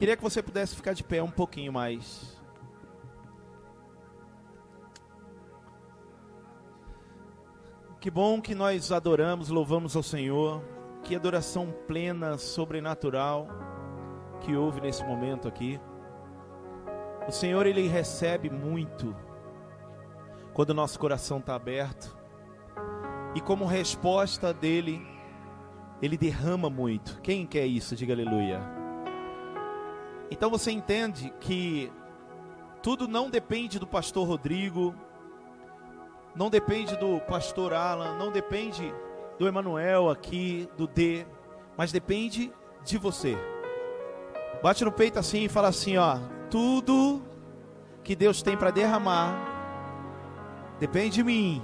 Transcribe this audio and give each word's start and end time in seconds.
Queria 0.00 0.16
que 0.16 0.22
você 0.22 0.40
pudesse 0.40 0.76
ficar 0.76 0.92
de 0.92 1.02
pé 1.02 1.20
um 1.20 1.30
pouquinho 1.30 1.72
mais. 1.72 2.40
Que 7.98 8.08
bom 8.08 8.40
que 8.40 8.54
nós 8.54 8.92
adoramos, 8.92 9.48
louvamos 9.48 9.96
ao 9.96 10.02
Senhor. 10.04 10.62
Que 11.02 11.16
adoração 11.16 11.74
plena, 11.88 12.38
sobrenatural 12.38 13.48
que 14.42 14.54
houve 14.54 14.80
nesse 14.80 15.02
momento 15.02 15.48
aqui. 15.48 15.80
O 17.26 17.32
Senhor 17.32 17.66
ele 17.66 17.88
recebe 17.88 18.48
muito 18.48 19.16
quando 20.54 20.70
o 20.70 20.74
nosso 20.74 20.96
coração 21.00 21.38
está 21.38 21.56
aberto. 21.56 22.16
E 23.34 23.40
como 23.40 23.64
resposta 23.64 24.54
dele, 24.54 25.04
ele 26.00 26.16
derrama 26.16 26.70
muito. 26.70 27.20
Quem 27.20 27.44
quer 27.44 27.66
isso? 27.66 27.96
Diga 27.96 28.14
aleluia. 28.14 28.77
Então 30.30 30.50
você 30.50 30.70
entende 30.70 31.32
que 31.40 31.90
tudo 32.82 33.08
não 33.08 33.30
depende 33.30 33.78
do 33.78 33.86
pastor 33.86 34.26
Rodrigo, 34.26 34.94
não 36.34 36.50
depende 36.50 36.96
do 36.96 37.20
pastor 37.20 37.72
Alan, 37.72 38.16
não 38.16 38.30
depende 38.30 38.92
do 39.38 39.48
Emanuel 39.48 40.08
aqui, 40.08 40.68
do 40.76 40.86
D, 40.86 41.26
mas 41.76 41.90
depende 41.92 42.52
de 42.84 42.98
você. 42.98 43.36
Bate 44.62 44.84
no 44.84 44.92
peito 44.92 45.18
assim 45.18 45.44
e 45.44 45.48
fala 45.48 45.68
assim, 45.68 45.96
ó, 45.96 46.18
tudo 46.50 47.22
que 48.02 48.14
Deus 48.16 48.42
tem 48.42 48.56
para 48.56 48.70
derramar 48.70 49.34
depende 50.78 51.16
de 51.16 51.24
mim. 51.24 51.62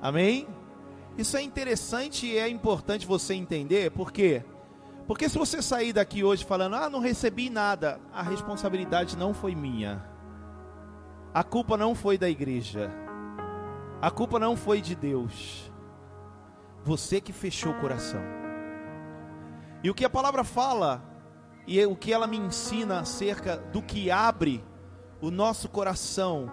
Amém? 0.00 0.48
Isso 1.16 1.36
é 1.36 1.42
interessante 1.42 2.26
e 2.26 2.38
é 2.38 2.48
importante 2.48 3.06
você 3.06 3.34
entender, 3.34 3.90
porque 3.90 4.42
porque 5.12 5.28
se 5.28 5.36
você 5.36 5.60
sair 5.60 5.92
daqui 5.92 6.24
hoje 6.24 6.42
falando, 6.42 6.74
ah, 6.74 6.88
não 6.88 6.98
recebi 6.98 7.50
nada, 7.50 8.00
a 8.14 8.22
responsabilidade 8.22 9.14
não 9.14 9.34
foi 9.34 9.54
minha. 9.54 10.02
A 11.34 11.44
culpa 11.44 11.76
não 11.76 11.94
foi 11.94 12.16
da 12.16 12.30
igreja. 12.30 12.90
A 14.00 14.10
culpa 14.10 14.38
não 14.38 14.56
foi 14.56 14.80
de 14.80 14.94
Deus. 14.94 15.70
Você 16.82 17.20
que 17.20 17.30
fechou 17.30 17.72
o 17.72 17.78
coração. 17.78 18.22
E 19.84 19.90
o 19.90 19.94
que 19.94 20.06
a 20.06 20.08
palavra 20.08 20.44
fala, 20.44 21.04
e 21.66 21.84
o 21.84 21.94
que 21.94 22.10
ela 22.10 22.26
me 22.26 22.38
ensina 22.38 23.00
acerca 23.00 23.58
do 23.58 23.82
que 23.82 24.10
abre 24.10 24.64
o 25.20 25.30
nosso 25.30 25.68
coração 25.68 26.50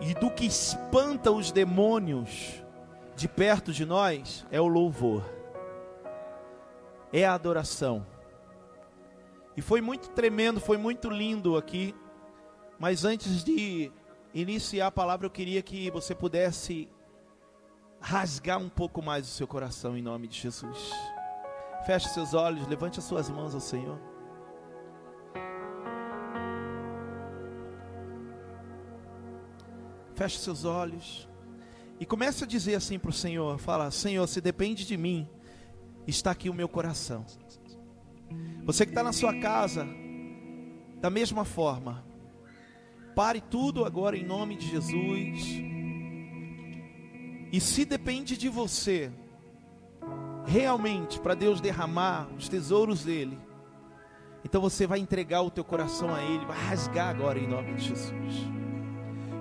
e 0.00 0.14
do 0.14 0.30
que 0.30 0.46
espanta 0.46 1.30
os 1.30 1.52
demônios 1.52 2.64
de 3.14 3.28
perto 3.28 3.74
de 3.74 3.84
nós, 3.84 4.46
é 4.50 4.58
o 4.58 4.66
louvor 4.66 5.36
é 7.12 7.24
a 7.24 7.34
adoração. 7.34 8.06
E 9.56 9.60
foi 9.60 9.80
muito 9.80 10.10
tremendo, 10.10 10.60
foi 10.60 10.76
muito 10.76 11.10
lindo 11.10 11.56
aqui. 11.56 11.94
Mas 12.78 13.04
antes 13.04 13.42
de 13.42 13.90
iniciar 14.32 14.86
a 14.86 14.90
palavra, 14.90 15.26
eu 15.26 15.30
queria 15.30 15.62
que 15.62 15.90
você 15.90 16.14
pudesse 16.14 16.88
rasgar 18.00 18.58
um 18.58 18.68
pouco 18.68 19.02
mais 19.02 19.26
o 19.26 19.30
seu 19.30 19.46
coração 19.46 19.96
em 19.96 20.02
nome 20.02 20.28
de 20.28 20.38
Jesus. 20.38 20.92
Feche 21.86 22.08
seus 22.10 22.34
olhos, 22.34 22.66
levante 22.68 22.98
as 22.98 23.04
suas 23.04 23.28
mãos 23.28 23.54
ao 23.54 23.60
Senhor. 23.60 23.98
Feche 30.14 30.38
seus 30.38 30.64
olhos 30.64 31.28
e 32.00 32.06
comece 32.06 32.44
a 32.44 32.46
dizer 32.46 32.74
assim 32.74 32.98
para 32.98 33.10
o 33.10 33.12
Senhor: 33.12 33.58
Fala, 33.58 33.90
Senhor, 33.90 34.26
se 34.26 34.40
depende 34.40 34.84
de 34.84 34.96
mim, 34.96 35.28
está 36.10 36.30
aqui 36.30 36.48
o 36.48 36.54
meu 36.54 36.68
coração. 36.68 37.24
Você 38.64 38.84
que 38.84 38.90
está 38.90 39.02
na 39.02 39.12
sua 39.12 39.38
casa, 39.38 39.86
da 41.00 41.10
mesma 41.10 41.44
forma, 41.44 42.04
pare 43.14 43.40
tudo 43.40 43.84
agora 43.84 44.16
em 44.16 44.24
nome 44.24 44.56
de 44.56 44.68
Jesus. 44.68 45.62
E 47.52 47.60
se 47.60 47.84
depende 47.84 48.36
de 48.36 48.48
você, 48.48 49.10
realmente, 50.46 51.18
para 51.20 51.34
Deus 51.34 51.60
derramar 51.60 52.28
os 52.36 52.48
tesouros 52.48 53.04
dele, 53.04 53.38
então 54.44 54.60
você 54.60 54.86
vai 54.86 54.98
entregar 54.98 55.42
o 55.42 55.50
teu 55.50 55.64
coração 55.64 56.14
a 56.14 56.22
Ele, 56.22 56.44
vai 56.46 56.56
rasgar 56.56 57.08
agora 57.08 57.38
em 57.38 57.46
nome 57.46 57.74
de 57.74 57.84
Jesus. 57.84 58.34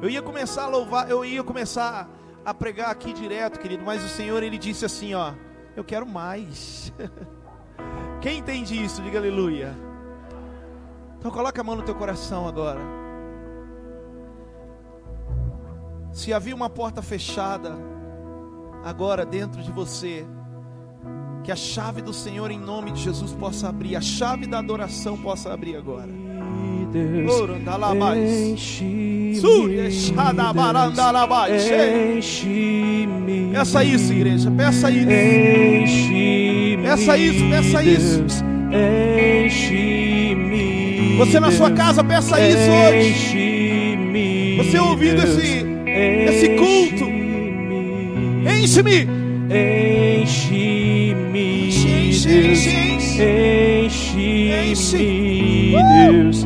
Eu 0.01 0.09
ia 0.09 0.21
começar 0.21 0.63
a 0.63 0.67
louvar, 0.67 1.09
eu 1.09 1.23
ia 1.25 1.43
começar 1.43 2.09
a 2.45 2.53
pregar 2.53 2.91
aqui 2.91 3.13
direto, 3.13 3.59
querido, 3.59 3.83
mas 3.83 4.03
o 4.03 4.07
Senhor 4.07 4.41
ele 4.41 4.57
disse 4.57 4.85
assim, 4.85 5.13
ó, 5.13 5.33
eu 5.77 5.83
quero 5.83 6.07
mais. 6.07 6.91
Quem 8.19 8.39
entende 8.39 8.83
isso? 8.83 9.01
Diga 9.03 9.19
aleluia. 9.19 9.75
Então 11.19 11.29
coloca 11.29 11.61
a 11.61 11.63
mão 11.63 11.75
no 11.75 11.83
teu 11.83 11.93
coração 11.93 12.47
agora. 12.47 12.81
Se 16.11 16.33
havia 16.33 16.55
uma 16.55 16.69
porta 16.69 17.03
fechada 17.03 17.75
agora 18.83 19.23
dentro 19.23 19.61
de 19.61 19.71
você, 19.71 20.25
que 21.43 21.51
a 21.51 21.55
chave 21.55 22.01
do 22.01 22.11
Senhor 22.11 22.49
em 22.49 22.59
nome 22.59 22.91
de 22.91 23.01
Jesus 23.01 23.31
possa 23.33 23.69
abrir, 23.69 23.95
a 23.95 24.01
chave 24.01 24.47
da 24.47 24.57
adoração 24.57 25.15
possa 25.21 25.53
abrir 25.53 25.75
agora. 25.75 26.26
Deus, 26.91 27.27
enche-me, 28.17 29.37
enche-me, 32.17 33.49
Peça 33.53 33.83
isso, 33.83 34.13
igreja, 34.13 34.51
peça 34.51 34.89
isso. 34.91 35.09
enche-me, 35.09 36.77
Peça 36.83 37.17
isso, 37.17 37.43
peça 37.49 37.83
isso. 37.83 38.23
Enche-me, 39.87 41.17
Você 41.17 41.39
na 41.39 41.51
sua 41.51 41.71
casa, 41.71 42.03
peça 42.03 42.39
isso 42.39 42.59
hoje. 42.71 43.09
enche-me, 43.09 44.57
Você 44.57 44.79
ouvindo 44.79 45.21
esse, 45.23 45.65
esse 46.29 46.49
culto. 46.49 47.03
enche-me, 48.63 49.07
enche-me. 50.23 51.07
Enche, 51.27 52.29
enche, 52.29 52.71
enche, 53.85 54.51
enche-me, 54.71 55.75
Deus, 56.11 56.37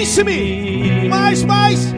Enche-me. 0.00 1.08
Mais, 1.08 1.42
mais. 1.44 1.95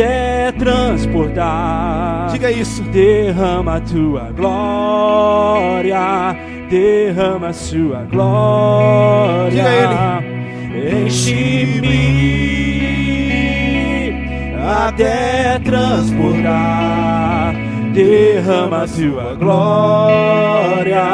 Até 0.00 0.50
transportar. 0.52 2.28
Diga 2.32 2.50
isso. 2.50 2.82
Derrama 2.84 3.76
a 3.76 3.80
tua 3.80 4.32
glória, 4.34 6.34
derrama 6.70 7.48
a 7.48 7.52
sua 7.52 8.06
glória. 8.10 9.50
Diga 9.50 10.22
Enche-me 11.04 11.90
até 14.58 15.58
transportar. 15.58 17.54
Derrama 17.92 18.84
a 18.84 18.86
tua 18.86 19.34
glória, 19.34 21.04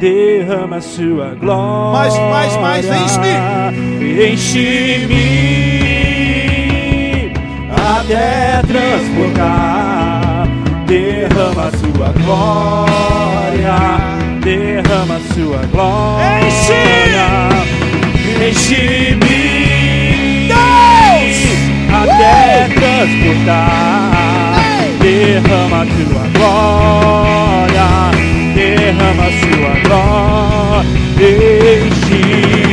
derrama 0.00 0.76
a 0.76 0.80
sua 0.80 1.34
glória. 1.34 1.92
Mais, 1.92 2.16
mais, 2.16 2.56
mais, 2.56 2.86
enche-me. 2.86 4.32
Enche-me 4.32 5.93
até 8.04 8.60
transportar. 8.66 10.46
Derrama 10.86 11.70
sua 11.70 12.12
glória, 12.22 13.78
derrama 14.42 15.18
sua 15.34 15.60
glória. 15.72 16.48
Enche-me 18.46 19.44
Deus! 20.48 21.38
até 21.90 22.68
transportar. 22.74 24.82
derrama 25.00 25.78
a 25.82 25.84
tua 25.86 26.24
glória, 26.34 27.88
derrama 28.54 29.28
sua 29.40 29.72
glória, 29.84 30.84
enche-me, 31.20 32.63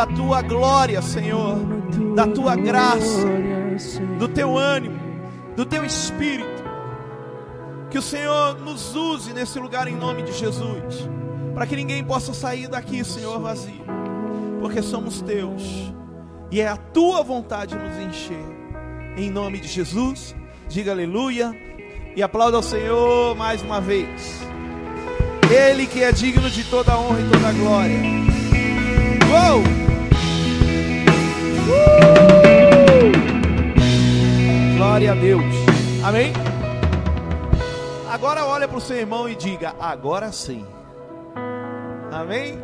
da 0.00 0.06
tua 0.06 0.40
glória, 0.40 1.02
Senhor, 1.02 1.58
da 2.14 2.26
tua 2.26 2.56
graça, 2.56 3.28
do 4.18 4.26
teu 4.28 4.56
ânimo, 4.56 4.98
do 5.54 5.66
teu 5.66 5.84
espírito. 5.84 6.64
Que 7.90 7.98
o 7.98 8.02
Senhor 8.02 8.58
nos 8.60 8.96
use 8.96 9.34
nesse 9.34 9.58
lugar 9.58 9.86
em 9.88 9.94
nome 9.94 10.22
de 10.22 10.32
Jesus, 10.32 11.06
para 11.52 11.66
que 11.66 11.76
ninguém 11.76 12.02
possa 12.02 12.32
sair 12.32 12.66
daqui, 12.66 13.04
Senhor, 13.04 13.38
vazio, 13.40 13.84
porque 14.58 14.80
somos 14.80 15.20
teus 15.20 15.92
e 16.50 16.62
é 16.62 16.66
a 16.66 16.78
tua 16.78 17.22
vontade 17.22 17.76
nos 17.76 17.98
encher. 17.98 18.46
Em 19.18 19.28
nome 19.28 19.60
de 19.60 19.68
Jesus, 19.68 20.34
diga 20.66 20.92
aleluia 20.92 21.54
e 22.16 22.22
aplauda 22.22 22.56
ao 22.56 22.62
Senhor 22.62 23.36
mais 23.36 23.60
uma 23.60 23.82
vez. 23.82 24.40
Ele 25.50 25.86
que 25.86 26.02
é 26.02 26.10
digno 26.10 26.48
de 26.48 26.64
toda 26.64 26.98
honra 26.98 27.20
e 27.20 27.28
toda 27.30 27.52
glória. 27.52 28.00
Uou! 29.30 29.79
Glória 34.76 35.12
a 35.12 35.14
Deus. 35.14 35.42
Amém? 36.04 36.32
Agora 38.10 38.44
olha 38.44 38.68
para 38.68 38.76
o 38.76 38.80
seu 38.80 38.96
irmão 38.96 39.28
e 39.28 39.34
diga: 39.34 39.74
agora 39.78 40.32
sim. 40.32 40.66
Amém? 42.12 42.58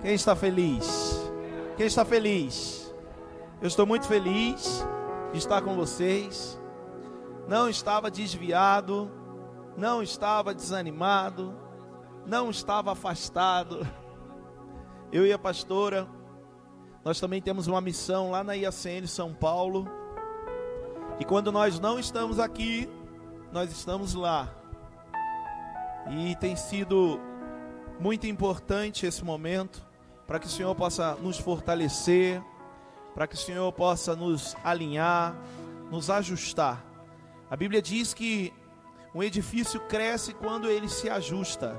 Quem 0.00 0.14
está 0.14 0.36
feliz? 0.36 1.30
Quem 1.76 1.86
está 1.86 2.04
feliz? 2.04 2.94
Eu 3.60 3.68
estou 3.68 3.84
muito 3.84 4.06
feliz 4.06 4.86
de 5.32 5.38
estar 5.38 5.60
com 5.60 5.74
vocês. 5.74 6.58
Não 7.48 7.68
estava 7.68 8.10
desviado, 8.10 9.10
não 9.76 10.02
estava 10.02 10.54
desanimado, 10.54 11.54
não 12.24 12.50
estava 12.50 12.92
afastado. 12.92 13.86
Eu 15.10 15.26
e 15.26 15.32
a 15.32 15.38
pastora, 15.38 16.06
nós 17.08 17.18
também 17.18 17.40
temos 17.40 17.66
uma 17.66 17.80
missão 17.80 18.32
lá 18.32 18.44
na 18.44 18.52
IACN 18.52 19.06
São 19.06 19.32
Paulo. 19.32 19.88
E 21.18 21.24
quando 21.24 21.50
nós 21.50 21.80
não 21.80 21.98
estamos 21.98 22.38
aqui, 22.38 22.86
nós 23.50 23.72
estamos 23.72 24.12
lá. 24.12 24.54
E 26.10 26.36
tem 26.36 26.54
sido 26.54 27.18
muito 27.98 28.26
importante 28.26 29.06
esse 29.06 29.24
momento 29.24 29.82
para 30.26 30.38
que 30.38 30.44
o 30.44 30.50
Senhor 30.50 30.74
possa 30.74 31.14
nos 31.14 31.38
fortalecer, 31.38 32.42
para 33.14 33.26
que 33.26 33.36
o 33.36 33.38
Senhor 33.38 33.72
possa 33.72 34.14
nos 34.14 34.54
alinhar, 34.62 35.34
nos 35.90 36.10
ajustar. 36.10 36.84
A 37.50 37.56
Bíblia 37.56 37.80
diz 37.80 38.12
que 38.12 38.52
um 39.14 39.22
edifício 39.22 39.80
cresce 39.88 40.34
quando 40.34 40.68
ele 40.68 40.90
se 40.90 41.08
ajusta. 41.08 41.74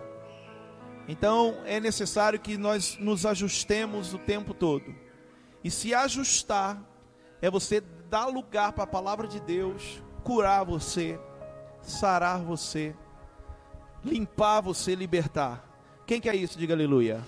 Então 1.08 1.56
é 1.66 1.80
necessário 1.80 2.40
que 2.40 2.58
nós 2.58 2.98
nos 3.00 3.28
ajustemos 3.28 4.12
o 4.12 4.18
tempo 4.18 4.56
todo. 4.56 5.08
E 5.64 5.70
se 5.70 5.94
ajustar 5.94 6.82
é 7.42 7.50
você 7.50 7.82
dar 8.10 8.28
lugar 8.28 8.74
para 8.74 8.84
a 8.84 8.88
palavra 8.88 9.28
de 9.28 9.40
Deus 9.40 10.02
curar 10.24 10.64
você, 10.64 11.20
sarar 11.82 12.40
você, 12.40 12.96
limpar 14.04 14.62
você, 14.62 14.96
libertar. 14.96 15.66
Quem 16.06 16.20
quer 16.20 16.36
isso? 16.36 16.58
Diga 16.58 16.74
aleluia. 16.74 17.24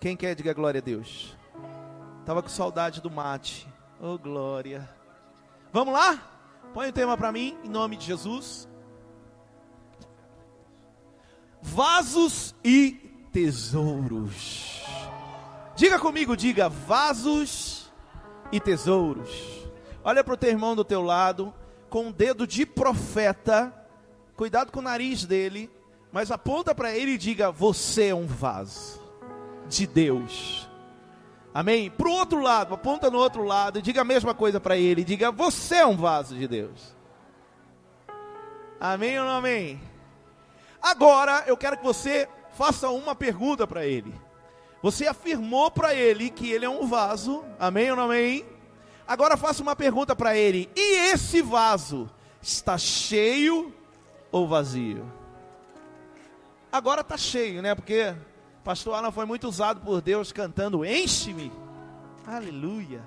Quem 0.00 0.16
quer, 0.16 0.34
diga 0.34 0.52
glória 0.52 0.80
a 0.80 0.82
Deus. 0.82 1.36
Tava 2.24 2.42
com 2.42 2.48
saudade 2.48 3.00
do 3.00 3.10
mate. 3.10 3.68
Oh, 4.00 4.16
glória. 4.16 4.88
Vamos 5.72 5.92
lá? 5.92 6.22
Põe 6.72 6.88
o 6.88 6.92
tema 6.92 7.16
para 7.16 7.32
mim, 7.32 7.56
em 7.64 7.68
nome 7.68 7.96
de 7.96 8.06
Jesus. 8.06 8.68
Vasos 11.60 12.54
e 12.62 12.92
tesouros. 13.32 14.77
Diga 15.78 15.96
comigo, 15.96 16.36
diga 16.36 16.68
vasos 16.68 17.88
e 18.50 18.58
tesouros. 18.58 19.30
Olha 20.02 20.24
para 20.24 20.34
o 20.34 20.36
teu 20.36 20.50
irmão 20.50 20.74
do 20.74 20.82
teu 20.84 21.00
lado, 21.00 21.54
com 21.88 22.06
um 22.06 22.10
dedo 22.10 22.48
de 22.48 22.66
profeta. 22.66 23.72
Cuidado 24.34 24.72
com 24.72 24.80
o 24.80 24.82
nariz 24.82 25.24
dele, 25.24 25.70
mas 26.10 26.32
aponta 26.32 26.74
para 26.74 26.96
ele 26.96 27.12
e 27.12 27.16
diga: 27.16 27.52
Você 27.52 28.08
é 28.08 28.14
um 28.14 28.26
vaso 28.26 29.00
de 29.68 29.86
Deus. 29.86 30.68
Amém? 31.54 31.88
Para 31.92 32.08
o 32.08 32.12
outro 32.12 32.40
lado, 32.40 32.74
aponta 32.74 33.08
no 33.08 33.18
outro 33.18 33.44
lado 33.44 33.78
e 33.78 33.82
diga 33.82 34.00
a 34.00 34.04
mesma 34.04 34.34
coisa 34.34 34.58
para 34.58 34.76
ele. 34.76 35.04
Diga: 35.04 35.30
Você 35.30 35.76
é 35.76 35.86
um 35.86 35.96
vaso 35.96 36.34
de 36.34 36.48
Deus. 36.48 36.92
Amém 38.80 39.16
ou 39.16 39.26
não 39.26 39.36
amém? 39.36 39.80
Agora 40.82 41.44
eu 41.46 41.56
quero 41.56 41.76
que 41.76 41.84
você 41.84 42.28
faça 42.50 42.90
uma 42.90 43.14
pergunta 43.14 43.64
para 43.64 43.86
ele. 43.86 44.12
Você 44.82 45.06
afirmou 45.06 45.70
para 45.70 45.94
ele 45.94 46.30
que 46.30 46.50
ele 46.50 46.64
é 46.64 46.70
um 46.70 46.86
vaso. 46.86 47.44
Amém 47.58 47.90
ou 47.90 47.96
não 47.96 48.04
amém? 48.04 48.44
Agora 49.06 49.36
faça 49.36 49.62
uma 49.62 49.74
pergunta 49.74 50.14
para 50.14 50.36
ele. 50.36 50.70
E 50.76 51.12
esse 51.12 51.42
vaso 51.42 52.08
está 52.40 52.78
cheio 52.78 53.74
ou 54.30 54.46
vazio? 54.46 55.10
Agora 56.70 57.00
está 57.00 57.16
cheio, 57.16 57.62
né? 57.62 57.74
Porque 57.74 58.14
pastor 58.62 58.94
Alan 58.94 59.10
foi 59.10 59.24
muito 59.24 59.48
usado 59.48 59.80
por 59.80 60.00
Deus 60.00 60.30
cantando 60.30 60.84
Enche-me. 60.84 61.50
Aleluia. 62.26 63.02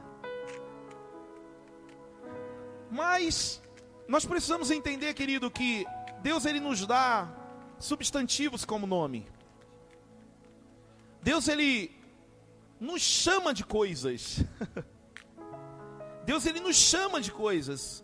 Mas 2.89 3.61
nós 4.07 4.25
precisamos 4.25 4.71
entender, 4.71 5.13
querido, 5.13 5.49
que 5.49 5.85
Deus 6.21 6.45
ele 6.45 6.59
nos 6.59 6.85
dá 6.85 7.29
substantivos 7.79 8.65
como 8.65 8.85
nome. 8.85 9.25
Deus 11.21 11.47
ele 11.47 11.91
nos 12.79 13.01
chama 13.01 13.53
de 13.53 13.63
coisas. 13.63 14.43
Deus 16.25 16.45
ele 16.45 16.59
nos 16.59 16.75
chama 16.75 17.21
de 17.21 17.31
coisas. 17.31 18.03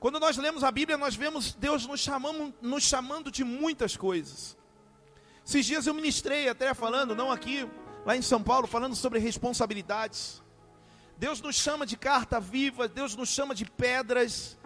Quando 0.00 0.18
nós 0.18 0.36
lemos 0.36 0.64
a 0.64 0.70
Bíblia, 0.70 0.96
nós 0.96 1.14
vemos 1.14 1.54
Deus 1.54 1.86
nos 1.86 2.00
chamando, 2.00 2.54
nos 2.60 2.82
chamando 2.82 3.30
de 3.30 3.44
muitas 3.44 3.96
coisas. 3.96 4.56
Esses 5.46 5.66
dias 5.66 5.86
eu 5.86 5.94
ministrei 5.94 6.48
até 6.48 6.72
falando, 6.74 7.14
não 7.14 7.30
aqui, 7.30 7.68
lá 8.04 8.16
em 8.16 8.22
São 8.22 8.42
Paulo, 8.42 8.66
falando 8.66 8.96
sobre 8.96 9.18
responsabilidades. 9.18 10.42
Deus 11.16 11.40
nos 11.40 11.54
chama 11.56 11.84
de 11.84 11.96
carta 11.96 12.40
viva, 12.40 12.88
Deus 12.88 13.14
nos 13.14 13.28
chama 13.28 13.54
de 13.54 13.64
pedras, 13.64 14.58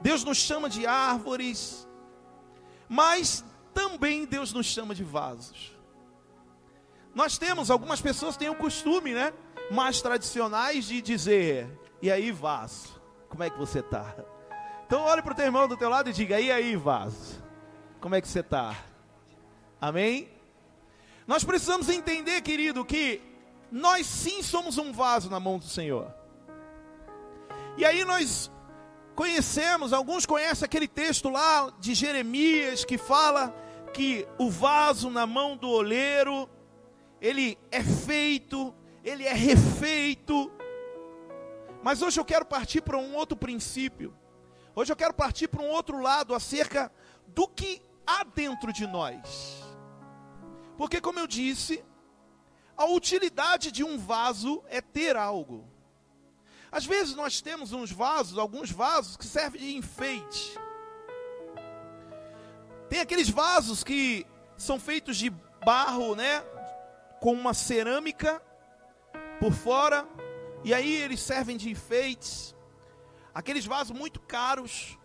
Deus 0.00 0.22
nos 0.22 0.38
chama 0.38 0.70
de 0.70 0.86
árvores, 0.86 1.86
mas 2.88 3.44
também 3.74 4.24
Deus 4.24 4.52
nos 4.52 4.66
chama 4.66 4.94
de 4.94 5.02
vasos. 5.02 5.75
Nós 7.16 7.38
temos, 7.38 7.70
algumas 7.70 7.98
pessoas 7.98 8.36
têm 8.36 8.50
o 8.50 8.54
costume, 8.54 9.14
né? 9.14 9.32
Mais 9.70 10.02
tradicionais 10.02 10.84
de 10.84 11.00
dizer, 11.00 11.66
e 12.02 12.10
aí 12.10 12.30
vaso, 12.30 13.00
como 13.30 13.42
é 13.42 13.48
que 13.48 13.58
você 13.58 13.78
está? 13.78 14.14
Então 14.86 15.00
olhe 15.00 15.22
para 15.22 15.32
o 15.32 15.34
teu 15.34 15.46
irmão 15.46 15.66
do 15.66 15.78
teu 15.78 15.88
lado 15.88 16.10
e 16.10 16.12
diga, 16.12 16.38
e 16.38 16.52
aí 16.52 16.76
vaso, 16.76 17.42
como 18.02 18.14
é 18.14 18.20
que 18.20 18.28
você 18.28 18.40
está? 18.40 18.76
Amém? 19.80 20.28
Nós 21.26 21.42
precisamos 21.42 21.88
entender, 21.88 22.42
querido, 22.42 22.84
que 22.84 23.22
nós 23.72 24.06
sim 24.06 24.42
somos 24.42 24.76
um 24.76 24.92
vaso 24.92 25.30
na 25.30 25.40
mão 25.40 25.58
do 25.58 25.64
Senhor. 25.64 26.14
E 27.78 27.84
aí 27.86 28.04
nós 28.04 28.50
conhecemos, 29.14 29.94
alguns 29.94 30.26
conhecem 30.26 30.66
aquele 30.66 30.86
texto 30.86 31.30
lá 31.30 31.72
de 31.80 31.94
Jeremias 31.94 32.84
que 32.84 32.98
fala 32.98 33.56
que 33.94 34.28
o 34.36 34.50
vaso 34.50 35.08
na 35.08 35.26
mão 35.26 35.56
do 35.56 35.70
oleiro, 35.70 36.46
ele 37.20 37.58
é 37.70 37.82
feito, 37.82 38.74
ele 39.04 39.24
é 39.24 39.32
refeito. 39.32 40.50
Mas 41.82 42.02
hoje 42.02 42.18
eu 42.18 42.24
quero 42.24 42.44
partir 42.44 42.80
para 42.80 42.98
um 42.98 43.14
outro 43.14 43.36
princípio. 43.36 44.14
Hoje 44.74 44.92
eu 44.92 44.96
quero 44.96 45.14
partir 45.14 45.48
para 45.48 45.62
um 45.62 45.68
outro 45.68 46.00
lado 46.00 46.34
acerca 46.34 46.92
do 47.28 47.48
que 47.48 47.80
há 48.06 48.24
dentro 48.24 48.72
de 48.72 48.86
nós. 48.86 49.64
Porque, 50.76 51.00
como 51.00 51.18
eu 51.18 51.26
disse, 51.26 51.82
a 52.76 52.84
utilidade 52.84 53.72
de 53.72 53.82
um 53.82 53.96
vaso 53.96 54.62
é 54.68 54.80
ter 54.80 55.16
algo. 55.16 55.66
Às 56.70 56.84
vezes 56.84 57.14
nós 57.14 57.40
temos 57.40 57.72
uns 57.72 57.90
vasos, 57.90 58.38
alguns 58.38 58.70
vasos 58.70 59.16
que 59.16 59.24
servem 59.24 59.60
de 59.60 59.76
enfeite. 59.76 60.58
Tem 62.90 63.00
aqueles 63.00 63.30
vasos 63.30 63.82
que 63.82 64.26
são 64.58 64.78
feitos 64.78 65.16
de 65.16 65.30
barro, 65.64 66.14
né? 66.14 66.44
Com 67.20 67.32
uma 67.32 67.54
cerâmica 67.54 68.42
por 69.38 69.52
fora, 69.52 70.06
e 70.64 70.72
aí 70.72 70.96
eles 70.96 71.20
servem 71.20 71.56
de 71.56 71.70
enfeites. 71.70 72.54
Aqueles 73.34 73.66
vasos 73.66 73.96
muito 73.96 74.20
caros. 74.20 74.98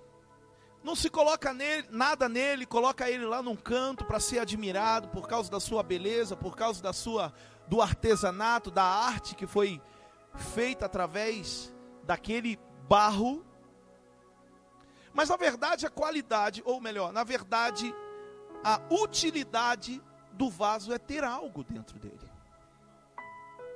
Não 0.83 0.95
se 0.95 1.09
coloca 1.09 1.53
nele, 1.53 1.87
nada 1.91 2.27
nele, 2.27 2.65
coloca 2.65 3.09
ele 3.09 3.25
lá 3.25 3.41
num 3.41 3.55
canto 3.55 4.03
para 4.05 4.19
ser 4.19 4.39
admirado 4.39 5.09
por 5.09 5.27
causa 5.27 5.51
da 5.51 5.59
sua 5.59 5.83
beleza, 5.83 6.35
por 6.35 6.55
causa 6.55 6.81
da 6.81 6.91
sua 6.91 7.31
do 7.67 7.81
artesanato, 7.81 8.71
da 8.71 8.83
arte 8.83 9.35
que 9.35 9.45
foi 9.45 9.81
feita 10.35 10.87
através 10.87 11.73
daquele 12.03 12.59
barro. 12.87 13.45
Mas 15.13 15.29
na 15.29 15.37
verdade 15.37 15.85
a 15.85 15.89
qualidade, 15.89 16.63
ou 16.65 16.81
melhor, 16.81 17.13
na 17.13 17.23
verdade 17.23 17.93
a 18.63 18.81
utilidade 18.89 20.01
do 20.33 20.49
vaso 20.49 20.93
é 20.93 20.97
ter 20.97 21.23
algo 21.23 21.63
dentro 21.63 21.99
dele. 21.99 22.29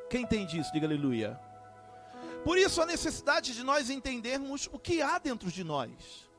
Quem 0.10 0.24
entende 0.24 0.60
isso? 0.60 0.72
Diga 0.72 0.88
aleluia. 0.88 1.40
Por 2.44 2.58
isso 2.58 2.82
a 2.82 2.86
necessidade 2.86 3.54
de 3.54 3.64
nós 3.64 3.90
entendermos 3.90 4.70
o 4.72 4.78
que 4.78 5.02
há 5.02 5.18
dentro 5.18 5.52
de 5.52 5.64
nós. 5.64 6.30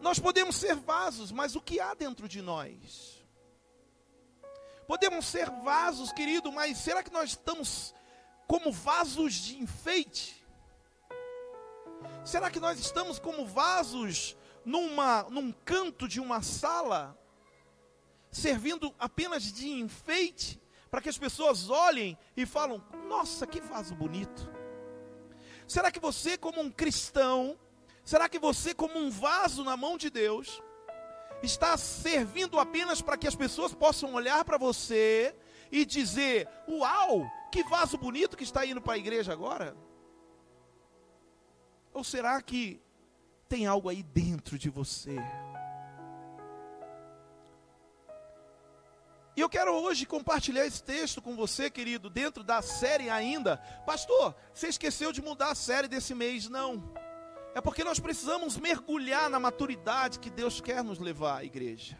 Nós 0.00 0.18
podemos 0.18 0.56
ser 0.56 0.74
vasos, 0.74 1.30
mas 1.30 1.56
o 1.56 1.60
que 1.60 1.80
há 1.80 1.94
dentro 1.94 2.28
de 2.28 2.40
nós? 2.40 3.24
Podemos 4.86 5.26
ser 5.26 5.48
vasos, 5.50 6.12
querido, 6.12 6.50
mas 6.50 6.78
será 6.78 7.02
que 7.02 7.12
nós 7.12 7.30
estamos 7.30 7.94
como 8.46 8.72
vasos 8.72 9.34
de 9.34 9.56
enfeite? 9.58 10.44
Será 12.24 12.50
que 12.50 12.60
nós 12.60 12.78
estamos 12.78 13.18
como 13.18 13.46
vasos 13.46 14.36
numa, 14.64 15.22
num 15.30 15.52
canto 15.52 16.08
de 16.08 16.20
uma 16.20 16.42
sala, 16.42 17.18
servindo 18.30 18.94
apenas 18.98 19.52
de 19.52 19.68
enfeite, 19.68 20.60
para 20.90 21.00
que 21.00 21.08
as 21.08 21.18
pessoas 21.18 21.70
olhem 21.70 22.16
e 22.36 22.46
falam: 22.46 22.82
Nossa, 23.08 23.46
que 23.46 23.60
vaso 23.60 23.94
bonito. 23.94 24.50
Será 25.66 25.90
que 25.90 26.00
você, 26.00 26.36
como 26.36 26.60
um 26.60 26.70
cristão, 26.70 27.58
será 28.04 28.28
que 28.28 28.38
você, 28.38 28.74
como 28.74 28.98
um 28.98 29.10
vaso 29.10 29.62
na 29.62 29.76
mão 29.76 29.96
de 29.96 30.10
Deus, 30.10 30.60
está 31.42 31.76
servindo 31.76 32.58
apenas 32.58 33.00
para 33.00 33.16
que 33.16 33.26
as 33.28 33.36
pessoas 33.36 33.72
possam 33.72 34.14
olhar 34.14 34.44
para 34.44 34.58
você 34.58 35.34
e 35.70 35.84
dizer: 35.84 36.48
Uau, 36.68 37.30
que 37.52 37.62
vaso 37.64 37.96
bonito 37.96 38.36
que 38.36 38.44
está 38.44 38.66
indo 38.66 38.80
para 38.80 38.94
a 38.94 38.98
igreja 38.98 39.32
agora? 39.32 39.76
Ou 41.92 42.04
será 42.04 42.40
que 42.40 42.80
tem 43.48 43.66
algo 43.66 43.88
aí 43.88 44.02
dentro 44.02 44.58
de 44.58 44.70
você? 44.70 45.16
E 49.36 49.40
eu 49.40 49.48
quero 49.48 49.72
hoje 49.72 50.06
compartilhar 50.06 50.66
esse 50.66 50.82
texto 50.82 51.22
com 51.22 51.36
você, 51.36 51.70
querido, 51.70 52.10
dentro 52.10 52.42
da 52.42 52.60
série 52.60 53.08
ainda. 53.08 53.58
Pastor, 53.86 54.34
você 54.52 54.68
esqueceu 54.68 55.12
de 55.12 55.22
mudar 55.22 55.50
a 55.50 55.54
série 55.54 55.86
desse 55.86 56.14
mês? 56.14 56.48
Não. 56.48 56.92
É 57.54 57.60
porque 57.60 57.84
nós 57.84 57.98
precisamos 57.98 58.56
mergulhar 58.56 59.30
na 59.30 59.38
maturidade 59.38 60.18
que 60.18 60.30
Deus 60.30 60.60
quer 60.60 60.82
nos 60.82 60.98
levar 60.98 61.38
à 61.38 61.44
igreja. 61.44 61.98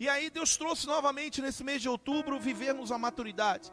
E 0.00 0.08
aí 0.08 0.30
Deus 0.30 0.56
trouxe 0.56 0.86
novamente 0.86 1.40
nesse 1.40 1.62
mês 1.62 1.80
de 1.80 1.88
outubro 1.88 2.40
vivermos 2.40 2.90
a 2.90 2.98
maturidade. 2.98 3.70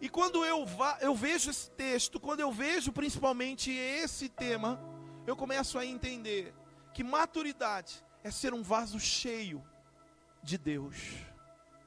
E 0.00 0.08
quando 0.08 0.44
eu, 0.44 0.64
va 0.66 0.98
eu 1.00 1.14
vejo 1.14 1.50
esse 1.50 1.70
texto, 1.70 2.20
quando 2.20 2.40
eu 2.40 2.52
vejo 2.52 2.92
principalmente 2.92 3.70
esse 3.70 4.28
tema, 4.28 4.80
eu 5.26 5.34
começo 5.34 5.78
a 5.78 5.86
entender 5.86 6.54
que 6.92 7.02
maturidade 7.02 8.04
é 8.22 8.30
ser 8.30 8.54
um 8.54 8.62
vaso 8.62 9.00
cheio 9.00 9.64
de 10.42 10.56
Deus. 10.56 11.33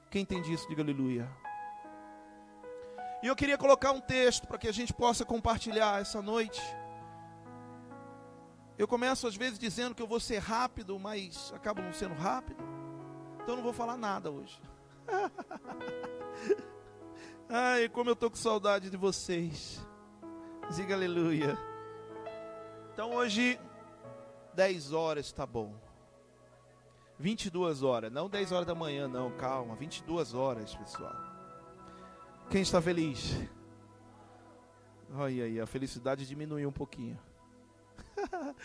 Quem 0.10 0.22
entende 0.22 0.54
isso, 0.54 0.68
diga 0.68 0.82
aleluia. 0.82 1.30
E 3.22 3.28
eu 3.28 3.36
queria 3.36 3.58
colocar 3.58 3.92
um 3.92 4.00
texto 4.00 4.48
para 4.48 4.58
que 4.58 4.68
a 4.68 4.72
gente 4.72 4.94
possa 4.94 5.26
compartilhar 5.26 6.02
essa 6.02 6.22
noite. 6.22 6.62
Eu 8.78 8.88
começo 8.88 9.28
às 9.28 9.36
vezes 9.36 9.58
dizendo 9.58 9.96
que 9.96 10.02
eu 10.02 10.08
vou 10.08 10.20
ser 10.20 10.38
rápido, 10.38 11.00
mas 11.00 11.52
acabo 11.56 11.82
não 11.82 11.92
sendo 11.92 12.14
rápido. 12.14 12.64
Então 13.42 13.56
não 13.56 13.64
vou 13.64 13.74
falar 13.74 13.98
nada 13.98 14.30
hoje. 14.30 14.62
Ai, 17.50 17.90
como 17.90 18.10
eu 18.10 18.16
tô 18.16 18.30
com 18.30 18.36
saudade 18.36 18.90
de 18.90 18.98
vocês. 18.98 19.80
Diga 20.76 20.94
aleluia. 20.94 21.58
Então 22.94 23.14
hoje 23.14 23.60
10 24.54 24.94
horas 24.94 25.26
está 25.26 25.46
bom. 25.46 25.87
22 27.20 27.82
horas, 27.82 28.12
não 28.12 28.30
10 28.30 28.52
horas 28.52 28.68
da 28.68 28.76
manhã, 28.76 29.08
não, 29.08 29.32
calma, 29.38 29.76
22 29.76 30.34
horas, 30.34 30.76
pessoal. 30.76 31.16
Quem 32.50 32.62
está 32.62 32.82
feliz? 32.82 33.36
Olha 35.14 35.46
aí, 35.46 35.60
a 35.60 35.66
felicidade 35.66 36.28
diminuiu 36.28 36.70
um 36.70 36.72
pouquinho. 36.72 37.20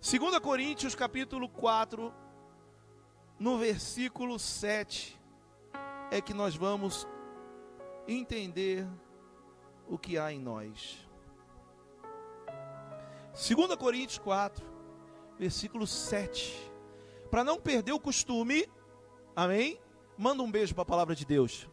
2 0.00 0.38
Coríntios 0.40 0.94
capítulo 0.94 1.48
4, 1.48 2.12
no 3.38 3.56
versículo 3.56 4.38
7, 4.38 5.18
é 6.10 6.20
que 6.20 6.34
nós 6.34 6.54
vamos 6.54 7.08
entender 8.06 8.86
o 9.88 9.96
que 9.96 10.18
há 10.18 10.30
em 10.30 10.38
nós. 10.38 11.08
2 13.32 13.76
Coríntios 13.76 14.18
4, 14.18 14.64
versículo 15.38 15.86
7. 15.86 16.73
Para 17.34 17.42
não 17.42 17.58
perder 17.58 17.90
o 17.90 17.98
costume, 17.98 18.64
amém? 19.34 19.80
Manda 20.16 20.40
um 20.40 20.48
beijo 20.48 20.72
para 20.72 20.82
a 20.82 20.86
palavra 20.86 21.16
de 21.16 21.26
Deus. 21.26 21.68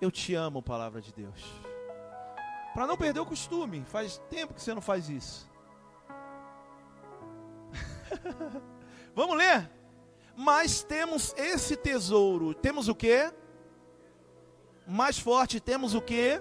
Eu 0.00 0.08
te 0.08 0.36
amo, 0.36 0.62
palavra 0.62 1.00
de 1.00 1.12
Deus. 1.12 1.42
Para 2.72 2.86
não 2.86 2.96
perder 2.96 3.18
o 3.18 3.26
costume, 3.26 3.84
faz 3.84 4.18
tempo 4.30 4.54
que 4.54 4.62
você 4.62 4.72
não 4.72 4.80
faz 4.80 5.08
isso. 5.08 5.50
Vamos 9.16 9.36
ler? 9.36 9.68
Mas 10.36 10.84
temos 10.84 11.34
esse 11.36 11.74
tesouro. 11.74 12.54
Temos 12.54 12.86
o 12.86 12.94
que? 12.94 13.32
Mais 14.86 15.18
forte, 15.18 15.58
temos 15.58 15.92
o 15.92 16.00
que? 16.00 16.40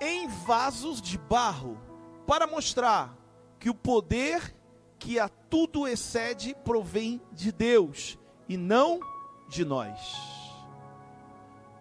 Em 0.00 0.26
vasos 0.26 1.02
de 1.02 1.18
barro, 1.18 1.78
para 2.26 2.46
mostrar 2.46 3.14
que 3.60 3.68
o 3.68 3.74
poder 3.74 4.61
que 5.02 5.18
a 5.18 5.28
tudo 5.28 5.88
excede 5.88 6.54
provém 6.64 7.20
de 7.32 7.50
Deus 7.50 8.16
e 8.48 8.56
não 8.56 9.00
de 9.48 9.64
nós. 9.64 9.98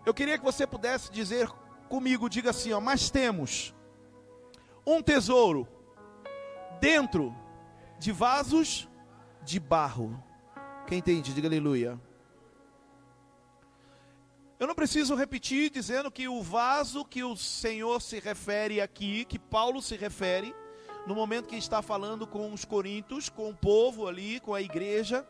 Eu 0.03 0.11
queria 0.11 0.39
que 0.39 0.43
você 0.43 0.65
pudesse 0.65 1.11
dizer 1.11 1.47
comigo, 1.87 2.27
diga 2.27 2.49
assim, 2.49 2.73
ó, 2.73 2.79
mas 2.79 3.11
temos 3.11 3.75
um 4.85 5.03
tesouro 5.03 5.67
dentro 6.79 7.35
de 7.99 8.11
vasos 8.11 8.89
de 9.43 9.59
barro. 9.59 10.21
Quem 10.87 10.97
entende? 10.97 11.31
Diga 11.31 11.47
aleluia. 11.47 12.01
Eu 14.59 14.65
não 14.65 14.73
preciso 14.73 15.13
repetir 15.13 15.69
dizendo 15.69 16.09
que 16.09 16.27
o 16.27 16.41
vaso 16.41 17.05
que 17.05 17.23
o 17.23 17.37
Senhor 17.37 18.01
se 18.01 18.19
refere 18.19 18.81
aqui, 18.81 19.25
que 19.25 19.37
Paulo 19.37 19.79
se 19.79 19.95
refere, 19.95 20.55
no 21.05 21.15
momento 21.15 21.47
que 21.47 21.55
está 21.55 21.81
falando 21.81 22.27
com 22.27 22.53
os 22.53 22.63
coríntios, 22.63 23.29
com 23.29 23.49
o 23.49 23.55
povo 23.55 24.07
ali, 24.07 24.39
com 24.39 24.53
a 24.53 24.61
igreja, 24.61 25.27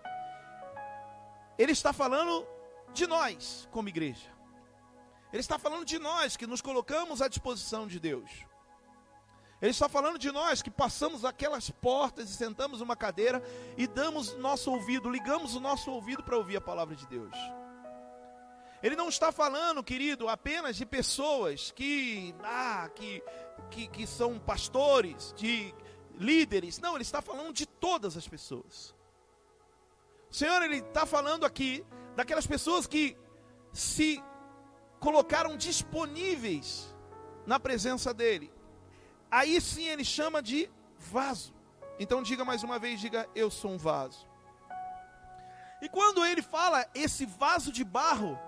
ele 1.58 1.72
está 1.72 1.94
falando 1.94 2.46
de 2.94 3.08
nós 3.08 3.68
como 3.72 3.90
igreja. 3.90 4.30
Ele 5.32 5.40
está 5.40 5.58
falando 5.58 5.86
de 5.86 5.98
nós 5.98 6.36
que 6.36 6.46
nos 6.46 6.62
colocamos 6.62 7.22
à 7.22 7.28
disposição 7.28 7.88
de 7.88 8.00
Deus. 8.00 8.30
Ele 9.62 9.72
está 9.72 9.88
falando 9.88 10.18
de 10.18 10.32
nós 10.32 10.62
que 10.62 10.72
passamos 10.72 11.24
aquelas 11.24 11.70
portas 11.70 12.30
e 12.30 12.34
sentamos 12.34 12.80
numa 12.80 12.96
cadeira 12.96 13.42
e 13.78 13.86
damos 13.88 14.36
nosso 14.38 14.72
ouvido, 14.72 15.10
ligamos 15.10 15.56
o 15.56 15.60
nosso 15.60 15.92
ouvido 15.92 16.24
para 16.24 16.36
ouvir 16.36 16.58
a 16.58 16.62
palavra 16.62 16.96
de 16.96 17.06
Deus. 17.08 17.36
Ele 18.84 18.96
não 18.96 19.10
está 19.10 19.32
falando, 19.32 19.84
querido, 19.84 20.28
apenas 20.28 20.76
de 20.76 20.86
pessoas 20.86 21.72
que, 21.72 22.34
ah, 22.44 22.90
que, 22.96 23.24
que, 23.70 23.88
que 23.88 24.08
são 24.08 24.40
pastores, 24.40 25.34
de 25.38 25.74
líderes. 26.18 26.80
Não, 26.80 26.96
ele 26.96 27.04
está 27.04 27.22
falando 27.22 27.54
de 27.54 27.66
todas 27.66 28.18
as 28.18 28.28
pessoas. 28.28 28.96
O 30.30 30.34
Senhor, 30.34 30.62
ele 30.64 30.78
está 30.78 31.06
falando 31.06 31.46
aqui 31.46 31.86
daquelas 32.16 32.48
pessoas 32.48 32.88
que 32.88 33.18
se 33.72 34.24
colocaram 35.00 35.58
disponíveis 35.58 36.96
na 37.46 37.60
presença 37.60 38.14
dele. 38.14 38.52
Aí 39.30 39.62
sim 39.62 39.88
ele 39.88 40.04
chama 40.04 40.42
de 40.42 40.70
vaso. 40.98 41.54
Então 42.00 42.24
diga 42.24 42.44
mais 42.44 42.64
uma 42.64 42.80
vez, 42.80 43.00
diga 43.00 43.30
eu 43.36 43.50
sou 43.52 43.72
um 43.72 43.78
vaso. 43.78 44.28
E 45.82 45.90
quando 45.90 46.24
ele 46.24 46.42
fala 46.42 46.86
esse 46.94 47.26
vaso 47.26 47.72
de 47.72 47.84
barro, 47.84 48.40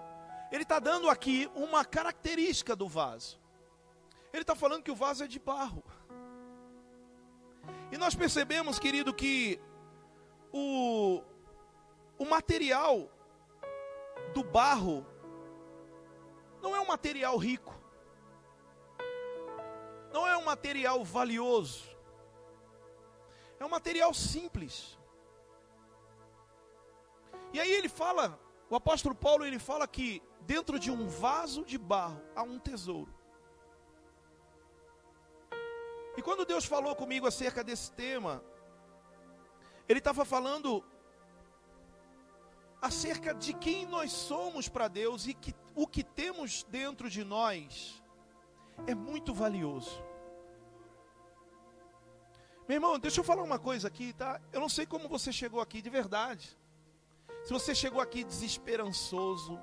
ele 0.54 0.62
está 0.62 0.78
dando 0.78 1.10
aqui 1.10 1.50
uma 1.56 1.84
característica 1.84 2.76
do 2.76 2.88
vaso. 2.88 3.42
Ele 4.32 4.44
está 4.44 4.54
falando 4.54 4.84
que 4.84 4.92
o 4.92 4.96
vaso 4.96 5.24
é 5.24 5.28
de 5.28 5.40
barro. 5.40 5.84
E 7.92 7.98
nós 7.98 8.14
percebemos, 8.14 8.78
querido, 8.78 9.12
que 9.12 9.60
o, 10.52 11.24
o 12.20 12.26
material 12.26 13.10
do 14.36 14.44
barro 14.44 15.04
não 16.62 16.76
é 16.76 16.80
um 16.80 16.86
material 16.86 17.36
rico, 17.36 17.74
não 20.14 20.28
é 20.28 20.38
um 20.38 20.44
material 20.44 21.04
valioso, 21.04 21.84
é 23.60 23.66
um 23.66 23.70
material 23.70 24.14
simples. 24.14 25.00
E 27.52 27.60
aí 27.60 27.72
ele 27.72 27.90
fala, 27.90 28.40
o 28.70 28.76
apóstolo 28.76 29.16
Paulo 29.16 29.44
ele 29.44 29.58
fala 29.58 29.88
que 29.88 30.22
dentro 30.46 30.80
de 30.80 30.92
um 30.92 31.08
vaso 31.08 31.64
de 31.66 31.78
barro 31.78 32.22
há 32.36 32.44
um 32.44 32.60
tesouro. 32.60 33.14
E 36.16 36.22
quando 36.22 36.46
Deus 36.46 36.66
falou 36.66 36.96
comigo 36.96 37.28
acerca 37.28 37.64
desse 37.64 37.92
tema, 37.92 38.44
Ele 39.88 40.00
estava 40.00 40.24
falando 40.24 40.84
acerca 42.82 43.34
de 43.34 43.54
quem 43.54 43.86
nós 43.86 44.12
somos 44.12 44.68
para 44.68 44.88
Deus 44.88 45.26
e 45.26 45.34
que 45.34 45.56
o 45.74 45.88
que 45.88 46.04
temos 46.04 46.64
dentro 46.64 47.10
de 47.10 47.24
nós 47.24 48.04
é 48.86 48.94
muito 48.94 49.34
valioso. 49.34 50.04
Meu 52.68 52.76
irmão, 52.76 53.00
deixa 53.00 53.20
eu 53.20 53.24
falar 53.24 53.44
uma 53.44 53.60
coisa 53.60 53.88
aqui, 53.88 54.14
tá? 54.14 54.40
Eu 54.52 54.62
não 54.62 54.70
sei 54.70 54.86
como 54.86 55.10
você 55.10 55.32
chegou 55.32 55.60
aqui 55.60 55.82
de 55.82 55.90
verdade. 55.90 56.58
Se 57.44 57.52
você 57.52 57.76
chegou 57.76 58.00
aqui 58.00 58.24
desesperançoso, 58.24 59.60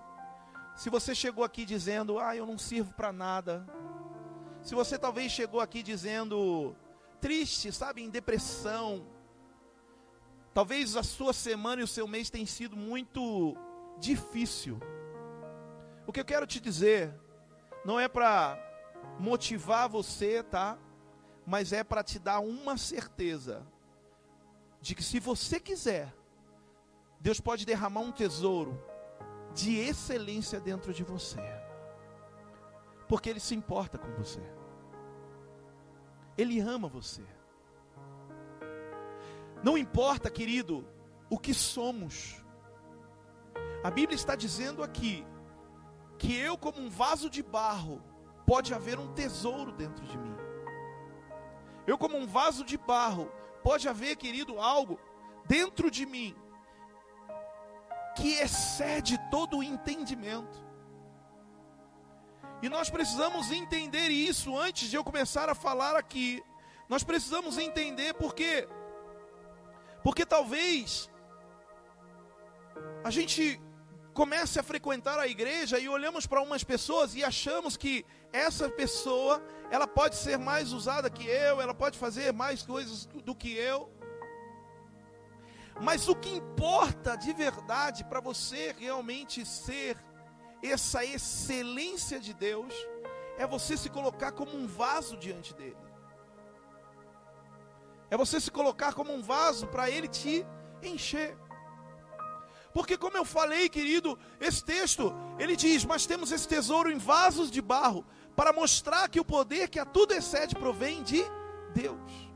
se 0.81 0.89
você 0.89 1.15
chegou 1.15 1.45
aqui 1.45 1.67
dizendo, 1.67 2.19
ah, 2.19 2.35
eu 2.35 2.47
não 2.47 2.57
sirvo 2.57 2.95
para 2.95 3.13
nada. 3.13 3.67
Se 4.63 4.75
você 4.75 4.99
talvez 4.99 5.31
chegou 5.31 5.61
aqui 5.61 5.83
dizendo, 5.83 6.75
triste, 7.21 7.71
sabe, 7.71 8.01
em 8.01 8.09
depressão. 8.09 9.07
Talvez 10.55 10.97
a 10.97 11.03
sua 11.03 11.35
semana 11.35 11.83
e 11.83 11.85
o 11.85 11.87
seu 11.87 12.09
mês 12.09 12.31
tenham 12.31 12.47
sido 12.47 12.79
muito 12.79 13.55
difícil. 13.99 14.81
O 16.07 16.13
que 16.15 16.21
eu 16.21 16.25
quero 16.25 16.47
te 16.47 16.59
dizer 16.59 17.15
não 17.85 18.01
é 18.01 18.09
para 18.09 18.59
motivar 19.19 19.87
você, 19.87 20.43
tá? 20.43 20.79
Mas 21.47 21.75
é 21.75 21.85
para 21.85 22.03
te 22.03 22.19
dar 22.19 22.41
uma 22.41 22.79
certeza 22.79 23.67
de 24.81 24.95
que 24.95 25.03
se 25.03 25.21
você 25.21 25.61
quiser, 25.61 26.11
Deus 27.21 27.39
pode 27.39 27.67
derramar 27.67 28.01
um 28.01 28.11
tesouro 28.11 28.83
de 29.55 29.79
excelência 29.79 30.61
dentro 30.61 30.93
de 30.93 31.03
você. 31.03 31.41
Porque 33.09 33.29
Ele 33.29 33.41
se 33.41 33.55
importa 33.55 33.99
com 33.99 34.13
você. 34.13 34.41
Ele 36.37 36.61
ama 36.61 36.89
você. 36.89 37.25
Não 39.63 39.77
importa, 39.77 40.31
querido, 40.31 40.87
o 41.29 41.39
que 41.39 41.53
somos. 41.53 42.43
A 43.83 43.91
Bíblia 43.91 44.17
está 44.17 44.35
dizendo 44.35 44.83
aqui 44.83 45.27
que 46.19 46.37
eu, 46.37 46.57
como 46.57 46.81
um 46.81 46.89
vaso 46.89 47.29
de 47.29 47.43
barro, 47.43 48.03
pode 48.47 48.73
haver 48.75 48.99
um 48.99 49.13
tesouro 49.13 49.73
dentro 49.73 50.05
de 50.07 50.17
mim. 50.17 50.35
Eu, 51.87 51.99
como 51.99 52.17
um 52.17 52.27
vaso 52.27 52.65
de 52.65 52.77
barro, 52.79 53.31
pode 53.63 53.89
haver, 53.89 54.17
querido, 54.17 54.59
algo 54.61 54.99
dentro 55.47 55.91
de 55.91 56.07
mim 56.07 56.35
que 58.21 58.35
excede 58.35 59.19
todo 59.31 59.59
o 59.59 59.63
entendimento. 59.63 60.59
E 62.63 62.69
nós 62.69 62.91
precisamos 62.91 63.51
entender 63.51 64.09
isso 64.09 64.57
antes 64.59 64.91
de 64.91 64.97
eu 64.97 65.03
começar 65.03 65.49
a 65.49 65.55
falar 65.55 65.97
aqui. 65.97 66.43
Nós 66.89 67.03
precisamos 67.03 67.57
entender 67.57 68.13
porque 68.15 68.69
porque 70.03 70.27
talvez 70.27 71.11
a 73.03 73.11
gente 73.11 73.61
comece 74.13 74.59
a 74.59 74.63
frequentar 74.63 75.19
a 75.19 75.27
igreja 75.27 75.79
e 75.79 75.89
olhamos 75.89 76.27
para 76.27 76.43
umas 76.43 76.65
pessoas 76.65 77.15
e 77.15 77.25
achamos 77.25 77.77
que 77.77 78.05
essa 78.33 78.69
pessoa, 78.69 79.43
ela 79.71 79.87
pode 79.87 80.17
ser 80.17 80.39
mais 80.39 80.73
usada 80.73 81.09
que 81.09 81.27
eu, 81.27 81.61
ela 81.61 81.75
pode 81.75 81.99
fazer 81.99 82.33
mais 82.33 82.63
coisas 82.63 83.07
do 83.25 83.35
que 83.35 83.55
eu. 83.55 83.91
Mas 85.81 86.09
o 86.09 86.15
que 86.15 86.29
importa 86.29 87.17
de 87.17 87.33
verdade 87.33 88.05
para 88.05 88.21
você 88.21 88.75
realmente 88.79 89.47
ser 89.47 89.97
essa 90.63 91.05
excelência 91.05 92.21
de 92.21 92.35
Deus 92.35 92.75
é 93.39 93.47
você 93.47 93.77
se 93.77 93.89
colocar 93.89 94.33
como 94.33 94.55
um 94.55 94.67
vaso 94.67 95.17
diante 95.17 95.55
dele. 95.55 95.77
É 98.11 98.17
você 98.17 98.39
se 98.39 98.51
colocar 98.51 98.93
como 98.93 99.13
um 99.13 99.23
vaso 99.23 99.67
para 99.69 99.89
ele 99.89 100.09
te 100.09 100.47
encher. 100.83 101.37
Porque 102.75 102.99
como 102.99 103.17
eu 103.17 103.25
falei, 103.25 103.69
querido, 103.69 104.19
esse 104.39 104.63
texto, 104.63 105.13
ele 105.39 105.57
diz: 105.57 105.85
"Mas 105.85 106.07
temos 106.07 106.31
esse 106.31 106.47
tesouro 106.47 106.91
em 106.91 106.99
vasos 106.99 107.51
de 107.51 107.63
barro, 107.63 108.05
para 108.37 108.53
mostrar 108.53 109.09
que 109.09 109.19
o 109.19 109.25
poder 109.25 109.69
que 109.69 109.79
a 109.79 109.85
tudo 109.85 110.13
excede 110.13 110.55
provém 110.55 111.03
de 111.03 111.25
Deus." 111.73 112.30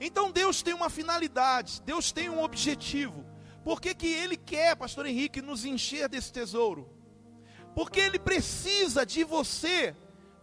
Então 0.00 0.32
Deus 0.32 0.62
tem 0.62 0.72
uma 0.72 0.88
finalidade, 0.88 1.82
Deus 1.82 2.10
tem 2.10 2.30
um 2.30 2.42
objetivo. 2.42 3.26
Por 3.62 3.80
que, 3.80 3.94
que 3.94 4.06
Ele 4.06 4.36
quer, 4.36 4.74
Pastor 4.74 5.04
Henrique, 5.04 5.42
nos 5.42 5.66
encher 5.66 6.08
desse 6.08 6.32
tesouro? 6.32 6.90
Porque 7.74 8.00
Ele 8.00 8.18
precisa 8.18 9.04
de 9.04 9.22
você 9.22 9.94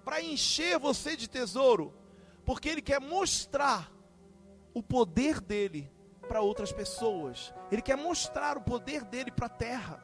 para 0.05 0.21
encher 0.21 0.77
você 0.77 1.17
de 1.17 1.27
tesouro. 1.27 1.91
Porque 2.45 2.69
Ele 2.69 2.81
quer 2.81 3.01
mostrar 3.01 3.91
o 4.75 4.83
poder 4.83 5.41
dele 5.41 5.91
para 6.27 6.41
outras 6.41 6.71
pessoas. 6.71 7.51
Ele 7.71 7.81
quer 7.81 7.97
mostrar 7.97 8.57
o 8.57 8.61
poder 8.61 9.03
dele 9.03 9.31
para 9.31 9.47
a 9.47 9.49
terra. 9.49 10.03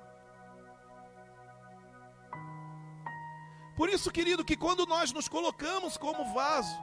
Por 3.76 3.88
isso, 3.90 4.12
querido, 4.12 4.44
que 4.44 4.58
quando 4.58 4.86
nós 4.86 5.12
nos 5.12 5.28
colocamos 5.28 5.96
como 5.96 6.34
vaso, 6.34 6.78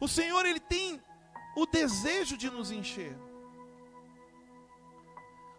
o 0.00 0.06
Senhor 0.08 0.44
ele 0.46 0.60
tem 0.60 1.00
o 1.56 1.66
desejo 1.66 2.36
de 2.36 2.50
nos 2.50 2.70
encher 2.70 3.16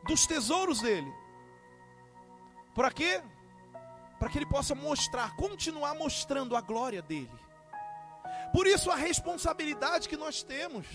dos 0.07 0.25
tesouros 0.25 0.79
dele. 0.79 1.11
Para 2.73 2.91
quê? 2.91 3.21
Para 4.19 4.29
que 4.29 4.37
ele 4.37 4.45
possa 4.45 4.73
mostrar, 4.73 5.35
continuar 5.35 5.95
mostrando 5.95 6.55
a 6.55 6.61
glória 6.61 7.01
dele. 7.01 7.29
Por 8.53 8.65
isso 8.65 8.89
a 8.89 8.95
responsabilidade 8.95 10.07
que 10.07 10.15
nós 10.15 10.41
temos. 10.41 10.87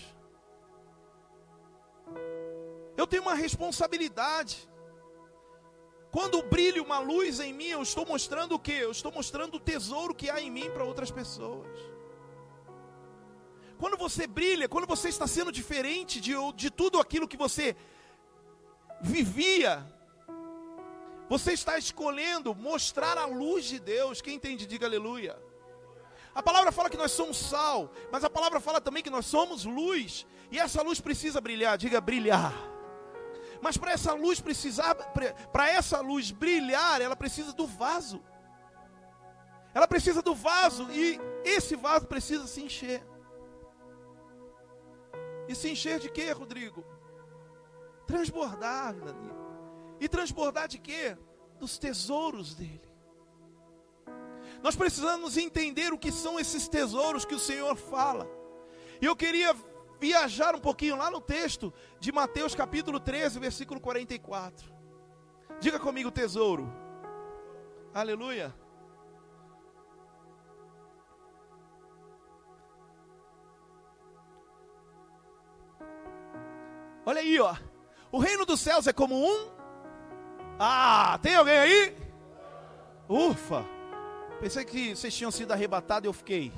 Eu 2.97 3.05
tenho 3.05 3.21
uma 3.23 3.35
responsabilidade. 3.35 4.69
Quando 6.11 6.41
brilha 6.43 6.81
uma 6.81 6.99
luz 6.99 7.39
em 7.39 7.53
mim, 7.53 7.67
eu 7.67 7.81
estou 7.81 8.05
mostrando 8.05 8.55
o 8.55 8.59
que? 8.59 8.73
Eu 8.73 8.91
estou 8.91 9.11
mostrando 9.11 9.55
o 9.55 9.59
tesouro 9.59 10.15
que 10.15 10.29
há 10.29 10.39
em 10.41 10.49
mim 10.49 10.69
para 10.71 10.83
outras 10.83 11.11
pessoas. 11.11 11.92
Quando 13.83 13.97
você 13.97 14.25
brilha, 14.25 14.69
quando 14.69 14.87
você 14.87 15.09
está 15.09 15.27
sendo 15.27 15.51
diferente 15.51 16.21
de, 16.21 16.31
de 16.55 16.69
tudo 16.71 17.01
aquilo 17.01 17.27
que 17.27 17.35
você 17.35 17.75
vivia, 19.01 19.85
você 21.27 21.51
está 21.51 21.77
escolhendo 21.77 22.55
mostrar 22.55 23.17
a 23.17 23.25
luz 23.25 23.65
de 23.65 23.79
Deus. 23.79 24.21
Quem 24.21 24.35
entende, 24.35 24.65
diga 24.65 24.85
aleluia. 24.85 25.37
A 26.33 26.41
palavra 26.41 26.71
fala 26.71 26.89
que 26.89 26.95
nós 26.95 27.11
somos 27.11 27.35
sal, 27.35 27.91
mas 28.09 28.23
a 28.23 28.29
palavra 28.29 28.61
fala 28.61 28.79
também 28.79 29.03
que 29.03 29.09
nós 29.09 29.25
somos 29.25 29.65
luz, 29.65 30.25
e 30.49 30.57
essa 30.57 30.81
luz 30.81 31.01
precisa 31.01 31.41
brilhar, 31.41 31.77
diga 31.77 31.99
brilhar. 31.99 32.53
Mas 33.61 33.75
para 33.75 33.91
essa 33.91 34.13
luz 34.13 34.39
precisar, 34.39 34.95
para 34.95 35.67
essa 35.69 35.99
luz 35.99 36.31
brilhar, 36.31 37.01
ela 37.01 37.17
precisa 37.17 37.51
do 37.51 37.67
vaso. 37.67 38.23
Ela 39.73 39.89
precisa 39.89 40.21
do 40.21 40.33
vaso 40.33 40.89
e 40.89 41.19
esse 41.43 41.75
vaso 41.75 42.07
precisa 42.07 42.47
se 42.47 42.61
encher. 42.61 43.03
E 45.47 45.55
se 45.55 45.69
encher 45.69 45.99
de 45.99 46.09
quê, 46.09 46.31
Rodrigo? 46.31 46.83
Transbordar, 48.07 48.93
Dani. 48.95 49.31
E 49.99 50.07
transbordar 50.07 50.67
de 50.67 50.77
quê? 50.77 51.17
dos 51.63 51.77
tesouros 51.77 52.53
dele. 52.53 52.81
Nós 54.61 54.75
precisamos 54.75 55.37
entender 55.37 55.93
o 55.93 55.97
que 55.97 56.11
são 56.11 56.37
esses 56.37 56.67
tesouros 56.67 57.23
que 57.23 57.35
o 57.35 57.39
Senhor 57.39 57.75
fala. 57.77 58.29
E 59.01 59.05
eu 59.05 59.15
queria 59.15 59.55
viajar 59.99 60.55
um 60.55 60.59
pouquinho 60.59 60.97
lá 60.97 61.09
no 61.09 61.21
texto 61.21 61.73
de 62.01 62.11
Mateus 62.11 62.53
capítulo 62.53 62.99
13, 62.99 63.39
versículo 63.39 63.79
44. 63.79 64.71
Diga 65.59 65.79
comigo, 65.79 66.11
tesouro. 66.11 66.69
Aleluia. 67.93 68.53
Olha 77.05 77.19
aí, 77.19 77.39
ó. 77.39 77.55
O 78.11 78.19
reino 78.19 78.45
dos 78.45 78.59
céus 78.59 78.87
é 78.87 78.93
como 78.93 79.15
um. 79.15 79.49
Ah, 80.59 81.19
tem 81.21 81.35
alguém 81.35 81.57
aí? 81.57 81.97
Ufa. 83.09 83.65
Pensei 84.39 84.63
que 84.63 84.95
vocês 84.95 85.13
tinham 85.13 85.31
sido 85.31 85.51
arrebatados 85.51 86.05
e 86.05 86.09
eu 86.09 86.13
fiquei. 86.13 86.51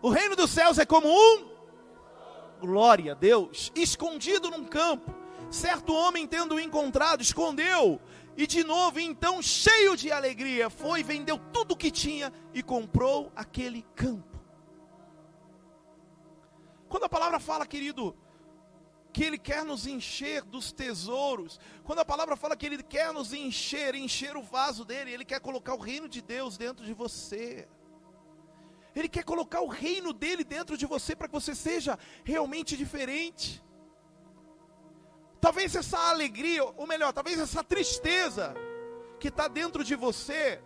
O 0.00 0.08
reino 0.10 0.36
dos 0.36 0.50
céus 0.50 0.78
é 0.78 0.86
como 0.86 1.08
um. 1.08 1.48
Glória 2.60 3.12
a 3.12 3.14
Deus. 3.14 3.72
Escondido 3.74 4.50
num 4.50 4.64
campo. 4.64 5.14
Certo 5.50 5.94
homem, 5.94 6.26
tendo 6.26 6.58
encontrado, 6.58 7.20
escondeu. 7.20 8.00
E 8.36 8.46
de 8.46 8.62
novo, 8.64 9.00
então, 9.00 9.40
cheio 9.40 9.96
de 9.96 10.12
alegria, 10.12 10.68
foi, 10.68 11.02
vendeu 11.02 11.38
tudo 11.52 11.72
o 11.72 11.76
que 11.76 11.90
tinha 11.90 12.32
e 12.52 12.62
comprou 12.62 13.32
aquele 13.34 13.82
campo. 13.94 14.38
Quando 16.88 17.04
a 17.04 17.08
palavra 17.08 17.40
fala, 17.40 17.66
querido, 17.66 18.14
que 19.16 19.24
Ele 19.24 19.38
quer 19.38 19.64
nos 19.64 19.86
encher 19.86 20.42
dos 20.42 20.72
tesouros. 20.72 21.58
Quando 21.84 22.00
a 22.00 22.04
palavra 22.04 22.36
fala 22.36 22.54
que 22.54 22.66
Ele 22.66 22.82
quer 22.82 23.14
nos 23.14 23.32
encher, 23.32 23.94
encher 23.94 24.36
o 24.36 24.42
vaso 24.42 24.84
dele, 24.84 25.10
Ele 25.10 25.24
quer 25.24 25.40
colocar 25.40 25.72
o 25.72 25.78
reino 25.78 26.06
de 26.06 26.20
Deus 26.20 26.58
dentro 26.58 26.84
de 26.84 26.92
você. 26.92 27.66
Ele 28.94 29.08
quer 29.08 29.24
colocar 29.24 29.62
o 29.62 29.68
reino 29.68 30.12
dele 30.12 30.44
dentro 30.44 30.76
de 30.76 30.84
você 30.84 31.16
para 31.16 31.28
que 31.28 31.32
você 31.32 31.54
seja 31.54 31.98
realmente 32.24 32.76
diferente. 32.76 33.64
Talvez 35.40 35.74
essa 35.74 35.98
alegria, 36.10 36.62
ou 36.62 36.86
melhor, 36.86 37.10
talvez 37.14 37.38
essa 37.38 37.64
tristeza 37.64 38.54
que 39.18 39.28
está 39.28 39.48
dentro 39.48 39.82
de 39.82 39.94
você, 39.94 40.62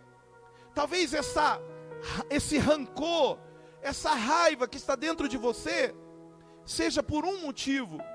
talvez 0.75 1.13
essa, 1.13 1.57
esse 2.29 2.57
rancor, 2.57 3.39
essa 3.81 4.13
raiva 4.13 4.67
que 4.67 4.75
está 4.75 4.97
dentro 4.97 5.29
de 5.29 5.37
você, 5.37 5.95
seja 6.65 7.01
por 7.01 7.23
um 7.23 7.43
motivo 7.43 8.10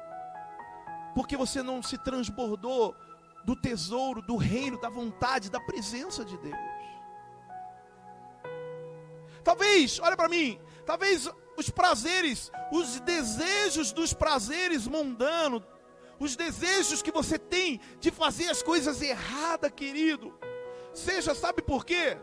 porque 1.17 1.35
você 1.35 1.63
não 1.63 1.83
se 1.83 1.97
transbordou 1.97 2.95
do 3.43 3.57
tesouro, 3.57 4.21
do 4.21 4.37
reino, 4.37 4.79
da 4.79 4.91
vontade, 4.91 5.51
da 5.51 5.59
presença 5.59 6.23
de 6.23 6.37
Deus. 6.37 6.55
Talvez, 9.43 9.99
olha 9.99 10.15
para 10.15 10.29
mim, 10.29 10.61
talvez 10.85 11.27
os 11.57 11.71
prazeres, 11.71 12.53
os 12.71 13.01
desejos 13.01 13.93
dos 13.93 14.13
prazeres 14.13 14.87
mundanos, 14.87 15.63
os 16.21 16.37
desejos 16.37 17.01
que 17.01 17.11
você 17.11 17.39
tem 17.39 17.81
de 17.99 18.11
fazer 18.11 18.51
as 18.51 18.63
coisas 18.63 19.01
erradas, 19.01 19.73
querido, 19.75 20.39
seja, 20.93 21.35
sabe 21.35 21.63
por 21.63 21.87
quê? 21.87 22.19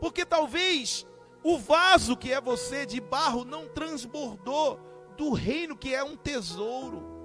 Porque 0.00 0.24
talvez 0.24 1.06
o 1.44 1.58
vaso 1.58 2.16
que 2.16 2.32
é 2.32 2.40
você 2.40 2.86
de 2.86 2.98
barro 2.98 3.44
não 3.44 3.68
transbordou 3.68 4.80
do 5.18 5.34
reino 5.34 5.76
que 5.76 5.94
é 5.94 6.02
um 6.02 6.16
tesouro. 6.16 7.17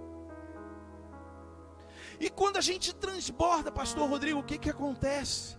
E 2.23 2.29
quando 2.29 2.55
a 2.55 2.61
gente 2.61 2.95
transborda, 2.95 3.69
pastor 3.69 4.09
Rodrigo, 4.09 4.39
o 4.39 4.43
que 4.43 4.57
que 4.57 4.69
acontece? 4.69 5.57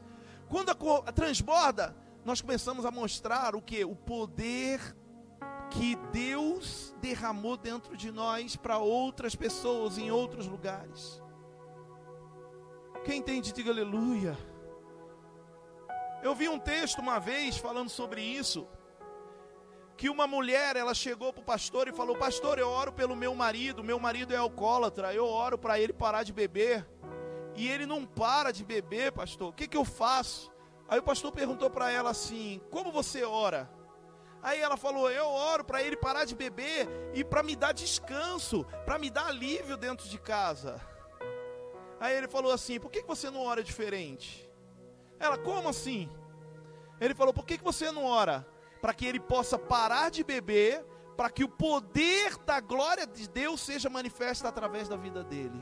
Quando 0.49 0.71
a, 0.71 1.13
transborda, 1.13 1.95
nós 2.25 2.41
começamos 2.41 2.87
a 2.87 2.91
mostrar 2.91 3.55
o 3.55 3.61
que? 3.61 3.85
O 3.85 3.95
poder 3.95 4.81
que 5.69 5.95
Deus 6.11 6.97
derramou 7.03 7.59
dentro 7.59 7.95
de 7.95 8.11
nós 8.11 8.57
para 8.57 8.79
outras 8.79 9.37
pessoas 9.37 9.99
em 9.99 10.11
outros 10.11 10.47
lugares. 10.47 11.23
Quem 13.05 13.19
entende, 13.19 13.53
diga 13.53 13.71
aleluia. 13.71 14.35
Eu 16.23 16.35
vi 16.35 16.49
um 16.49 16.59
texto 16.59 16.99
uma 16.99 17.19
vez 17.19 17.59
falando 17.59 17.91
sobre 17.91 18.23
isso 18.23 18.67
que 19.97 20.09
uma 20.09 20.27
mulher, 20.27 20.77
ela 20.77 20.93
chegou 20.95 21.33
para 21.33 21.43
o 21.43 21.45
pastor 21.45 21.89
e 21.89 21.93
falou: 21.93 22.17
Pastor, 22.17 22.59
eu 22.59 22.69
oro 22.69 22.93
pelo 22.93 23.15
meu 23.15 23.35
marido, 23.35 23.85
meu 23.85 23.99
marido 23.99 24.35
é 24.35 24.37
alcoólatra, 24.37 25.15
eu 25.15 25.27
oro 25.27 25.57
para 25.57 25.79
ele 25.79 25.93
parar 25.93 26.23
de 26.23 26.33
beber. 26.33 26.87
E 27.57 27.69
ele 27.69 27.87
não 27.87 28.05
para 28.05 28.53
de 28.53 28.65
beber, 28.65 29.13
pastor, 29.13 29.51
o 29.51 29.53
que, 29.53 29.69
que 29.69 29.77
eu 29.77 29.85
faço? 29.85 30.53
Aí 30.89 30.99
o 30.99 31.03
pastor 31.03 31.31
perguntou 31.31 31.71
para 31.71 31.91
ela 31.91 32.11
assim: 32.11 32.61
Como 32.71 32.91
você 32.91 33.25
ora? 33.25 33.71
Aí 34.43 34.61
ela 34.61 34.77
falou: 34.77 35.11
Eu 35.11 35.27
oro 35.27 35.65
para 35.65 35.83
ele 35.83 35.97
parar 35.97 36.25
de 36.25 36.35
beber 36.35 36.89
e 37.15 37.23
para 37.25 37.43
me 37.43 37.55
dar 37.55 37.73
descanso, 37.73 38.65
para 38.85 38.99
me 38.99 39.11
dar 39.11 39.29
alívio 39.29 39.77
dentro 39.77 40.09
de 40.09 40.19
casa. 40.19 40.81
Aí 42.01 42.17
ele 42.17 42.29
falou 42.29 42.53
assim: 42.53 42.81
Por 42.81 42.91
que, 42.91 43.03
você 43.03 43.31
não 43.31 43.45
ora 43.45 43.63
diferente? 43.63 44.51
Ela: 45.19 45.39
Como 45.39 45.69
assim? 45.69 46.11
Ele 47.01 47.15
falou: 47.15 47.33
Por 47.33 47.47
que 47.47 47.57
você 47.57 47.91
não 47.93 48.05
ora? 48.05 48.47
Para 48.85 48.93
que 48.93 49.07
ele 49.07 49.19
possa 49.19 49.59
parar 49.59 50.11
de 50.11 50.23
beber, 50.23 50.85
para 51.17 51.31
que 51.31 51.43
o 51.43 51.49
poder 51.49 52.37
da 52.45 52.61
glória 52.61 53.07
de 53.07 53.27
Deus 53.27 53.63
seja 53.63 53.89
manifesto 53.89 54.47
através 54.47 54.91
da 54.91 54.95
vida 54.95 55.25
dele. 55.25 55.59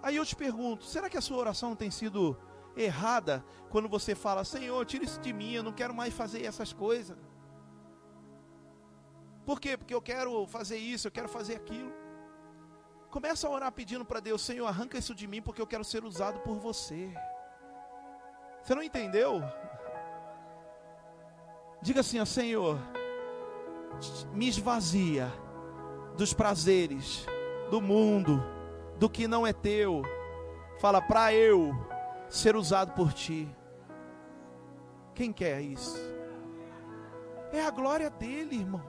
Aí 0.00 0.14
eu 0.14 0.24
te 0.24 0.36
pergunto: 0.36 0.84
será 0.84 1.10
que 1.10 1.16
a 1.16 1.20
sua 1.20 1.38
oração 1.38 1.74
tem 1.74 1.90
sido 1.90 2.38
errada 2.76 3.44
quando 3.68 3.88
você 3.88 4.14
fala, 4.14 4.44
Senhor, 4.44 4.86
tira 4.86 5.04
isso 5.04 5.20
de 5.20 5.32
mim, 5.32 5.54
eu 5.54 5.64
não 5.64 5.72
quero 5.72 5.92
mais 5.92 6.14
fazer 6.14 6.44
essas 6.44 6.72
coisas? 6.72 7.18
Por 9.44 9.60
quê? 9.60 9.76
Porque 9.76 9.92
eu 9.92 10.00
quero 10.00 10.46
fazer 10.46 10.78
isso, 10.78 11.08
eu 11.08 11.12
quero 11.12 11.28
fazer 11.28 11.56
aquilo. 11.56 11.92
Começa 13.10 13.48
a 13.48 13.50
orar 13.50 13.72
pedindo 13.72 14.04
para 14.04 14.20
Deus, 14.20 14.40
Senhor, 14.40 14.68
arranca 14.68 14.96
isso 14.96 15.16
de 15.16 15.26
mim, 15.26 15.42
porque 15.42 15.60
eu 15.60 15.66
quero 15.66 15.82
ser 15.82 16.04
usado 16.04 16.38
por 16.42 16.60
você. 16.60 17.12
Você 18.62 18.74
não 18.74 18.82
entendeu? 18.82 19.42
Diga 21.82 22.00
assim, 22.00 22.20
ó 22.20 22.24
Senhor, 22.24 22.78
me 24.32 24.48
esvazia 24.48 25.32
dos 26.16 26.32
prazeres 26.32 27.26
do 27.70 27.80
mundo, 27.80 28.42
do 28.98 29.08
que 29.08 29.26
não 29.26 29.46
é 29.46 29.52
teu. 29.52 30.02
Fala 30.78 31.00
para 31.00 31.32
eu 31.32 31.72
ser 32.28 32.56
usado 32.56 32.92
por 32.92 33.12
ti. 33.12 33.48
Quem 35.14 35.32
quer 35.32 35.60
isso? 35.60 35.98
É 37.52 37.64
a 37.64 37.70
glória 37.70 38.10
dele, 38.10 38.56
irmão. 38.56 38.82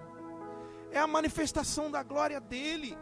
É 0.92 1.00
a 1.00 1.08
manifestação 1.08 1.90
da 1.90 2.04
glória 2.04 2.40
dele. 2.40 2.98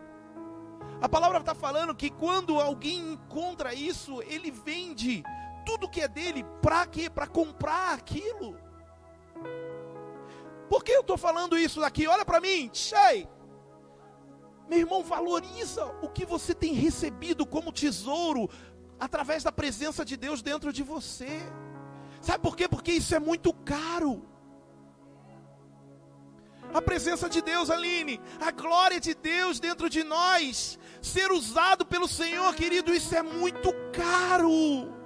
A 1.02 1.10
palavra 1.10 1.40
está 1.40 1.56
falando 1.56 1.96
que 1.96 2.10
quando 2.10 2.60
alguém 2.60 3.14
encontra 3.14 3.74
isso, 3.74 4.22
ele 4.24 4.52
vende 4.52 5.24
tudo 5.70 5.88
que 5.88 6.02
é 6.02 6.08
dele, 6.08 6.44
para 6.64 6.84
quê? 6.88 7.08
Para 7.12 7.28
comprar 7.28 7.94
aquilo. 7.94 8.58
Por 10.68 10.84
que 10.84 10.92
eu 10.92 11.02
estou 11.02 11.16
falando 11.16 11.56
isso 11.56 11.80
daqui? 11.80 12.08
Olha 12.08 12.26
para 12.26 12.42
mim, 12.42 12.72
Shei. 12.74 13.30
Meu 14.68 14.80
irmão, 14.80 15.04
valoriza 15.04 15.86
o 16.02 16.10
que 16.10 16.26
você 16.26 16.56
tem 16.56 16.74
recebido 16.74 17.46
como 17.46 17.72
tesouro 17.72 18.50
através 19.00 19.44
da 19.44 19.52
presença 19.52 20.04
de 20.04 20.18
Deus 20.18 20.42
dentro 20.42 20.74
de 20.74 20.82
você. 20.82 21.40
Sabe 22.20 22.42
por 22.42 22.56
quê? 22.58 22.68
Porque 22.68 22.92
isso 22.92 23.14
é 23.14 23.20
muito 23.20 23.54
caro. 23.54 24.28
A 26.74 26.82
presença 26.82 27.30
de 27.30 27.44
Deus, 27.44 27.70
Aline, 27.70 28.20
a 28.42 28.50
glória 28.50 29.00
de 29.00 29.14
Deus 29.14 29.60
dentro 29.60 29.88
de 29.88 30.04
nós, 30.04 30.80
ser 31.00 31.32
usado 31.32 31.86
pelo 31.86 32.08
Senhor, 32.08 32.54
querido, 32.56 32.92
isso 32.92 33.16
é 33.16 33.22
muito 33.22 33.72
caro. 33.92 34.99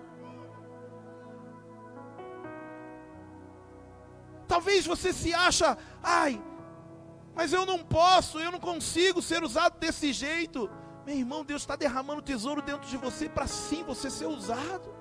Talvez 4.47 4.85
você 4.85 5.13
se 5.13 5.33
acha, 5.33 5.77
ai, 6.01 6.41
mas 7.35 7.51
eu 7.51 7.65
não 7.65 7.79
posso, 7.79 8.39
eu 8.39 8.51
não 8.51 8.59
consigo 8.59 9.21
ser 9.21 9.43
usado 9.43 9.79
desse 9.79 10.13
jeito. 10.13 10.69
Meu 11.05 11.15
irmão, 11.15 11.43
Deus 11.43 11.61
está 11.61 11.75
derramando 11.75 12.21
tesouro 12.21 12.61
dentro 12.61 12.87
de 12.87 12.97
você 12.97 13.27
para 13.27 13.47
sim 13.47 13.83
você 13.83 14.09
ser 14.09 14.27
usado. 14.27 14.93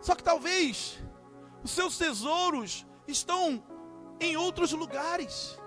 Só 0.00 0.14
que 0.14 0.22
talvez 0.22 0.98
os 1.62 1.70
seus 1.70 1.96
tesouros 1.96 2.84
estão 3.06 3.62
em 4.20 4.36
outros 4.36 4.72
lugares. 4.72 5.58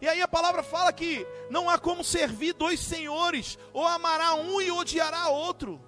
E 0.00 0.08
aí 0.08 0.22
a 0.22 0.28
palavra 0.28 0.62
fala 0.62 0.92
que 0.92 1.26
não 1.50 1.68
há 1.68 1.78
como 1.78 2.02
servir 2.02 2.52
dois 2.54 2.80
senhores, 2.80 3.58
ou 3.72 3.86
amará 3.86 4.34
um 4.34 4.60
e 4.60 4.70
odiará 4.70 5.28
outro. 5.28 5.80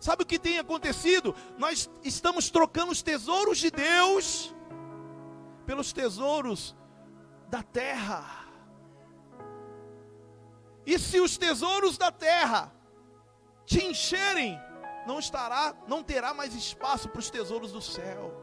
Sabe 0.00 0.22
o 0.22 0.26
que 0.26 0.38
tem 0.38 0.58
acontecido? 0.58 1.34
Nós 1.58 1.90
estamos 2.02 2.48
trocando 2.48 2.90
os 2.90 3.02
tesouros 3.02 3.58
de 3.58 3.70
Deus 3.70 4.54
pelos 5.66 5.92
tesouros 5.92 6.74
da 7.48 7.62
terra. 7.62 8.24
E 10.86 10.98
se 10.98 11.20
os 11.20 11.36
tesouros 11.36 11.98
da 11.98 12.10
terra 12.10 12.72
te 13.66 13.84
encherem, 13.84 14.58
não 15.06 15.18
estará, 15.18 15.74
não 15.86 16.02
terá 16.02 16.32
mais 16.32 16.54
espaço 16.54 17.08
para 17.10 17.20
os 17.20 17.28
tesouros 17.28 17.70
do 17.70 17.82
céu, 17.82 18.34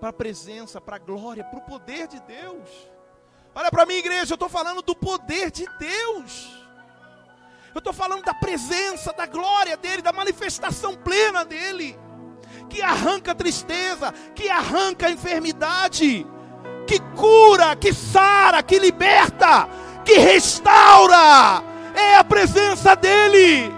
para 0.00 0.08
a 0.08 0.14
presença, 0.14 0.80
para 0.80 0.96
a 0.96 0.98
glória, 0.98 1.44
para 1.44 1.58
o 1.58 1.62
poder 1.62 2.08
de 2.08 2.20
Deus. 2.20 2.70
Olha 3.54 3.70
para 3.70 3.84
mim, 3.84 3.94
igreja, 3.94 4.32
eu 4.32 4.36
estou 4.36 4.48
falando 4.48 4.80
do 4.80 4.96
poder 4.96 5.50
de 5.50 5.66
Deus. 5.78 6.63
Eu 7.74 7.80
estou 7.80 7.92
falando 7.92 8.22
da 8.22 8.32
presença, 8.32 9.12
da 9.12 9.26
glória 9.26 9.76
dele, 9.76 10.00
da 10.00 10.12
manifestação 10.12 10.94
plena 10.94 11.44
dele, 11.44 11.98
que 12.70 12.80
arranca 12.80 13.32
a 13.32 13.34
tristeza, 13.34 14.12
que 14.32 14.48
arranca 14.48 15.08
a 15.08 15.10
enfermidade, 15.10 16.24
que 16.86 17.00
cura, 17.16 17.74
que 17.74 17.92
sara, 17.92 18.62
que 18.62 18.78
liberta, 18.78 19.68
que 20.04 20.14
restaura. 20.14 21.64
É 21.96 22.16
a 22.16 22.22
presença 22.22 22.94
dele. 22.94 23.72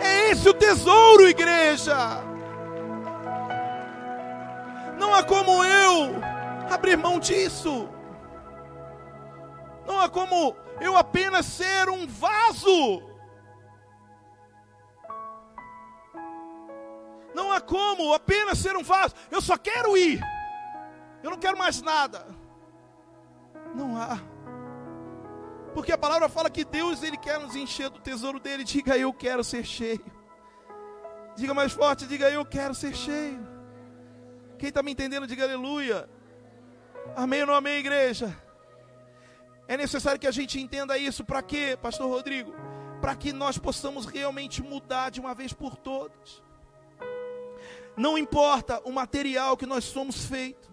É 0.00 0.30
esse 0.30 0.48
o 0.48 0.54
tesouro, 0.54 1.28
igreja. 1.28 2.22
Não 4.96 5.12
há 5.12 5.24
como 5.24 5.64
eu 5.64 6.14
abrir 6.70 6.96
mão 6.96 7.18
disso. 7.18 7.88
Não 9.84 9.98
há 9.98 10.08
como 10.08 10.54
eu 10.80 10.96
apenas 10.96 11.46
ser 11.46 11.88
um 11.88 12.06
vaso. 12.06 13.07
Não 17.38 17.52
há 17.52 17.60
como 17.60 18.12
apenas 18.12 18.58
ser 18.58 18.76
um 18.76 18.82
vaso. 18.82 19.14
Eu 19.30 19.40
só 19.40 19.56
quero 19.56 19.96
ir. 19.96 20.20
Eu 21.22 21.30
não 21.30 21.38
quero 21.38 21.56
mais 21.56 21.80
nada. 21.80 22.26
Não 23.76 23.96
há. 23.96 24.18
Porque 25.72 25.92
a 25.92 25.98
palavra 25.98 26.28
fala 26.28 26.50
que 26.50 26.64
Deus 26.64 27.00
ele 27.04 27.16
quer 27.16 27.38
nos 27.38 27.54
encher 27.54 27.90
do 27.90 28.00
tesouro 28.00 28.40
dele. 28.40 28.64
Diga 28.64 28.98
eu 28.98 29.12
quero 29.12 29.44
ser 29.44 29.64
cheio. 29.64 30.04
Diga 31.36 31.54
mais 31.54 31.70
forte, 31.70 32.08
diga 32.08 32.28
eu 32.28 32.44
quero 32.44 32.74
ser 32.74 32.92
cheio. 32.92 33.38
Quem 34.58 34.70
está 34.70 34.82
me 34.82 34.90
entendendo, 34.90 35.24
diga 35.24 35.44
aleluia. 35.44 36.10
Amém 37.14 37.42
ou 37.42 37.46
não 37.46 37.54
amém, 37.54 37.78
igreja? 37.78 38.36
É 39.68 39.76
necessário 39.76 40.18
que 40.18 40.26
a 40.26 40.32
gente 40.32 40.60
entenda 40.60 40.98
isso. 40.98 41.24
Para 41.24 41.40
quê, 41.40 41.78
Pastor 41.80 42.10
Rodrigo? 42.10 42.52
Para 43.00 43.14
que 43.14 43.32
nós 43.32 43.56
possamos 43.58 44.06
realmente 44.06 44.60
mudar 44.60 45.10
de 45.10 45.20
uma 45.20 45.36
vez 45.36 45.52
por 45.52 45.76
todas. 45.76 46.47
Não 47.98 48.16
importa 48.16 48.80
o 48.84 48.92
material 48.92 49.56
que 49.56 49.66
nós 49.66 49.84
somos 49.84 50.24
feitos. 50.24 50.70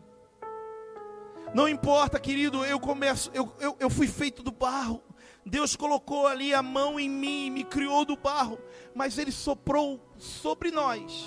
Não 1.55 1.67
importa, 1.67 2.19
querido, 2.19 2.63
eu 2.63 2.79
começo, 2.79 3.31
eu, 3.33 3.51
eu, 3.59 3.75
eu 3.79 3.89
fui 3.89 4.07
feito 4.07 4.43
do 4.43 4.51
barro. 4.51 5.01
Deus 5.43 5.75
colocou 5.75 6.27
ali 6.27 6.53
a 6.53 6.61
mão 6.61 6.99
em 6.99 7.09
mim, 7.09 7.49
me 7.49 7.63
criou 7.63 8.05
do 8.05 8.15
barro, 8.15 8.59
mas 8.93 9.17
Ele 9.17 9.31
soprou 9.31 9.99
sobre 10.17 10.69
nós 10.69 11.25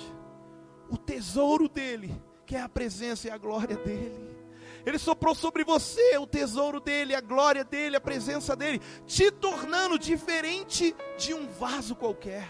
o 0.89 0.97
tesouro 0.97 1.67
dele, 1.67 2.21
que 2.45 2.55
é 2.55 2.61
a 2.61 2.69
presença 2.69 3.27
e 3.27 3.31
a 3.31 3.37
glória 3.37 3.75
dele. 3.75 4.37
Ele 4.85 4.97
soprou 4.97 5.35
sobre 5.35 5.63
você 5.63 6.17
o 6.17 6.25
tesouro 6.25 6.79
dele, 6.79 7.13
a 7.13 7.21
glória 7.21 7.63
dele, 7.63 7.97
a 7.97 8.01
presença 8.01 8.55
dele, 8.55 8.81
te 9.05 9.29
tornando 9.31 9.99
diferente 9.99 10.95
de 11.17 11.33
um 11.33 11.47
vaso 11.47 11.95
qualquer. 11.95 12.47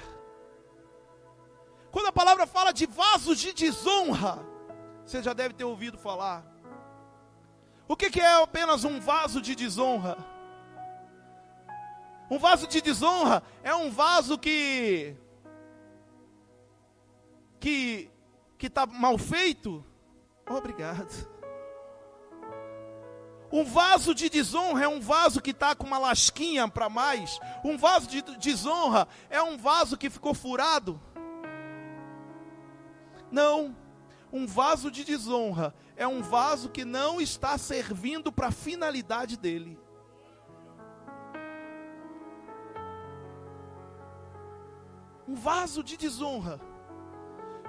Quando 1.92 2.08
a 2.08 2.12
palavra 2.12 2.46
fala 2.46 2.72
de 2.72 2.86
vasos 2.86 3.40
de 3.40 3.54
desonra, 3.54 4.46
você 5.06 5.24
já 5.24 5.34
deve 5.34 5.56
ter 5.56 5.64
ouvido 5.64 5.98
falar. 5.98 6.44
O 7.88 7.96
que, 7.96 8.20
é 8.20 8.44
apenas 8.44 8.84
um 8.84 9.00
vaso 9.00 9.42
de 9.42 9.56
desonra? 9.56 10.18
Um 12.30 12.38
vaso 12.38 12.68
de 12.68 12.80
desonra 12.80 13.42
é 13.64 13.74
um 13.74 13.90
vaso 13.90 14.38
que 14.38 15.18
que 17.60 18.12
que 18.56 18.68
está 18.68 18.86
mal 18.86 19.18
feito. 19.18 19.84
Obrigado. 20.48 21.28
Um 23.52 23.66
vaso 23.66 24.14
de 24.14 24.30
desonra 24.30 24.84
é 24.84 24.88
um 24.88 25.00
vaso 25.00 25.42
que 25.42 25.50
está 25.50 25.74
com 25.74 25.88
uma 25.88 25.98
lasquinha 25.98 26.68
para 26.68 26.88
mais. 26.88 27.40
Um 27.64 27.78
vaso 27.78 28.08
de 28.08 28.22
desonra 28.38 29.08
é 29.30 29.42
um 29.42 29.58
vaso 29.58 29.98
que 29.98 30.10
ficou 30.10 30.36
furado. 30.36 31.02
Não. 33.32 33.76
Um 34.32 34.46
vaso 34.46 34.92
de 34.92 35.04
desonra 35.04 35.74
é 35.96 36.08
um 36.08 36.22
vaso 36.22 36.70
que 36.70 36.86
não 36.86 37.20
está 37.20 37.58
servindo 37.58 38.32
para 38.32 38.48
a 38.48 38.52
finalidade 38.52 39.36
dele. 39.36 39.80
Um 45.28 45.36
vaso 45.36 45.84
de 45.84 45.98
desonra 45.98 46.60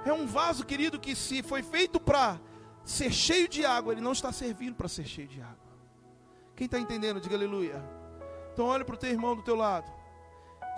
é 0.05 0.13
um 0.13 0.27
vaso, 0.27 0.65
querido, 0.65 0.99
que 0.99 1.15
se 1.15 1.43
foi 1.43 1.63
feito 1.63 2.01
para 2.01 2.41
ser 2.85 3.13
cheio 3.13 3.49
de 3.49 3.65
água, 3.65 3.93
ele 3.93 4.01
não 4.01 4.13
está 4.13 4.33
servindo 4.33 4.75
para 4.75 4.89
ser 4.89 5.05
cheio 5.05 5.29
de 5.29 5.41
água. 5.41 5.57
Quem 6.57 6.65
está 6.65 6.79
entendendo, 6.79 7.21
diga 7.21 7.37
aleluia. 7.37 7.83
Então 8.53 8.67
olhe 8.67 8.85
para 8.85 8.95
o 8.95 8.99
teu 8.99 9.11
irmão 9.11 9.35
do 9.35 9.43
teu 9.43 9.57
lado. 9.57 9.91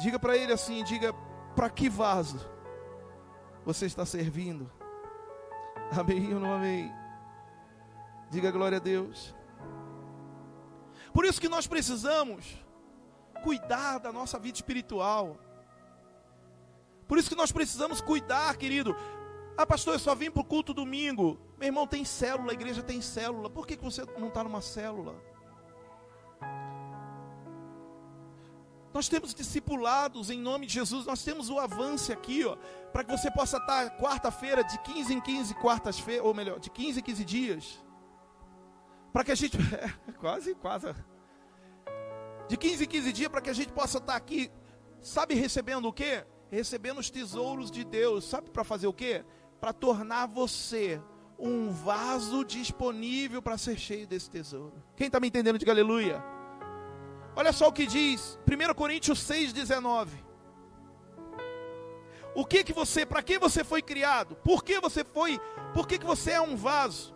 Diga 0.01 0.18
para 0.18 0.37
ele 0.37 0.53
assim, 0.53 0.83
diga 0.85 1.12
para 1.55 1.68
que 1.71 1.88
vaso 1.88 2.40
você 3.64 3.87
está 3.87 4.05
servindo. 4.05 4.70
Amém 5.90 6.33
ou 6.35 6.40
não 6.40 6.53
amém? 6.53 6.92
Diga 8.31 8.51
glória 8.51 8.79
a 8.79 8.81
Deus. 8.81 9.35
Por 11.12 11.25
isso 11.25 11.40
que 11.40 11.48
nós 11.48 11.66
precisamos 11.66 12.57
cuidar 13.42 13.98
da 13.98 14.12
nossa 14.12 14.38
vida 14.38 14.57
espiritual. 14.57 15.38
Por 17.07 17.18
isso 17.18 17.29
que 17.29 17.37
nós 17.37 17.53
precisamos 17.53 18.01
cuidar, 18.01 18.57
querido. 18.57 18.96
Ah, 19.57 19.66
pastor, 19.66 19.94
eu 19.94 19.98
só 19.98 20.14
vim 20.14 20.31
para 20.31 20.40
o 20.40 20.44
culto 20.44 20.72
domingo. 20.72 21.38
Meu 21.59 21.66
irmão, 21.66 21.87
tem 21.87 22.05
célula, 22.05 22.53
a 22.53 22.55
igreja 22.55 22.83
tem 22.83 23.03
célula. 23.03 23.51
Por 23.51 23.66
que, 23.66 23.77
que 23.77 23.85
você 23.85 24.03
não 24.18 24.29
está 24.29 24.42
numa 24.42 24.62
célula? 24.62 25.14
Nós 28.92 29.09
temos 29.09 29.35
discipulados 29.35 30.31
em 30.31 30.38
nome 30.38 30.66
de 30.66 30.74
Jesus, 30.74 31.07
nós 31.07 31.24
temos 31.24 31.48
o 31.48 31.59
avanço 31.59 32.12
aqui, 32.12 32.44
ó, 32.44 32.57
para 32.92 33.02
que 33.02 33.11
você 33.11 33.31
possa 33.31 33.57
estar 33.57 33.96
quarta-feira, 33.98 34.62
de 34.62 34.78
15 34.81 35.14
em 35.14 35.20
15 35.20 35.55
quartas-feiras, 35.55 36.26
ou 36.26 36.35
melhor, 36.35 36.61
de 36.61 36.70
15 36.70 37.00
em 37.00 37.02
15 37.02 37.24
dias. 37.24 37.85
Para 39.12 39.24
que 39.24 39.33
a 39.33 39.35
gente. 39.35 39.57
É, 40.09 40.12
quase, 40.12 40.55
quase. 40.55 40.94
De 42.48 42.57
15 42.57 42.85
em 42.85 42.87
15 42.87 43.12
dias, 43.12 43.28
para 43.28 43.40
que 43.40 43.50
a 43.50 43.55
gente 43.55 43.72
possa 43.72 43.98
estar 43.98 44.14
aqui, 44.14 44.50
sabe, 45.00 45.35
recebendo 45.35 45.88
o 45.88 45.92
quê? 45.92 46.24
Recebendo 46.50 46.98
os 46.98 47.11
tesouros 47.11 47.70
de 47.70 47.85
Deus. 47.85 48.24
Sabe 48.24 48.50
para 48.50 48.62
fazer 48.62 48.87
o 48.87 48.92
quê? 48.92 49.24
Para 49.61 49.72
tornar 49.72 50.26
você 50.26 51.00
um 51.38 51.70
vaso 51.70 52.44
disponível 52.44 53.42
para 53.42 53.57
ser 53.59 53.76
cheio 53.76 54.07
desse 54.07 54.31
tesouro. 54.31 54.74
Quem 54.96 55.07
está 55.07 55.18
me 55.18 55.28
entendendo, 55.28 55.59
diga 55.59 55.72
aleluia. 55.72 56.22
Olha 57.35 57.53
só 57.53 57.68
o 57.68 57.73
que 57.73 57.87
diz 57.87 58.38
1 58.47 58.75
Coríntios 58.75 59.18
6,19. 59.27 60.09
O 62.35 62.45
que 62.47 62.64
que 62.64 62.73
você, 62.73 63.05
para 63.05 63.23
que 63.23 63.38
você 63.38 63.62
foi 63.62 63.83
criado? 63.83 64.37
Por 64.37 64.64
que 64.64 64.81
você 64.81 65.05
foi, 65.05 65.38
por 65.75 65.87
que, 65.87 65.99
que 65.99 66.07
você 66.07 66.33
é 66.33 66.40
um 66.40 66.57
vaso? 66.57 67.14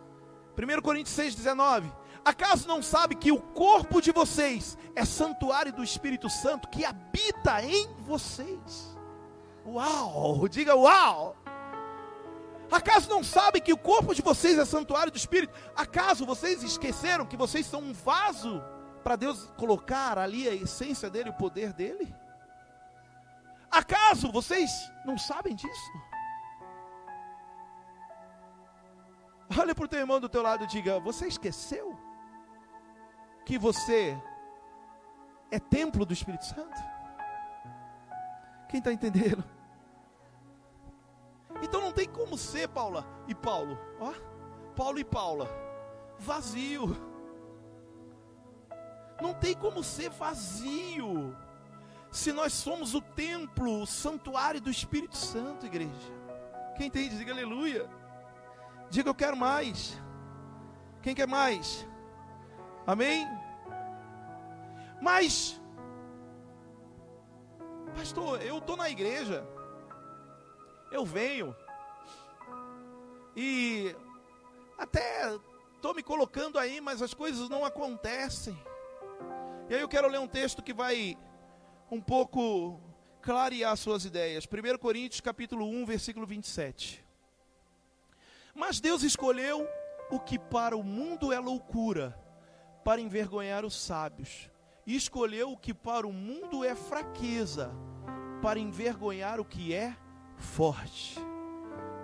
1 0.57 0.81
Coríntios 0.81 1.15
6,19. 1.15 1.91
Acaso 2.23 2.67
não 2.67 2.83
sabe 2.83 3.15
que 3.15 3.31
o 3.31 3.39
corpo 3.39 4.01
de 4.01 4.11
vocês 4.11 4.77
é 4.95 5.05
santuário 5.05 5.71
do 5.71 5.83
Espírito 5.83 6.29
Santo 6.29 6.67
que 6.67 6.83
habita 6.83 7.63
em 7.63 7.87
vocês? 7.99 8.97
Uau! 9.65 10.47
Diga 10.47 10.75
uau! 10.75 11.35
Acaso 12.69 13.09
não 13.09 13.23
sabe 13.23 13.61
que 13.61 13.71
o 13.71 13.77
corpo 13.77 14.13
de 14.13 14.21
vocês 14.21 14.57
é 14.57 14.65
santuário 14.65 15.11
do 15.11 15.17
Espírito? 15.17 15.53
Acaso 15.75 16.25
vocês 16.25 16.61
esqueceram 16.63 17.25
que 17.25 17.37
vocês 17.37 17.65
são 17.65 17.79
um 17.79 17.93
vaso 17.93 18.61
para 19.07 19.15
Deus 19.15 19.49
colocar 19.55 20.17
ali 20.17 20.49
a 20.49 20.53
essência 20.53 21.09
dele, 21.09 21.29
o 21.29 21.33
poder 21.33 21.71
dele? 21.71 22.13
Acaso 23.71 24.29
vocês 24.33 24.69
não 25.05 25.17
sabem 25.17 25.55
disso? 25.55 25.91
Olha 29.57 29.73
para 29.73 29.85
o 29.85 29.87
teu 29.87 30.01
irmão 30.01 30.19
do 30.19 30.27
teu 30.27 30.41
lado 30.41 30.65
e 30.65 30.67
diga: 30.67 30.99
Você 30.99 31.25
esqueceu 31.25 31.97
que 33.45 33.57
você 33.57 34.21
é 35.51 35.57
templo 35.57 36.05
do 36.05 36.11
Espírito 36.11 36.43
Santo? 36.43 36.77
Quem 38.67 38.79
está 38.79 38.91
entendendo? 38.91 39.41
Então 41.61 41.79
não 41.79 41.93
tem 41.93 42.09
como 42.09 42.37
ser, 42.37 42.67
Paula 42.67 43.07
e 43.25 43.33
Paulo, 43.33 43.79
ó, 44.01 44.13
Paulo 44.75 44.99
e 44.99 45.05
Paula, 45.05 45.49
vazio. 46.19 47.16
Não 49.21 49.33
tem 49.33 49.55
como 49.55 49.83
ser 49.83 50.09
vazio. 50.09 51.35
Se 52.11 52.31
nós 52.31 52.53
somos 52.53 52.93
o 52.93 53.01
templo, 53.01 53.81
o 53.81 53.87
santuário 53.87 54.61
do 54.61 54.69
Espírito 54.69 55.17
Santo, 55.17 55.65
igreja. 55.65 56.13
Quem 56.75 56.87
entende, 56.87 57.17
diga 57.17 57.33
aleluia. 57.33 57.89
Diga 58.89 59.09
eu 59.09 59.15
quero 59.15 59.35
mais. 59.35 59.99
Quem 61.01 61.13
quer 61.13 61.27
mais? 61.27 61.87
Amém? 62.85 63.27
Mas 65.01 65.59
Pastor, 67.97 68.39
eu 68.43 68.59
estou 68.59 68.77
na 68.77 68.91
igreja, 68.91 69.43
eu 70.91 71.03
venho, 71.03 71.55
e 73.35 73.95
até 74.77 75.35
estou 75.75 75.95
me 75.95 76.03
colocando 76.03 76.59
aí, 76.59 76.79
mas 76.79 77.01
as 77.01 77.15
coisas 77.15 77.49
não 77.49 77.65
acontecem. 77.65 78.55
E 79.69 79.75
aí 79.75 79.81
eu 79.81 79.89
quero 79.89 80.07
ler 80.07 80.19
um 80.19 80.27
texto 80.27 80.63
que 80.63 80.73
vai 80.73 81.17
um 81.91 81.99
pouco 81.99 82.79
clarear 83.21 83.75
suas 83.75 84.05
ideias. 84.05 84.45
1 84.45 84.77
Coríntios 84.77 85.19
capítulo 85.19 85.67
1, 85.67 85.85
versículo 85.85 86.25
27. 86.25 87.05
Mas 88.55 88.79
Deus 88.79 89.03
escolheu 89.03 89.67
o 90.09 90.21
que 90.21 90.39
para 90.39 90.77
o 90.77 90.81
mundo 90.81 91.33
é 91.33 91.39
loucura, 91.39 92.17
para 92.81 93.01
envergonhar 93.01 93.65
os 93.65 93.75
sábios. 93.75 94.49
E 94.85 94.95
escolheu 94.95 95.51
o 95.51 95.57
que 95.57 95.73
para 95.73 96.07
o 96.07 96.13
mundo 96.13 96.63
é 96.63 96.73
fraqueza, 96.73 97.69
para 98.41 98.57
envergonhar 98.57 99.37
o 99.37 99.43
que 99.43 99.73
é 99.73 99.93
forte. 100.37 101.19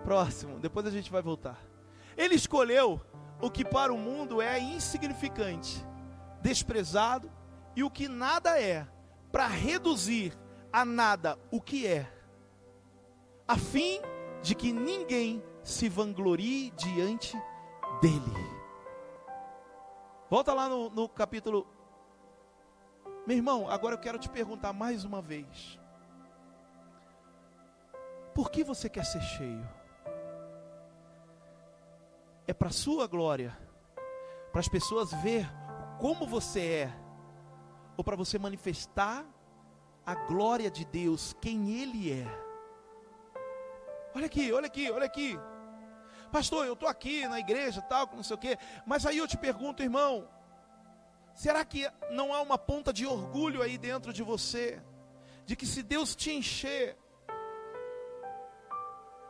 Próximo, 0.04 0.60
depois 0.60 0.86
a 0.86 0.91
gente 0.91 1.10
vai 1.10 1.21
voltar. 1.21 1.63
Ele 2.17 2.36
escolheu 2.36 2.99
o 3.41 3.49
que 3.49 3.63
para 3.63 3.93
o 3.93 3.97
mundo 3.97 4.41
é 4.41 4.60
insignificante, 4.60 5.82
desprezado 6.41 7.32
e 7.75 7.83
o 7.83 7.89
que 7.89 8.07
nada 8.07 8.59
é, 8.59 8.88
para 9.31 9.47
reduzir 9.47 10.38
a 10.71 10.83
nada 10.83 11.38
o 11.51 11.62
que 11.62 11.88
é, 11.88 12.12
a 13.47 13.57
fim 13.57 13.99
de 14.41 14.55
que 14.55 14.71
ninguém 14.71 15.43
se 15.63 15.88
vanglorie 15.88 16.71
diante 16.71 17.36
dele. 18.01 18.53
Volta 20.29 20.53
lá 20.53 20.67
no, 20.67 20.89
no 20.89 21.07
capítulo. 21.07 21.67
Meu 23.25 23.38
irmão, 23.38 23.69
agora 23.69 23.95
eu 23.95 23.99
quero 23.99 24.17
te 24.17 24.29
perguntar 24.29 24.73
mais 24.73 25.05
uma 25.05 25.21
vez. 25.21 25.79
Por 28.33 28.49
que 28.49 28.63
você 28.63 28.89
quer 28.89 29.05
ser 29.05 29.21
cheio? 29.21 29.69
É 32.47 32.53
para 32.53 32.71
sua 32.71 33.07
glória, 33.07 33.57
para 34.51 34.59
as 34.59 34.67
pessoas 34.67 35.12
ver 35.21 35.47
como 35.99 36.27
você 36.27 36.59
é, 36.59 37.02
ou 37.97 38.03
para 38.03 38.15
você 38.15 38.38
manifestar 38.39 39.25
a 40.06 40.15
glória 40.15 40.69
de 40.69 40.86
Deus, 40.86 41.36
quem 41.39 41.82
Ele 41.82 42.12
é. 42.12 42.27
Olha 44.15 44.25
aqui, 44.25 44.51
olha 44.51 44.67
aqui, 44.67 44.91
olha 44.91 45.06
aqui. 45.06 45.39
Pastor, 46.32 46.65
eu 46.65 46.73
estou 46.73 46.89
aqui 46.89 47.27
na 47.27 47.39
igreja, 47.39 47.82
tal, 47.82 48.10
não 48.13 48.23
sei 48.23 48.36
o 48.36 48.39
quê. 48.39 48.58
Mas 48.86 49.06
aí 49.06 49.17
eu 49.17 49.27
te 49.27 49.38
pergunto, 49.38 49.84
irmão, 49.84 50.27
será 51.36 51.63
que 51.63 51.89
não 52.12 52.34
há 52.34 52.41
uma 52.41 52.58
ponta 52.58 52.91
de 52.91 53.06
orgulho 53.06 53.62
aí 53.62 53.77
dentro 53.77 54.12
de 54.12 54.23
você? 54.23 54.82
De 55.45 55.56
que 55.56 55.65
se 55.65 55.84
Deus 55.84 56.15
te 56.15 56.32
encher, 56.32 56.97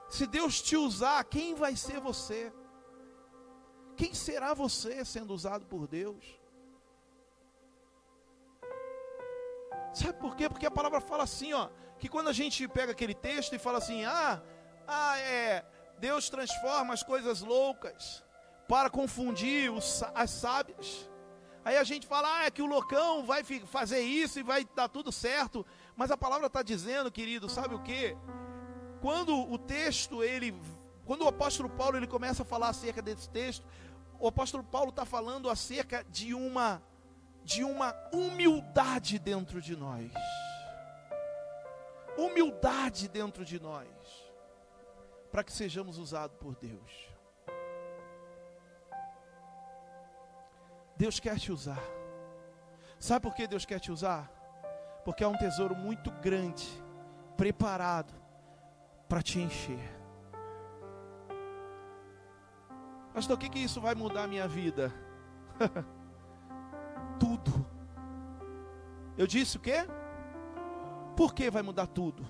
se 0.10 0.26
Deus 0.28 0.62
te 0.62 0.78
usar, 0.78 1.24
quem 1.26 1.56
vai 1.56 1.76
ser 1.76 2.00
você? 2.00 2.54
Quem 3.96 4.14
será 4.14 4.54
você 4.54 5.04
sendo 5.04 5.34
usado 5.34 5.66
por 5.66 5.88
Deus? 5.88 6.24
Sabe 9.94 10.14
por 10.14 10.36
quê? 10.36 10.50
Porque 10.50 10.66
a 10.66 10.72
palavra 10.72 11.00
fala 11.00 11.24
assim, 11.24 11.54
ó, 11.54 11.70
que 12.00 12.10
quando 12.10 12.30
a 12.30 12.34
gente 12.34 12.68
pega 12.68 12.92
aquele 12.92 13.14
texto 13.14 13.54
e 13.54 13.60
fala 13.60 13.78
assim: 13.78 14.04
"Ah, 14.06 14.42
ah, 14.88 15.18
é, 15.20 15.64
Deus 16.00 16.30
transforma 16.30 16.94
as 16.94 17.04
coisas 17.04 17.42
loucas 17.42 18.24
para 18.68 18.90
confundir 18.90 19.72
os, 19.72 20.04
as 20.16 20.30
sábias". 20.32 21.10
Aí 21.64 21.78
a 21.78 21.84
gente 21.84 22.08
fala: 22.08 22.28
"Ah, 22.40 22.46
é 22.46 22.52
que 22.52 22.62
o 22.62 22.66
loucão 22.66 23.24
vai 23.26 23.44
fazer 23.66 24.02
isso 24.02 24.40
e 24.40 24.44
vai 24.44 24.66
dar 24.76 24.90
tudo 24.90 25.12
certo". 25.12 25.66
Mas 25.96 26.12
a 26.12 26.18
palavra 26.18 26.48
está 26.48 26.64
dizendo, 26.64 27.12
querido, 27.12 27.48
sabe 27.48 27.76
o 27.76 27.84
que? 27.84 28.18
Quando 29.00 29.38
o 29.38 29.58
texto 29.58 30.24
ele 30.24 30.54
quando 31.06 31.24
o 31.24 31.28
apóstolo 31.28 31.70
Paulo 31.70 31.98
ele 31.98 32.08
começa 32.08 32.44
a 32.44 32.46
falar 32.46 32.70
acerca 32.70 33.02
desse 33.02 33.30
texto, 33.30 33.66
o 34.20 34.28
apóstolo 34.28 34.64
Paulo 34.64 34.90
está 34.90 35.06
falando 35.06 35.50
acerca 35.50 36.04
de 36.10 36.34
uma 36.34 36.82
de 37.44 37.64
uma 37.64 37.94
humildade 38.12 39.20
dentro 39.20 39.62
de 39.62 39.76
nós. 39.76 40.12
Humildade 42.18 43.08
dentro 43.08 43.44
de 43.44 43.60
nós, 43.60 43.88
para 45.32 45.44
que 45.44 45.52
sejamos 45.52 45.98
usados 45.98 46.38
por 46.38 46.56
Deus. 46.56 47.10
Deus 50.96 51.20
quer 51.20 51.40
te 51.40 51.52
usar. 51.52 51.82
Sabe 53.00 53.24
por 53.24 53.34
que 53.34 53.48
Deus 53.48 53.66
quer 53.66 53.80
te 53.80 53.92
usar? 53.92 54.32
Porque 55.04 55.24
há 55.24 55.28
um 55.28 55.38
tesouro 55.38 55.76
muito 55.76 56.12
grande, 56.12 56.66
preparado 57.36 58.14
para 59.10 59.22
te 59.22 59.40
encher. 59.40 60.04
Pastor, 63.14 63.36
o 63.36 63.40
que, 63.40 63.50
que 63.50 63.60
isso 63.60 63.82
vai 63.82 63.94
mudar 63.94 64.24
a 64.24 64.28
minha 64.28 64.48
vida? 64.48 64.94
tudo. 67.20 67.66
Eu 69.18 69.28
disse 69.28 69.58
o 69.58 69.60
quê? 69.60 69.86
Por 71.16 71.34
que 71.34 71.50
vai 71.50 71.62
mudar 71.62 71.88
tudo? 71.88 72.26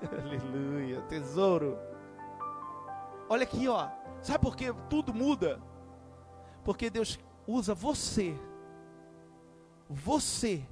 Aleluia, 0.22 1.00
tesouro. 1.02 1.78
Olha 3.28 3.44
aqui, 3.44 3.68
ó. 3.68 3.88
Sabe 4.20 4.40
por 4.40 4.56
que 4.56 4.72
tudo 4.88 5.14
muda? 5.14 5.60
Porque 6.64 6.90
Deus 6.90 7.18
usa 7.46 7.74
você. 7.74 8.34
Você, 9.88 10.62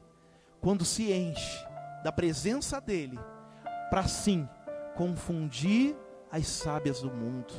quando 0.61 0.85
se 0.85 1.12
enche 1.12 1.65
da 2.03 2.12
presença 2.12 2.81
dEle, 2.81 3.19
para 3.89 4.07
sim 4.07 4.49
confundir 4.95 5.97
as 6.31 6.47
sábias 6.47 7.01
do 7.01 7.11
mundo, 7.11 7.55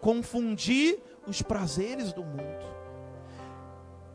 confundir 0.00 1.02
os 1.26 1.42
prazeres 1.42 2.12
do 2.12 2.22
mundo. 2.22 2.83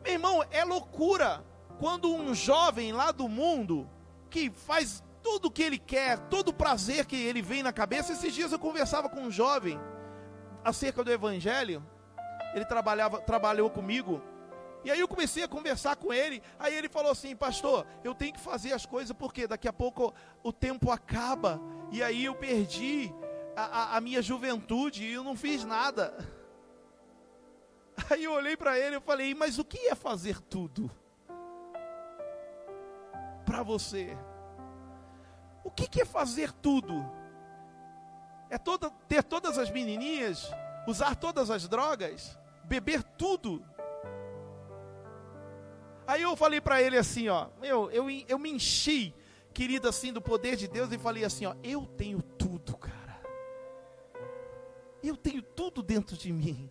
Meu 0.02 0.12
irmão, 0.12 0.44
é 0.50 0.64
loucura 0.64 1.44
quando 1.78 2.12
um 2.14 2.34
jovem 2.34 2.92
lá 2.92 3.10
do 3.10 3.28
mundo 3.28 3.88
que 4.28 4.50
faz 4.50 5.02
tudo 5.22 5.48
o 5.48 5.50
que 5.50 5.62
ele 5.62 5.78
quer, 5.78 6.18
todo 6.28 6.48
o 6.48 6.54
prazer 6.54 7.06
que 7.06 7.16
ele 7.16 7.42
vem 7.42 7.62
na 7.62 7.72
cabeça. 7.72 8.12
Esses 8.12 8.34
dias 8.34 8.52
eu 8.52 8.58
conversava 8.58 9.08
com 9.08 9.20
um 9.20 9.30
jovem 9.30 9.78
acerca 10.64 11.04
do 11.04 11.12
evangelho. 11.12 11.84
Ele 12.54 12.64
trabalhava, 12.64 13.20
trabalhou 13.20 13.70
comigo. 13.70 14.22
E 14.82 14.90
aí 14.90 14.98
eu 14.98 15.06
comecei 15.06 15.42
a 15.42 15.48
conversar 15.48 15.96
com 15.96 16.12
ele. 16.12 16.42
Aí 16.58 16.74
ele 16.74 16.88
falou 16.88 17.12
assim: 17.12 17.36
"Pastor, 17.36 17.86
eu 18.02 18.14
tenho 18.14 18.32
que 18.32 18.40
fazer 18.40 18.72
as 18.72 18.86
coisas 18.86 19.14
porque 19.14 19.46
daqui 19.46 19.68
a 19.68 19.72
pouco 19.72 20.14
o 20.42 20.52
tempo 20.52 20.90
acaba 20.90 21.60
e 21.92 22.02
aí 22.02 22.24
eu 22.24 22.34
perdi 22.34 23.12
a, 23.54 23.62
a, 23.62 23.96
a 23.96 24.00
minha 24.00 24.22
juventude 24.22 25.04
e 25.04 25.12
eu 25.12 25.22
não 25.22 25.36
fiz 25.36 25.64
nada." 25.64 26.14
Aí 28.10 28.24
eu 28.24 28.32
olhei 28.32 28.56
para 28.56 28.78
ele 28.78 28.96
e 28.96 29.00
falei: 29.00 29.34
Mas 29.34 29.58
o 29.58 29.64
que 29.64 29.88
é 29.88 29.94
fazer 29.94 30.40
tudo? 30.40 30.90
Para 33.44 33.62
você. 33.62 34.16
O 35.64 35.70
que, 35.70 36.00
é 36.00 36.04
fazer 36.04 36.52
tudo? 36.52 37.04
É 38.48 38.58
toda, 38.58 38.90
ter 39.08 39.22
todas 39.22 39.58
as 39.58 39.70
menininhas, 39.70 40.50
usar 40.86 41.14
todas 41.14 41.50
as 41.50 41.68
drogas, 41.68 42.38
beber 42.64 43.02
tudo. 43.02 43.64
Aí 46.06 46.22
eu 46.22 46.34
falei 46.34 46.60
para 46.60 46.82
ele 46.82 46.96
assim, 46.96 47.28
ó, 47.28 47.48
meu, 47.60 47.90
eu, 47.90 48.10
eu 48.10 48.38
me 48.38 48.50
enchi, 48.50 49.14
querido, 49.54 49.88
assim, 49.88 50.12
do 50.12 50.20
poder 50.20 50.56
de 50.56 50.66
Deus 50.66 50.90
e 50.90 50.98
falei 50.98 51.24
assim, 51.24 51.46
ó, 51.46 51.54
eu 51.62 51.86
tenho 51.86 52.20
tudo, 52.20 52.76
cara. 52.76 53.20
Eu 55.02 55.16
tenho 55.16 55.42
tudo 55.42 55.82
dentro 55.82 56.16
de 56.16 56.32
mim. 56.32 56.70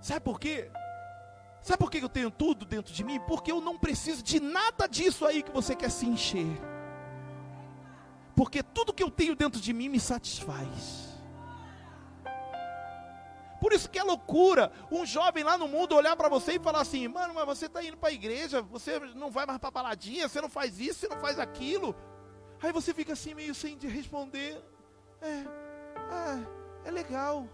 Sabe 0.00 0.20
por 0.20 0.40
quê? 0.40 0.70
Sabe 1.62 1.78
por 1.78 1.90
que 1.90 1.98
eu 1.98 2.08
tenho 2.08 2.30
tudo 2.30 2.64
dentro 2.64 2.92
de 2.92 3.04
mim? 3.04 3.20
Porque 3.20 3.52
eu 3.52 3.60
não 3.60 3.78
preciso 3.78 4.22
de 4.22 4.40
nada 4.40 4.86
disso 4.86 5.26
aí 5.26 5.42
que 5.42 5.50
você 5.50 5.74
quer 5.74 5.90
se 5.90 6.06
encher. 6.06 6.58
Porque 8.34 8.62
tudo 8.62 8.94
que 8.94 9.02
eu 9.02 9.10
tenho 9.10 9.36
dentro 9.36 9.60
de 9.60 9.72
mim 9.72 9.88
me 9.88 10.00
satisfaz. 10.00 11.10
Por 13.60 13.74
isso 13.74 13.90
que 13.90 13.98
é 13.98 14.02
loucura 14.02 14.72
um 14.90 15.04
jovem 15.04 15.44
lá 15.44 15.58
no 15.58 15.68
mundo 15.68 15.94
olhar 15.94 16.16
para 16.16 16.30
você 16.30 16.54
e 16.54 16.58
falar 16.58 16.80
assim: 16.80 17.06
mano, 17.06 17.34
mas 17.34 17.44
você 17.44 17.66
está 17.66 17.84
indo 17.84 17.98
para 17.98 18.08
a 18.08 18.12
igreja, 18.12 18.62
você 18.62 18.98
não 19.14 19.30
vai 19.30 19.44
mais 19.44 19.58
para 19.58 19.70
baladinha, 19.70 20.26
você 20.26 20.40
não 20.40 20.48
faz 20.48 20.80
isso, 20.80 21.00
você 21.00 21.08
não 21.08 21.20
faz 21.20 21.38
aquilo. 21.38 21.94
Aí 22.62 22.72
você 22.72 22.94
fica 22.94 23.12
assim, 23.12 23.34
meio 23.34 23.54
sem 23.54 23.76
de 23.76 23.86
responder: 23.86 24.58
é, 25.20 25.28
é, 25.28 26.88
é 26.88 26.90
legal. 26.90 27.46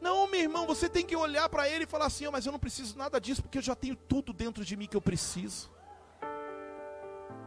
Não, 0.00 0.26
meu 0.26 0.40
irmão, 0.40 0.66
você 0.66 0.88
tem 0.88 1.04
que 1.04 1.14
olhar 1.14 1.48
para 1.48 1.68
ele 1.68 1.84
e 1.84 1.86
falar 1.86 2.06
assim: 2.06 2.26
oh, 2.26 2.32
mas 2.32 2.46
eu 2.46 2.52
não 2.52 2.58
preciso 2.58 2.96
nada 2.96 3.20
disso, 3.20 3.42
porque 3.42 3.58
eu 3.58 3.62
já 3.62 3.74
tenho 3.74 3.94
tudo 3.94 4.32
dentro 4.32 4.64
de 4.64 4.76
mim 4.76 4.86
que 4.86 4.96
eu 4.96 5.02
preciso. 5.02 5.70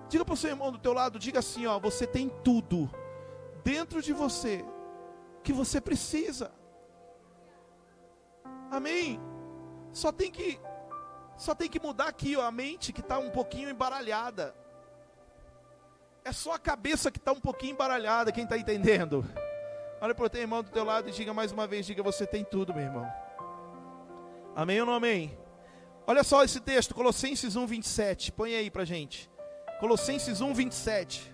Diga 0.08 0.24
para 0.24 0.34
o 0.34 0.38
seu 0.38 0.51
irmão 0.51 0.72
do 0.72 0.78
teu 0.78 0.93
lado, 0.93 1.18
diga 1.18 1.39
assim: 1.39 1.66
ó, 1.66 1.80
você 1.80 2.06
tem 2.06 2.30
tudo 2.43 2.89
dentro 3.64 4.01
de 4.01 4.14
você 4.14 4.64
que 5.43 5.51
você 5.51 5.82
precisa. 5.82 6.51
Amém? 8.70 9.20
Só 9.91 10.12
tem 10.12 10.32
que 10.32 10.60
Só 11.38 11.56
tem 11.56 11.70
que 11.70 11.80
mudar 11.80 12.08
aqui 12.08 12.36
ó, 12.36 12.41
a 12.41 12.51
mente 12.51 12.93
que 12.93 13.01
está 13.01 13.18
um 13.18 13.32
pouquinho 13.32 13.70
embaralhada. 13.70 14.56
É 16.24 16.32
só 16.32 16.54
a 16.54 16.60
cabeça 16.60 17.12
que 17.12 17.18
está 17.18 17.32
um 17.32 17.39
pouquinho 17.39 17.74
embaralhada. 17.74 18.32
Quem 18.32 18.45
está 18.45 18.58
entendendo? 18.58 19.26
Olha 20.04 20.14
para 20.14 20.26
o 20.26 20.30
teu 20.30 20.41
irmão 20.41 20.62
do 20.62 20.70
teu 20.70 20.84
lado 20.84 21.08
e 21.08 21.14
diga 21.14 21.34
mais 21.34 21.54
uma 21.54 21.66
vez: 21.66 21.86
diga, 21.86 22.04
você 22.04 22.28
tem 22.28 22.43
tudo, 22.43 22.74
meu 22.74 22.84
irmão. 22.84 23.10
Amém 24.54 24.82
ou 24.82 24.86
não 24.86 24.95
amém? 24.95 25.39
Olha 26.06 26.26
só 26.26 26.43
esse 26.43 26.60
texto, 26.60 26.93
Colossenses 26.93 27.56
1, 27.56 27.66
27. 27.66 28.34
Põe 28.34 28.54
aí 28.54 28.70
pra 28.70 28.84
gente. 28.84 29.32
Colossenses 29.80 30.41
1, 30.41 30.54
27. 30.54 31.34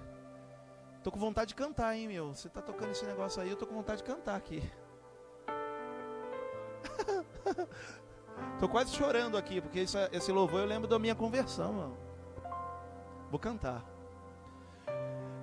Tô 1.04 1.12
com 1.12 1.18
vontade 1.18 1.48
de 1.48 1.56
cantar, 1.56 1.98
hein, 1.98 2.08
meu? 2.08 2.28
Você 2.36 2.48
tá 2.48 2.62
tocando 2.62 2.92
esse 2.92 3.04
negócio 3.06 3.42
aí, 3.42 3.50
eu 3.50 3.56
tô 3.56 3.66
com 3.66 3.74
vontade 3.74 4.04
de 4.04 4.08
cantar 4.08 4.36
aqui. 4.36 4.62
tô 8.60 8.70
quase 8.70 8.96
chorando 8.96 9.36
aqui, 9.36 9.62
porque 9.62 9.80
esse, 9.80 9.98
esse 10.12 10.32
louvor 10.32 10.60
eu 10.60 10.68
lembro 10.68 10.88
da 10.88 11.00
minha 11.00 11.16
conversão, 11.16 11.74
mano. 11.74 11.98
Vou 13.32 13.40
cantar. 13.40 13.84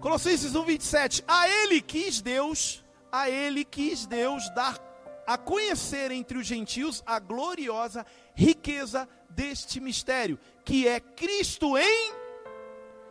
Colossenses 0.01 0.55
1, 0.55 0.65
27. 0.65 1.25
A 1.27 1.49
ele 1.49 1.83
quis 1.83 2.23
Deus, 2.23 2.86
a 3.21 3.31
ele 3.31 3.65
quis 3.65 4.07
Deus 4.07 4.49
dar 4.51 4.79
a 5.27 5.37
conhecer 5.37 6.11
entre 6.11 6.39
os 6.39 6.47
gentios 6.47 7.03
a 7.07 7.19
gloriosa 7.19 8.05
riqueza 8.35 9.09
deste 9.31 9.81
mistério, 9.81 10.39
que 10.65 10.87
é 10.87 11.01
Cristo 11.01 11.77
em 11.77 12.13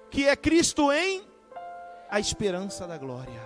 que 0.09 0.25
é 0.27 0.35
Cristo 0.35 0.91
em 0.93 1.23
a 2.09 2.19
esperança 2.19 2.87
da 2.87 2.97
glória. 2.97 3.41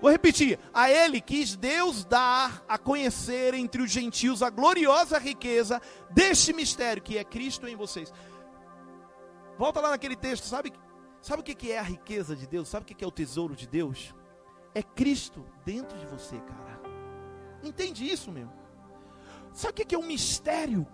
Vou 0.00 0.10
repetir, 0.10 0.58
a 0.74 0.90
ele 0.90 1.22
quis 1.22 1.56
Deus 1.56 2.04
dar 2.04 2.62
a 2.68 2.76
conhecer 2.76 3.54
entre 3.54 3.80
os 3.80 3.90
gentios 3.90 4.42
a 4.42 4.50
gloriosa 4.50 5.18
riqueza 5.18 5.80
deste 6.10 6.52
mistério, 6.52 7.02
que 7.02 7.16
é 7.16 7.24
Cristo 7.24 7.66
em 7.66 7.74
vocês. 7.74 8.12
Volta 9.56 9.80
lá 9.80 9.90
naquele 9.90 10.16
texto, 10.16 10.44
sabe, 10.44 10.70
sabe 11.22 11.40
o 11.40 11.44
que 11.44 11.72
é 11.72 11.78
a 11.78 11.82
riqueza 11.82 12.36
de 12.36 12.46
Deus? 12.46 12.68
Sabe 12.68 12.84
o 12.84 12.86
que 12.94 13.02
é 13.02 13.08
o 13.08 13.10
tesouro 13.10 13.56
de 13.56 13.66
Deus? 13.66 14.14
É 14.76 14.82
Cristo 14.82 15.42
dentro 15.64 15.96
de 15.96 16.04
você, 16.04 16.38
cara. 16.38 16.78
Entende 17.62 18.04
isso, 18.04 18.30
meu? 18.30 18.46
Sabe 19.50 19.70
o 19.70 19.86
que 19.86 19.94
é 19.94 19.98
um 19.98 20.06
mistério? 20.06 20.86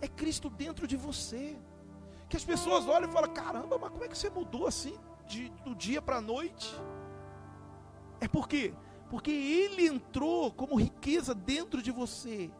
É 0.00 0.08
Cristo 0.08 0.48
dentro 0.48 0.86
de 0.86 0.96
você. 0.96 1.58
Que 2.26 2.38
as 2.38 2.42
pessoas 2.42 2.88
olham 2.88 3.06
e 3.06 3.12
falam: 3.12 3.34
caramba, 3.34 3.76
mas 3.76 3.90
como 3.90 4.02
é 4.02 4.08
que 4.08 4.16
você 4.16 4.30
mudou 4.30 4.66
assim 4.66 4.98
de, 5.26 5.50
do 5.62 5.74
dia 5.74 6.00
para 6.00 6.16
a 6.16 6.20
noite? 6.22 6.74
É 8.18 8.26
por 8.26 8.48
quê? 8.48 8.72
Porque 9.10 9.30
Ele 9.30 9.86
entrou 9.86 10.50
como 10.50 10.80
riqueza 10.80 11.34
dentro 11.34 11.82
de 11.82 11.90
você. 11.90 12.50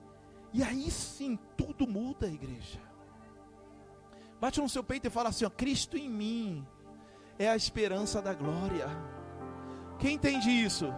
E 0.52 0.62
aí 0.62 0.90
sim 0.90 1.38
tudo 1.56 1.88
muda, 1.88 2.28
igreja. 2.28 2.78
Bate 4.38 4.60
no 4.60 4.68
seu 4.68 4.84
peito 4.84 5.06
e 5.06 5.10
fala 5.10 5.30
assim: 5.30 5.46
ó, 5.46 5.50
Cristo 5.50 5.96
em 5.96 6.10
mim 6.10 6.66
é 7.38 7.48
a 7.48 7.56
esperança 7.56 8.20
da 8.20 8.34
glória. 8.34 8.86
Quem 10.00 10.14
entende 10.14 10.50
isso? 10.50 10.92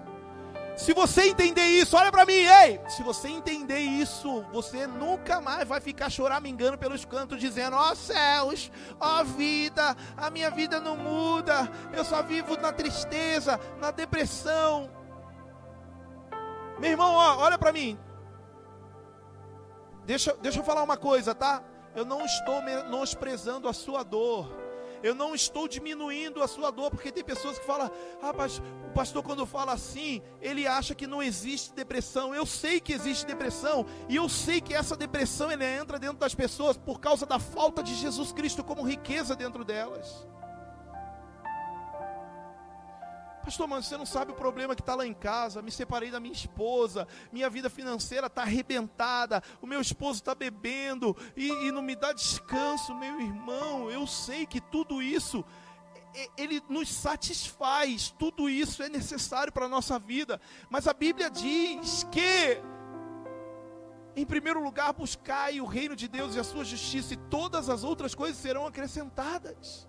Se 0.77 0.95
você 0.95 1.29
entender 1.29 1.67
isso, 1.67 1.97
olha 1.97 2.11
para 2.11 2.25
mim, 2.25 2.33
ei! 2.33 2.81
Se 2.89 3.03
você 3.03 3.29
entender 3.29 3.79
isso, 3.79 4.43
você 4.53 4.87
nunca 4.87 5.41
mais 5.41 5.69
vai 5.69 5.81
ficar 5.81 6.09
choramingando 6.09 6.79
pelos 6.79 7.05
cantos, 7.05 7.41
dizendo: 7.41 7.77
ó 7.77 7.91
oh, 7.91 7.95
céus, 7.95 8.71
ó 8.99 9.21
oh, 9.21 9.25
vida, 9.25 9.95
a 10.17 10.31
minha 10.31 10.51
vida 10.51 10.81
não 10.81 10.97
muda, 10.97 11.71
eu 11.93 12.05
só 12.05 12.23
vivo 12.23 12.57
na 12.57 12.73
tristeza, 12.73 13.61
na 13.79 13.91
depressão. 13.91 14.91
Meu 16.79 16.91
irmão, 16.91 17.15
ó, 17.15 17.37
olha 17.39 17.59
para 17.59 17.73
mim. 17.73 17.99
Deixa, 20.07 20.35
deixa 20.41 20.61
eu 20.61 20.65
falar 20.65 20.83
uma 20.83 20.97
coisa, 20.97 21.35
tá? 21.35 21.63
Eu 21.95 22.05
não 22.05 22.25
estou 22.25 22.63
menosprezando 22.63 23.69
a 23.69 23.73
sua 23.73 24.03
dor. 24.03 24.62
Eu 25.03 25.15
não 25.15 25.35
estou 25.35 25.67
diminuindo 25.67 26.43
a 26.43 26.49
sua 26.49 26.71
dor, 26.71 26.91
porque 26.91 27.11
tem 27.11 27.25
pessoas 27.25 27.59
que 27.59 27.67
falam: 27.67 27.91
ah, 28.23 28.33
o 28.87 28.93
pastor, 28.93 29.23
quando 29.23 29.45
fala 29.47 29.73
assim, 29.73 30.23
ele 30.41 30.67
acha 30.67 30.95
que 30.95 31.07
não 31.07 31.23
existe 31.23 31.75
depressão. 31.75 32.35
Eu 32.35 32.47
sei 32.47 32.81
que 32.81 32.93
existe 32.93 33.27
depressão, 33.27 33.87
e 34.09 34.17
eu 34.17 34.29
sei 34.29 34.61
que 34.61 34.75
essa 34.75 34.97
depressão 34.97 35.51
entra 35.51 35.99
dentro 35.99 36.19
das 36.19 36.35
pessoas 36.35 36.77
por 36.77 37.01
causa 37.01 37.27
da 37.27 37.39
falta 37.39 37.83
de 37.83 37.95
Jesus 37.95 38.33
Cristo 38.33 38.63
como 38.63 38.83
riqueza 38.83 39.35
dentro 39.35 39.65
delas. 39.65 40.27
Pastor, 43.43 43.67
mano, 43.67 43.83
você 43.83 43.97
não 43.97 44.07
sabe 44.07 44.31
o 44.31 44.37
problema 44.37 44.75
que 44.77 44.83
está 44.83 44.95
lá 44.95 45.05
em 45.05 45.13
casa. 45.13 45.61
Me 45.61 45.71
separei 45.71 46.11
da 46.11 46.21
minha 46.21 46.33
esposa, 46.33 47.09
minha 47.33 47.51
vida 47.51 47.69
financeira 47.69 48.29
está 48.29 48.43
arrebentada, 48.43 49.43
o 49.61 49.67
meu 49.67 49.81
esposo 49.81 50.21
está 50.21 50.35
bebendo 50.35 51.17
e, 51.37 51.49
e 51.49 51.73
não 51.73 51.83
me 51.83 51.97
dá 51.97 52.13
descanso, 52.13 52.95
meu 52.95 53.21
irmão. 53.21 53.91
Eu 53.91 54.07
sei 54.07 54.47
que 54.47 54.61
tudo 54.61 55.03
isso 55.03 55.45
ele 56.37 56.63
nos 56.69 56.89
satisfaz, 56.89 58.15
tudo 58.19 58.49
isso 58.49 58.83
é 58.83 58.89
necessário 58.89 59.53
para 59.53 59.65
a 59.65 59.69
nossa 59.69 59.99
vida, 59.99 60.41
mas 60.69 60.87
a 60.87 60.93
Bíblia 60.93 61.31
diz 61.31 62.05
que, 62.13 62.61
em 64.15 64.27
primeiro 64.27 64.63
lugar, 64.63 64.93
buscai 64.93 65.59
o 65.59 65.65
reino 65.65 65.97
de 65.97 66.09
Deus 66.09 66.37
e 66.37 66.39
a 66.39 66.45
sua 66.45 66.65
justiça, 66.65 67.15
e 67.15 67.17
todas 67.17 67.71
as 67.71 67.83
outras 67.83 68.15
coisas 68.15 68.37
serão 68.37 68.67
acrescentadas 68.67 69.89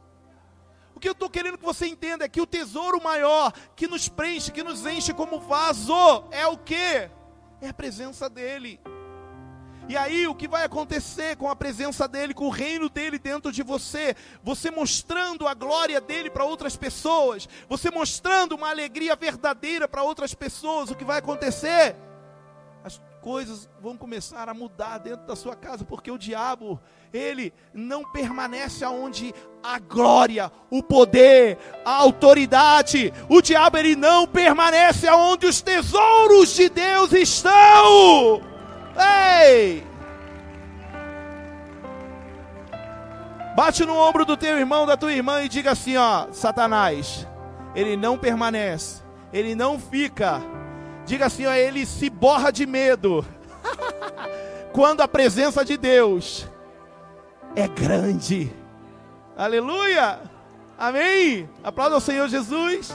que 0.99 1.07
eu 1.07 1.13
estou 1.13 1.29
querendo 1.29 1.57
que 1.57 1.65
você 1.65 1.87
entenda 1.87 2.25
é 2.25 2.29
que 2.29 2.41
o 2.41 2.45
tesouro 2.45 3.01
maior 3.03 3.51
que 3.75 3.87
nos 3.87 4.07
preenche, 4.07 4.51
que 4.51 4.63
nos 4.63 4.85
enche 4.85 5.13
como 5.13 5.39
vaso, 5.39 6.23
é 6.31 6.45
o 6.47 6.57
que? 6.57 7.09
É 7.61 7.69
a 7.69 7.73
presença 7.73 8.29
dEle. 8.29 8.79
E 9.89 9.97
aí, 9.97 10.27
o 10.27 10.35
que 10.35 10.47
vai 10.47 10.63
acontecer 10.63 11.35
com 11.35 11.49
a 11.49 11.55
presença 11.55 12.07
dele, 12.07 12.33
com 12.33 12.45
o 12.45 12.49
reino 12.49 12.89
dele 12.89 13.19
dentro 13.19 13.51
de 13.51 13.61
você? 13.61 14.15
Você 14.41 14.71
mostrando 14.71 15.45
a 15.45 15.53
glória 15.53 15.99
dele 15.99 16.29
para 16.29 16.45
outras 16.45 16.77
pessoas, 16.77 17.49
você 17.67 17.91
mostrando 17.91 18.55
uma 18.55 18.69
alegria 18.69 19.13
verdadeira 19.15 19.85
para 19.87 20.03
outras 20.03 20.33
pessoas, 20.33 20.89
o 20.89 20.95
que 20.95 21.03
vai 21.03 21.19
acontecer? 21.19 21.97
As 23.23 23.31
coisas 23.31 23.69
vão 23.81 23.95
começar 23.95 24.49
a 24.49 24.53
mudar 24.53 24.97
dentro 24.97 25.25
da 25.25 25.33
sua 25.33 25.55
casa, 25.55 25.85
porque 25.85 26.11
o 26.11 26.17
diabo, 26.17 26.77
ele 27.13 27.53
não 27.73 28.03
permanece 28.03 28.83
aonde 28.83 29.33
a 29.63 29.79
glória, 29.79 30.51
o 30.69 30.83
poder, 30.83 31.57
a 31.85 31.93
autoridade. 31.93 33.13
O 33.29 33.41
diabo 33.41 33.77
ele 33.77 33.95
não 33.95 34.27
permanece 34.27 35.07
aonde 35.07 35.45
os 35.45 35.61
tesouros 35.61 36.53
de 36.53 36.67
Deus 36.67 37.13
estão. 37.13 38.41
Ei! 38.99 39.87
Bate 43.55 43.85
no 43.85 43.97
ombro 43.97 44.25
do 44.25 44.35
teu 44.35 44.59
irmão, 44.59 44.85
da 44.85 44.97
tua 44.97 45.13
irmã 45.13 45.41
e 45.43 45.47
diga 45.47 45.71
assim, 45.71 45.95
ó, 45.95 46.27
Satanás, 46.33 47.25
ele 47.73 47.95
não 47.95 48.17
permanece, 48.17 49.01
ele 49.31 49.55
não 49.55 49.79
fica. 49.79 50.41
Diga 51.05 51.25
assim, 51.25 51.45
ó, 51.45 51.53
ele 51.53 51.85
se 51.85 52.09
borra 52.09 52.51
de 52.51 52.65
medo. 52.65 53.25
Quando 54.71 55.01
a 55.01 55.07
presença 55.07 55.63
de 55.63 55.77
Deus 55.77 56.47
é 57.55 57.67
grande. 57.67 58.51
Aleluia! 59.37 60.19
Amém! 60.77 61.49
Aplauda 61.63 61.95
ao 61.95 62.01
Senhor 62.01 62.27
Jesus. 62.27 62.93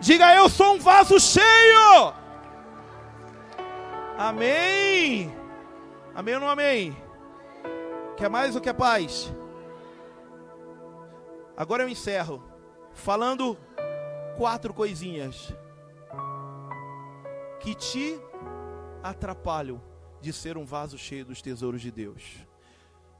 Diga 0.00 0.34
eu 0.34 0.48
sou 0.48 0.74
um 0.74 0.78
vaso 0.78 1.18
cheio. 1.18 2.12
Amém. 4.16 5.34
Amém 6.14 6.34
ou 6.34 6.40
não 6.40 6.48
amém? 6.48 6.96
Quer 8.16 8.28
mais 8.28 8.54
ou 8.54 8.60
quer 8.60 8.74
paz? 8.74 9.32
Agora 11.56 11.82
eu 11.82 11.88
encerro 11.88 12.42
falando 12.92 13.56
quatro 14.36 14.72
coisinhas 14.72 15.52
que 17.60 17.74
te 17.74 18.20
atrapalham 19.02 19.80
de 20.20 20.32
ser 20.32 20.56
um 20.56 20.64
vaso 20.64 20.98
cheio 20.98 21.24
dos 21.24 21.42
tesouros 21.42 21.80
de 21.80 21.90
Deus. 21.90 22.46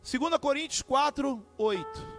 2 0.03 0.39
Coríntios 0.39 0.83
4, 0.83 1.45
8. 1.57 2.19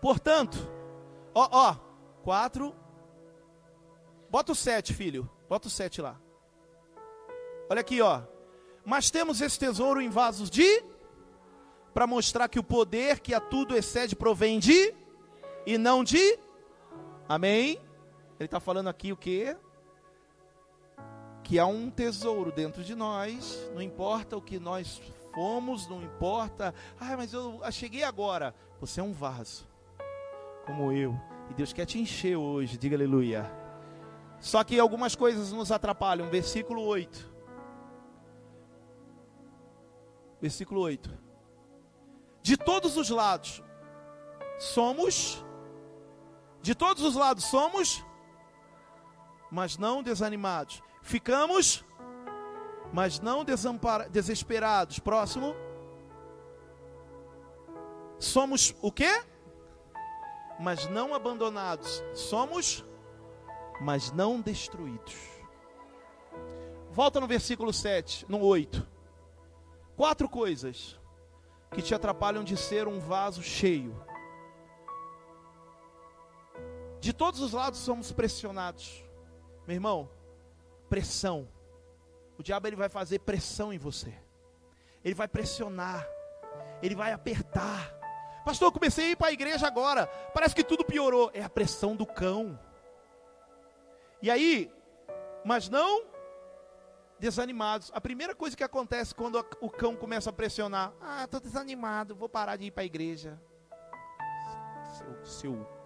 Portanto, 0.00 0.58
ó, 1.34 1.48
ó, 1.50 1.76
4. 2.22 2.74
Bota 4.30 4.52
o 4.52 4.54
7, 4.54 4.94
filho. 4.94 5.28
Bota 5.48 5.68
o 5.68 5.70
7 5.70 6.00
lá. 6.00 6.20
Olha 7.68 7.80
aqui, 7.80 8.00
ó. 8.00 8.22
Mas 8.84 9.10
temos 9.10 9.40
esse 9.40 9.58
tesouro 9.58 10.00
em 10.00 10.08
vasos 10.08 10.50
de. 10.50 10.84
Para 11.92 12.06
mostrar 12.06 12.48
que 12.48 12.58
o 12.58 12.64
poder 12.64 13.20
que 13.20 13.34
a 13.34 13.40
tudo 13.40 13.76
excede 13.76 14.14
provém 14.14 14.58
de. 14.58 14.94
E 15.66 15.76
não 15.76 16.02
de. 16.04 16.38
Amém? 17.28 17.78
Ele 18.40 18.46
está 18.46 18.58
falando 18.58 18.88
aqui 18.88 19.12
o 19.12 19.16
que? 19.16 19.56
que 21.50 21.58
há 21.58 21.66
um 21.66 21.90
tesouro 21.90 22.52
dentro 22.52 22.84
de 22.84 22.94
nós, 22.94 23.58
não 23.74 23.82
importa 23.82 24.36
o 24.36 24.40
que 24.40 24.56
nós 24.56 25.02
fomos, 25.34 25.88
não 25.88 26.00
importa, 26.00 26.72
ah, 27.00 27.16
mas 27.16 27.32
eu 27.32 27.60
cheguei 27.72 28.04
agora. 28.04 28.54
Você 28.80 29.00
é 29.00 29.02
um 29.02 29.12
vaso, 29.12 29.68
como 30.64 30.92
eu, 30.92 31.20
e 31.50 31.54
Deus 31.54 31.72
quer 31.72 31.86
te 31.86 31.98
encher 31.98 32.36
hoje, 32.36 32.78
diga 32.78 32.94
aleluia. 32.94 33.50
Só 34.38 34.62
que 34.62 34.78
algumas 34.78 35.16
coisas 35.16 35.50
nos 35.50 35.72
atrapalham. 35.72 36.30
Versículo 36.30 36.82
8. 36.82 37.28
Versículo 40.40 40.82
8. 40.82 41.10
De 42.42 42.56
todos 42.56 42.96
os 42.96 43.10
lados 43.10 43.60
somos 44.56 45.44
de 46.62 46.76
todos 46.76 47.02
os 47.02 47.16
lados 47.16 47.44
somos 47.44 48.04
mas 49.50 49.76
não 49.76 50.02
desanimados. 50.02 50.82
Ficamos 51.02 51.84
mas 52.92 53.20
não 53.20 53.44
desesperados. 54.10 54.98
Próximo. 54.98 55.54
Somos 58.18 58.74
o 58.82 58.92
quê? 58.92 59.22
Mas 60.58 60.88
não 60.88 61.14
abandonados. 61.14 62.02
Somos 62.14 62.84
mas 63.80 64.12
não 64.12 64.40
destruídos. 64.40 65.16
Volta 66.90 67.20
no 67.20 67.26
versículo 67.26 67.72
7, 67.72 68.26
no 68.28 68.40
8. 68.40 68.86
Quatro 69.96 70.28
coisas 70.28 70.98
que 71.70 71.80
te 71.80 71.94
atrapalham 71.94 72.42
de 72.42 72.56
ser 72.56 72.88
um 72.88 72.98
vaso 72.98 73.42
cheio. 73.42 73.94
De 77.00 77.12
todos 77.12 77.40
os 77.40 77.52
lados 77.52 77.78
somos 77.78 78.12
pressionados. 78.12 79.02
Meu 79.70 79.76
irmão, 79.76 80.10
pressão. 80.88 81.46
O 82.36 82.42
diabo 82.42 82.66
ele 82.66 82.74
vai 82.74 82.88
fazer 82.88 83.20
pressão 83.20 83.72
em 83.72 83.78
você. 83.78 84.12
Ele 85.04 85.14
vai 85.14 85.28
pressionar. 85.28 86.04
Ele 86.82 86.96
vai 86.96 87.12
apertar. 87.12 87.88
Pastor, 88.44 88.66
eu 88.66 88.72
comecei 88.72 89.04
a 89.04 89.08
ir 89.10 89.16
para 89.16 89.28
a 89.28 89.32
igreja 89.32 89.68
agora. 89.68 90.08
Parece 90.34 90.56
que 90.56 90.64
tudo 90.64 90.84
piorou. 90.84 91.30
É 91.32 91.44
a 91.44 91.48
pressão 91.48 91.94
do 91.94 92.04
cão. 92.04 92.58
E 94.20 94.28
aí, 94.28 94.74
mas 95.44 95.68
não 95.68 96.04
desanimados. 97.20 97.92
A 97.94 98.00
primeira 98.00 98.34
coisa 98.34 98.56
que 98.56 98.64
acontece 98.64 99.14
quando 99.14 99.38
o 99.60 99.70
cão 99.70 99.94
começa 99.94 100.30
a 100.30 100.32
pressionar: 100.32 100.92
Ah, 101.00 101.22
estou 101.26 101.38
desanimado, 101.38 102.16
vou 102.16 102.28
parar 102.28 102.56
de 102.56 102.64
ir 102.64 102.70
para 102.72 102.82
a 102.82 102.86
igreja. 102.86 103.40
Seu, 104.98 105.24
seu. 105.24 105.79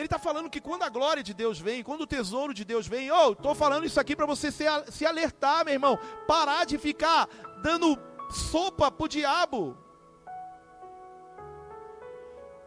Ele 0.00 0.06
está 0.06 0.18
falando 0.18 0.48
que 0.48 0.62
quando 0.62 0.82
a 0.82 0.88
glória 0.88 1.22
de 1.22 1.34
Deus 1.34 1.60
vem, 1.60 1.82
quando 1.82 2.00
o 2.00 2.06
tesouro 2.06 2.54
de 2.54 2.64
Deus 2.64 2.86
vem, 2.86 3.10
oh, 3.10 3.32
estou 3.32 3.54
falando 3.54 3.84
isso 3.84 4.00
aqui 4.00 4.16
para 4.16 4.24
você 4.24 4.50
se, 4.50 4.64
se 4.90 5.04
alertar, 5.04 5.62
meu 5.62 5.74
irmão. 5.74 5.98
Parar 6.26 6.64
de 6.64 6.78
ficar 6.78 7.28
dando 7.62 7.98
sopa 8.30 8.90
para 8.90 9.04
o 9.04 9.08
diabo 9.08 9.76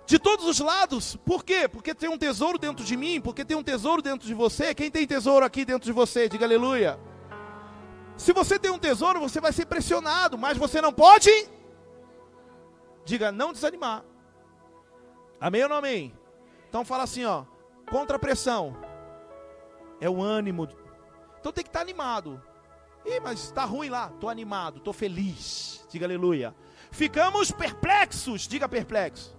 de 0.06 0.20
todos 0.20 0.46
os 0.46 0.60
lados. 0.60 1.16
Por 1.26 1.44
quê? 1.44 1.68
Porque 1.68 1.96
tem 1.96 2.08
um 2.08 2.20
tesouro 2.20 2.60
dentro 2.60 2.86
de 2.86 2.96
mim, 2.96 3.20
porque 3.20 3.44
tem 3.44 3.58
um 3.58 3.64
tesouro 3.64 4.00
dentro 4.00 4.28
de 4.28 4.34
você. 4.36 4.76
Quem 4.76 4.92
tem 4.92 5.08
tesouro 5.08 5.44
aqui 5.44 5.66
dentro 5.66 5.88
de 5.88 5.92
você? 5.92 6.30
Diga 6.30 6.46
aleluia. 6.46 7.00
Se 8.16 8.32
você 8.32 8.60
tem 8.60 8.70
um 8.70 8.78
tesouro, 8.78 9.20
você 9.20 9.42
vai 9.42 9.52
ser 9.52 9.66
pressionado, 9.66 10.38
mas 10.38 10.56
você 10.56 10.80
não 10.80 10.94
pode. 10.94 11.32
Diga 13.04 13.32
não 13.32 13.52
desanimar. 13.52 14.06
Amém 15.42 15.64
ou 15.64 15.70
não 15.70 15.78
amém? 15.78 16.14
Então 16.74 16.84
fala 16.84 17.04
assim, 17.04 17.24
ó, 17.24 17.46
contra 17.88 18.16
a 18.16 18.20
pressão. 18.20 18.76
É 20.02 20.10
o 20.10 20.24
ânimo. 20.24 20.68
Então 21.40 21.52
tem 21.52 21.64
que 21.64 21.70
estar 21.70 21.82
animado. 21.82 22.42
Ih, 23.06 23.20
mas 23.20 23.44
está 23.44 23.64
ruim 23.64 23.90
lá. 23.90 24.10
Estou 24.12 24.28
animado, 24.28 24.78
estou 24.78 24.92
feliz. 24.92 25.86
Diga 25.88 26.08
aleluia. 26.08 26.56
Ficamos 26.90 27.52
perplexos. 27.52 28.48
Diga 28.48 28.68
perplexo 28.68 29.38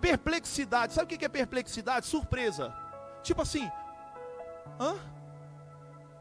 perplexidade. 0.00 0.94
Sabe 0.94 1.14
o 1.14 1.18
que 1.18 1.22
é 1.22 1.28
perplexidade? 1.28 2.06
Surpresa. 2.06 2.74
Tipo 3.22 3.42
assim, 3.42 3.70
hã? 4.80 4.96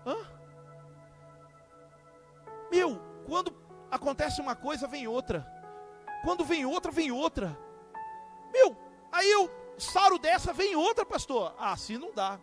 Hã? 0.06 0.18
Meu, 2.70 3.00
quando 3.26 3.56
acontece 3.90 4.42
uma 4.42 4.58
coisa, 4.58 4.90
vem 4.90 5.08
outra. 5.08 5.48
Quando 6.22 6.44
vem 6.44 6.66
outra, 6.66 6.92
vem 6.92 7.12
outra. 7.12 7.58
Meu, 8.52 8.76
aí 9.10 9.32
eu 9.32 9.63
saro 9.78 10.18
dessa, 10.18 10.54
vem 10.54 10.76
outra, 10.76 11.06
pastor. 11.06 11.54
Ah, 11.58 11.74
assim 11.74 11.98
não 11.98 12.14
dá. 12.14 12.40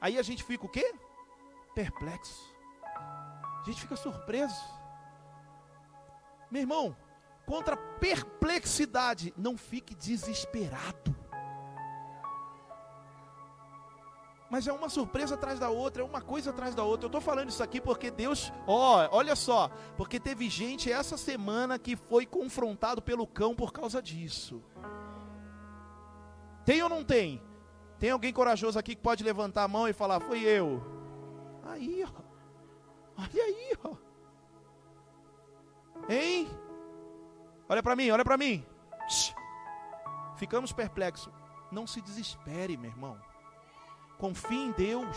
Aí 0.00 0.18
a 0.18 0.22
gente 0.22 0.42
fica 0.42 0.66
o 0.66 0.68
quê? 0.68 0.94
Perplexo. 1.74 2.52
A 2.94 3.62
gente 3.64 3.80
fica 3.80 3.96
surpreso. 3.96 4.60
Meu 6.50 6.62
irmão, 6.62 6.96
contra 7.46 7.76
perplexidade, 7.76 9.32
não 9.36 9.56
fique 9.56 9.94
desesperado. 9.94 11.14
Mas 14.50 14.66
é 14.66 14.72
uma 14.72 14.90
surpresa 14.90 15.34
atrás 15.34 15.58
da 15.58 15.70
outra, 15.70 16.02
é 16.02 16.04
uma 16.04 16.20
coisa 16.20 16.50
atrás 16.50 16.74
da 16.74 16.84
outra. 16.84 17.06
Eu 17.06 17.08
estou 17.08 17.22
falando 17.22 17.48
isso 17.48 17.62
aqui 17.62 17.80
porque 17.80 18.10
Deus, 18.10 18.52
ó, 18.66 19.08
olha 19.10 19.34
só, 19.34 19.70
porque 19.96 20.20
teve 20.20 20.50
gente 20.50 20.92
essa 20.92 21.16
semana 21.16 21.78
que 21.78 21.96
foi 21.96 22.26
confrontado 22.26 23.00
pelo 23.00 23.26
cão 23.26 23.54
por 23.54 23.72
causa 23.72 24.02
disso. 24.02 24.62
Tem 26.64 26.82
ou 26.82 26.88
não 26.88 27.04
tem? 27.04 27.42
Tem 27.98 28.10
alguém 28.10 28.32
corajoso 28.32 28.78
aqui 28.78 28.94
que 28.94 29.02
pode 29.02 29.22
levantar 29.22 29.64
a 29.64 29.68
mão 29.68 29.88
e 29.88 29.92
falar, 29.92 30.20
foi 30.20 30.40
eu. 30.40 30.82
Aí, 31.64 32.04
ó. 32.04 32.22
Olha 33.16 33.44
aí, 33.44 33.72
ó. 33.84 33.94
Hein? 36.08 36.48
Olha 37.68 37.82
para 37.82 37.94
mim, 37.94 38.10
olha 38.10 38.24
para 38.24 38.36
mim. 38.36 38.64
Ficamos 40.36 40.72
perplexos. 40.72 41.32
Não 41.70 41.86
se 41.86 42.00
desespere, 42.00 42.76
meu 42.76 42.90
irmão. 42.90 43.20
Confie 44.18 44.64
em 44.64 44.72
Deus. 44.72 45.16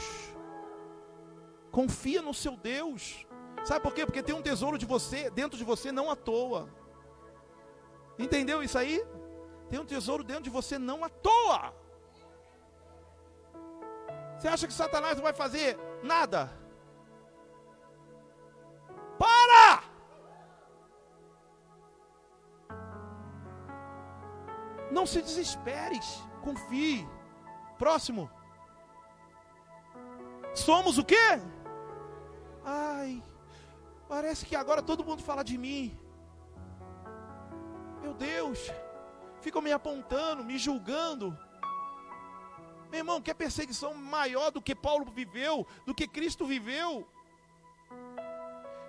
Confia 1.71 2.21
no 2.21 2.33
seu 2.33 2.55
Deus. 2.55 3.25
Sabe 3.65 3.81
por 3.81 3.93
quê? 3.93 4.05
Porque 4.05 4.23
tem 4.23 4.35
um 4.35 4.41
tesouro 4.41 4.77
de 4.77 4.85
você, 4.85 5.29
dentro 5.29 5.57
de 5.57 5.63
você, 5.63 5.91
não 5.91 6.09
à 6.09 6.15
toa. 6.15 6.69
Entendeu 8.17 8.63
isso 8.63 8.77
aí? 8.77 9.03
Tem 9.69 9.79
um 9.79 9.85
tesouro 9.85 10.23
dentro 10.23 10.43
de 10.43 10.49
você 10.49 10.77
não 10.77 11.03
à 11.03 11.09
toa. 11.09 11.73
Você 14.37 14.47
acha 14.47 14.67
que 14.67 14.73
Satanás 14.73 15.15
não 15.15 15.23
vai 15.23 15.33
fazer 15.33 15.77
nada? 16.03 16.51
Para! 19.17 19.83
Não 24.91 25.05
se 25.05 25.21
desesperes, 25.21 26.21
confie. 26.43 27.07
Próximo. 27.77 28.29
Somos 30.53 30.97
o 30.97 31.03
quê? 31.03 31.41
Ai, 32.63 33.21
parece 34.07 34.45
que 34.45 34.55
agora 34.55 34.81
todo 34.81 35.03
mundo 35.03 35.21
fala 35.21 35.43
de 35.43 35.57
mim. 35.57 35.97
Meu 38.01 38.13
Deus, 38.13 38.71
ficam 39.45 39.61
me 39.61 39.71
apontando, 39.71 40.43
me 40.43 40.57
julgando. 40.57 41.27
Meu 42.89 42.99
irmão, 43.01 43.21
que 43.21 43.33
perseguição 43.33 43.93
maior 43.93 44.49
do 44.55 44.61
que 44.67 44.73
Paulo 44.87 45.05
viveu, 45.19 45.67
do 45.85 45.93
que 45.93 46.07
Cristo 46.07 46.47
viveu. 46.53 47.07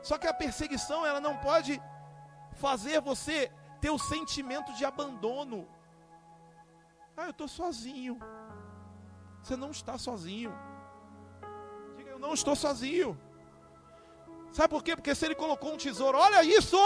Só 0.02 0.16
que 0.16 0.26
a 0.26 0.32
perseguição, 0.32 1.04
ela 1.04 1.20
não 1.20 1.36
pode 1.48 1.72
fazer 2.64 3.02
você 3.10 3.52
ter 3.82 3.90
o 3.90 3.98
sentimento 3.98 4.72
de 4.78 4.84
abandono. 4.92 5.68
Ah, 7.16 7.26
eu 7.26 7.34
estou 7.36 7.48
sozinho. 7.48 8.18
Você 9.42 9.56
não 9.56 9.70
está 9.70 9.98
sozinho. 9.98 10.52
Diga, 11.96 12.10
eu 12.10 12.18
não 12.18 12.32
estou 12.32 12.56
sozinho. 12.56 13.10
Sabe 14.52 14.70
por 14.74 14.82
quê? 14.82 14.96
Porque 14.96 15.14
se 15.14 15.26
ele 15.26 15.34
colocou 15.34 15.74
um 15.74 15.76
tesouro, 15.76 16.16
olha 16.16 16.42
isso! 16.42 16.78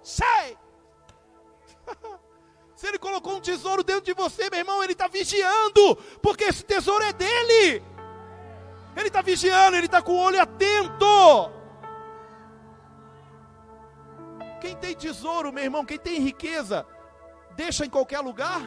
Sei! 0.00 0.56
se 2.80 2.86
ele 2.86 2.98
colocou 2.98 3.36
um 3.36 3.40
tesouro 3.42 3.84
dentro 3.84 4.06
de 4.06 4.14
você, 4.14 4.48
meu 4.48 4.58
irmão, 4.58 4.82
ele 4.82 4.94
está 4.94 5.06
vigiando, 5.06 5.96
porque 6.22 6.44
esse 6.44 6.64
tesouro 6.64 7.04
é 7.04 7.12
dele. 7.12 7.84
Ele 8.96 9.08
está 9.08 9.20
vigiando, 9.20 9.76
ele 9.76 9.84
está 9.84 10.00
com 10.00 10.12
o 10.12 10.18
olho 10.18 10.40
atento. 10.40 11.52
Quem 14.62 14.74
tem 14.76 14.94
tesouro, 14.94 15.52
meu 15.52 15.62
irmão, 15.62 15.84
quem 15.84 15.98
tem 15.98 16.20
riqueza, 16.20 16.86
deixa 17.54 17.84
em 17.84 17.90
qualquer 17.90 18.20
lugar? 18.20 18.62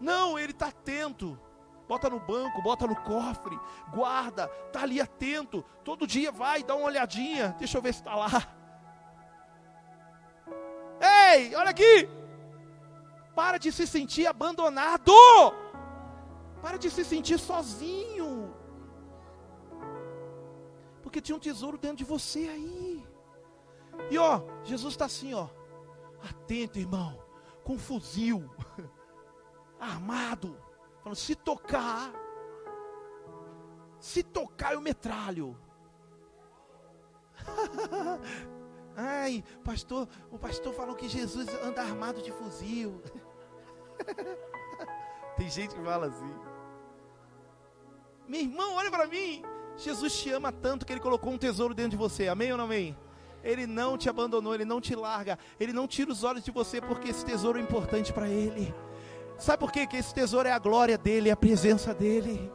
Não, 0.00 0.36
ele 0.36 0.50
está 0.50 0.66
atento. 0.66 1.38
Bota 1.86 2.10
no 2.10 2.18
banco, 2.18 2.60
bota 2.62 2.84
no 2.84 2.96
cofre, 2.96 3.56
guarda, 3.92 4.50
está 4.66 4.82
ali 4.82 5.00
atento. 5.00 5.64
Todo 5.84 6.04
dia 6.04 6.32
vai, 6.32 6.64
dá 6.64 6.74
uma 6.74 6.86
olhadinha. 6.86 7.54
Deixa 7.60 7.78
eu 7.78 7.82
ver 7.82 7.94
se 7.94 8.00
está 8.00 8.16
lá. 8.16 8.28
Ei, 11.30 11.54
olha 11.54 11.70
aqui. 11.70 12.17
Para 13.38 13.56
de 13.56 13.70
se 13.70 13.86
sentir 13.86 14.26
abandonado. 14.26 15.12
Para 16.60 16.76
de 16.76 16.90
se 16.90 17.04
sentir 17.04 17.38
sozinho. 17.38 18.52
Porque 21.04 21.20
tinha 21.20 21.36
um 21.36 21.38
tesouro 21.38 21.78
dentro 21.78 21.98
de 21.98 22.04
você 22.04 22.48
aí. 22.48 23.06
E 24.10 24.18
ó, 24.18 24.42
Jesus 24.64 24.94
está 24.94 25.04
assim, 25.04 25.34
ó. 25.34 25.48
Atento, 26.28 26.80
irmão. 26.80 27.16
Com 27.62 27.78
fuzil. 27.78 28.50
Armado. 29.78 30.60
Falando, 31.00 31.16
se 31.16 31.36
tocar. 31.36 32.12
Se 34.00 34.24
tocar, 34.24 34.72
eu 34.72 34.80
metralho. 34.80 35.56
Ai, 39.00 39.44
pastor, 39.62 40.08
o 40.28 40.36
pastor 40.36 40.74
falou 40.74 40.96
que 40.96 41.08
Jesus 41.08 41.46
anda 41.62 41.82
armado 41.82 42.20
de 42.20 42.32
fuzil. 42.32 43.00
Tem 45.36 45.48
gente 45.48 45.74
que 45.74 45.82
fala 45.82 46.06
assim. 46.06 46.34
Meu 48.26 48.40
irmão, 48.40 48.74
olha 48.74 48.90
para 48.90 49.06
mim. 49.06 49.42
Jesus 49.76 50.12
te 50.20 50.30
ama 50.30 50.50
tanto 50.50 50.84
que 50.84 50.92
ele 50.92 51.00
colocou 51.00 51.32
um 51.32 51.38
tesouro 51.38 51.72
dentro 51.72 51.92
de 51.92 51.96
você. 51.96 52.28
Amém 52.28 52.50
ou 52.50 52.58
não 52.58 52.64
amém? 52.64 52.96
Ele 53.44 53.66
não 53.66 53.96
te 53.96 54.08
abandonou, 54.08 54.54
ele 54.54 54.64
não 54.64 54.80
te 54.80 54.94
larga, 54.96 55.38
ele 55.60 55.72
não 55.72 55.86
tira 55.86 56.10
os 56.10 56.24
olhos 56.24 56.42
de 56.42 56.50
você 56.50 56.80
porque 56.80 57.10
esse 57.10 57.24
tesouro 57.24 57.58
é 57.58 57.62
importante 57.62 58.12
para 58.12 58.28
ele. 58.28 58.74
Sabe 59.38 59.58
por 59.58 59.70
quê? 59.70 59.86
Que 59.86 59.96
esse 59.96 60.12
tesouro 60.12 60.48
é 60.48 60.52
a 60.52 60.58
glória 60.58 60.98
dele, 60.98 61.28
é 61.28 61.32
a 61.32 61.36
presença 61.36 61.94
dele. 61.94 62.50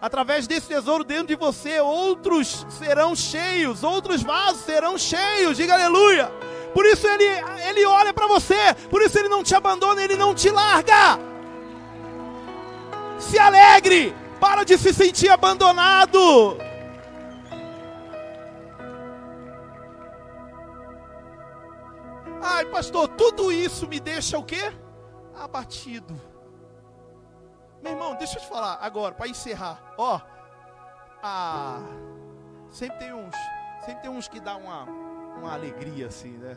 Através 0.00 0.46
desse 0.46 0.68
tesouro 0.68 1.02
dentro 1.02 1.26
de 1.26 1.34
você, 1.34 1.80
outros 1.80 2.64
serão 2.70 3.16
cheios, 3.16 3.82
outros 3.82 4.22
vasos 4.22 4.62
serão 4.62 4.96
cheios. 4.96 5.56
Diga 5.56 5.74
aleluia. 5.74 6.30
Por 6.72 6.86
isso 6.86 7.06
ele, 7.06 7.24
ele 7.68 7.84
olha 7.86 8.12
para 8.12 8.26
você, 8.26 8.74
por 8.90 9.02
isso 9.02 9.18
ele 9.18 9.28
não 9.28 9.42
te 9.42 9.54
abandona, 9.54 10.02
ele 10.02 10.16
não 10.16 10.34
te 10.34 10.50
larga. 10.50 11.18
Se 13.18 13.38
alegre, 13.38 14.14
para 14.38 14.64
de 14.64 14.78
se 14.78 14.92
sentir 14.92 15.28
abandonado. 15.28 16.58
Ai, 22.40 22.64
pastor, 22.66 23.08
tudo 23.08 23.50
isso 23.50 23.86
me 23.86 23.98
deixa 23.98 24.38
o 24.38 24.44
quê? 24.44 24.72
Abatido. 25.34 26.18
Meu 27.82 27.92
irmão, 27.92 28.14
deixa 28.16 28.38
eu 28.38 28.42
te 28.42 28.48
falar 28.48 28.78
agora, 28.80 29.14
para 29.14 29.28
encerrar. 29.28 29.94
Ó, 29.96 30.20
ah, 31.22 31.80
sempre 32.70 32.98
tem 32.98 33.12
uns, 33.12 33.34
sempre 33.84 34.02
tem 34.02 34.10
uns 34.10 34.28
que 34.28 34.40
dá 34.40 34.56
uma, 34.56 34.86
uma 35.38 35.52
alegria 35.52 36.08
assim, 36.08 36.36
né? 36.36 36.56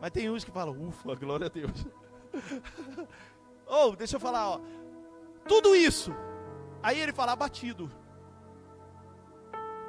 Mas 0.00 0.10
tem 0.10 0.30
uns 0.30 0.44
que 0.44 0.50
falam, 0.50 0.88
ufa, 0.88 1.14
glória 1.14 1.46
a 1.46 1.50
Deus. 1.50 1.86
Ou, 3.66 3.92
oh, 3.92 3.96
deixa 3.96 4.16
eu 4.16 4.20
falar, 4.20 4.48
ó. 4.48 4.60
Tudo 5.46 5.74
isso. 5.74 6.12
Aí 6.82 6.98
ele 6.98 7.12
fala 7.12 7.32
abatido. 7.32 7.90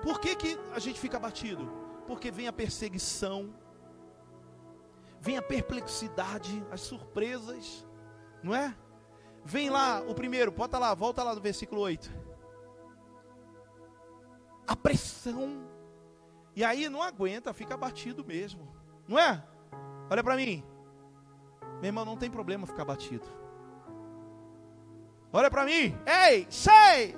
Por 0.02 0.20
que, 0.20 0.36
que 0.36 0.60
a 0.74 0.80
gente 0.80 1.00
fica 1.00 1.18
abatido? 1.18 1.72
Porque 2.08 2.32
vem 2.32 2.48
a 2.48 2.54
perseguição, 2.54 3.54
vem 5.20 5.38
a 5.38 5.42
perplexidade, 5.42 6.66
as 6.72 6.82
surpresas, 6.82 7.86
não 8.44 8.54
é? 8.54 8.76
Vem 9.46 9.70
lá, 9.70 10.02
o 10.02 10.14
primeiro, 10.14 10.52
bota 10.52 10.78
lá, 10.78 10.94
volta 10.94 11.24
lá 11.24 11.34
no 11.34 11.42
versículo 11.42 11.82
8. 11.82 12.12
A 14.68 14.76
pressão. 14.76 15.71
E 16.56 16.64
aí 16.64 16.90
não 16.90 17.02
aguenta, 17.02 17.54
fica 17.54 17.74
abatido 17.74 18.26
mesmo. 18.26 18.76
Não 19.08 19.18
é? 19.18 19.44
Olha 20.10 20.24
para 20.24 20.36
mim. 20.36 20.64
Meu 21.76 21.86
irmão, 21.86 22.06
não 22.06 22.18
tem 22.18 22.30
problema 22.30 22.68
ficar 22.68 22.86
batido. 22.86 23.28
Olha 25.32 25.50
para 25.50 25.66
mim. 25.66 25.98
Ei, 26.06 26.46
sei! 26.50 27.18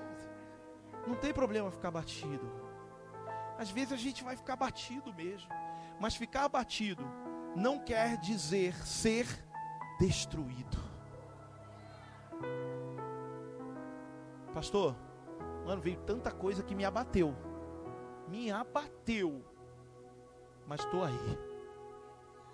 Não 1.08 1.16
tem 1.16 1.34
problema 1.34 1.72
ficar 1.72 1.92
batido. 1.92 2.50
Às 3.58 3.70
vezes 3.70 3.94
a 3.94 3.98
gente 3.98 4.24
vai 4.24 4.36
ficar 4.36 4.56
batido 4.56 5.14
mesmo. 5.14 5.50
Mas 6.00 6.16
ficar 6.16 6.46
abatido 6.46 7.04
não 7.56 7.80
quer 7.80 8.18
dizer 8.18 8.76
ser 8.86 9.28
destruído. 10.00 10.78
Pastor, 14.54 14.96
mano, 15.66 15.82
veio 15.82 15.98
tanta 16.02 16.32
coisa 16.32 16.62
que 16.62 16.76
me 16.76 16.86
abateu. 16.86 17.36
Me 18.28 18.51
abateu. 18.51 19.43
Mas 20.67 20.82
estou 20.82 21.03
aí. 21.03 21.39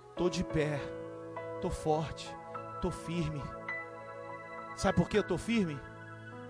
Estou 0.09 0.29
de 0.29 0.43
pé. 0.43 0.79
Estou 1.55 1.71
forte. 1.71 2.35
Estou 2.75 2.91
firme. 2.91 3.41
Sabe 4.75 4.97
por 4.97 5.09
que 5.09 5.17
eu 5.17 5.21
estou 5.21 5.37
firme? 5.37 5.79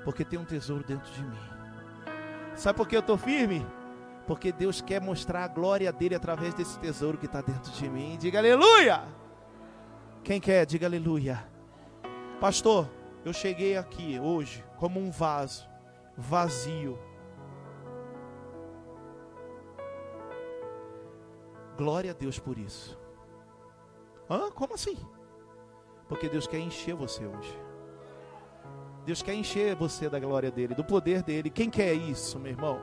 Porque 0.04 0.24
tem 0.24 0.40
um 0.40 0.46
tesouro 0.46 0.84
dentro 0.84 1.12
de 1.12 1.24
mim. 1.24 1.40
Sabe 2.56 2.78
por 2.78 2.88
que 2.88 2.96
eu 2.96 3.00
estou 3.00 3.18
firme? 3.18 3.66
Porque 4.28 4.52
Deus 4.52 4.82
quer 4.82 5.02
mostrar 5.02 5.44
a 5.44 5.48
glória 5.48 5.92
dele 5.92 6.14
através 6.14 6.54
desse 6.54 6.78
tesouro 6.80 7.18
que 7.18 7.26
está 7.26 7.42
dentro 7.42 7.72
de 7.72 7.90
mim. 7.90 8.18
Diga 8.20 8.38
aleluia! 8.38 9.02
Quem 10.24 10.40
quer, 10.40 10.66
diga 10.66 10.86
aleluia. 10.86 11.44
Pastor, 12.40 12.88
eu 13.26 13.34
cheguei 13.34 13.76
aqui 13.76 14.20
hoje 14.20 14.64
como 14.78 15.00
um 15.00 15.10
vaso 15.10 15.68
vazio. 16.16 17.00
Glória 21.80 22.12
a 22.12 22.14
Deus 22.14 22.38
por 22.38 22.58
isso. 22.58 23.00
Hã? 24.30 24.52
Como 24.52 24.74
assim? 24.74 24.98
Porque 26.10 26.28
Deus 26.28 26.46
quer 26.46 26.60
encher 26.60 26.94
você 26.94 27.26
hoje. 27.26 27.58
Deus 29.06 29.22
quer 29.22 29.34
encher 29.34 29.76
você 29.78 30.10
da 30.10 30.20
glória 30.20 30.52
dele, 30.52 30.76
do 30.76 30.84
poder 30.84 31.24
dele. 31.24 31.50
Quem 31.50 31.70
quer 31.70 31.94
isso, 31.94 32.38
meu 32.38 32.52
irmão? 32.52 32.82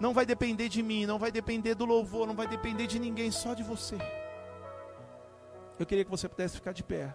Não 0.00 0.14
vai 0.14 0.24
depender 0.24 0.70
de 0.70 0.82
mim, 0.82 1.04
não 1.04 1.18
vai 1.18 1.30
depender 1.30 1.74
do 1.74 1.84
louvor, 1.84 2.26
não 2.26 2.34
vai 2.34 2.46
depender 2.46 2.86
de 2.86 2.98
ninguém, 2.98 3.30
só 3.30 3.52
de 3.52 3.62
você. 3.62 3.98
Eu 5.78 5.84
queria 5.84 6.04
que 6.06 6.10
você 6.10 6.26
pudesse 6.26 6.56
ficar 6.56 6.72
de 6.72 6.82
pé 6.82 7.14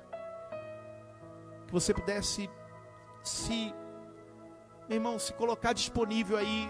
que 1.72 1.74
você 1.74 1.94
pudesse 1.94 2.50
se, 3.24 3.74
meu 4.90 4.98
irmão, 4.98 5.18
se 5.18 5.32
colocar 5.34 5.72
disponível 5.72 6.36
aí. 6.36 6.70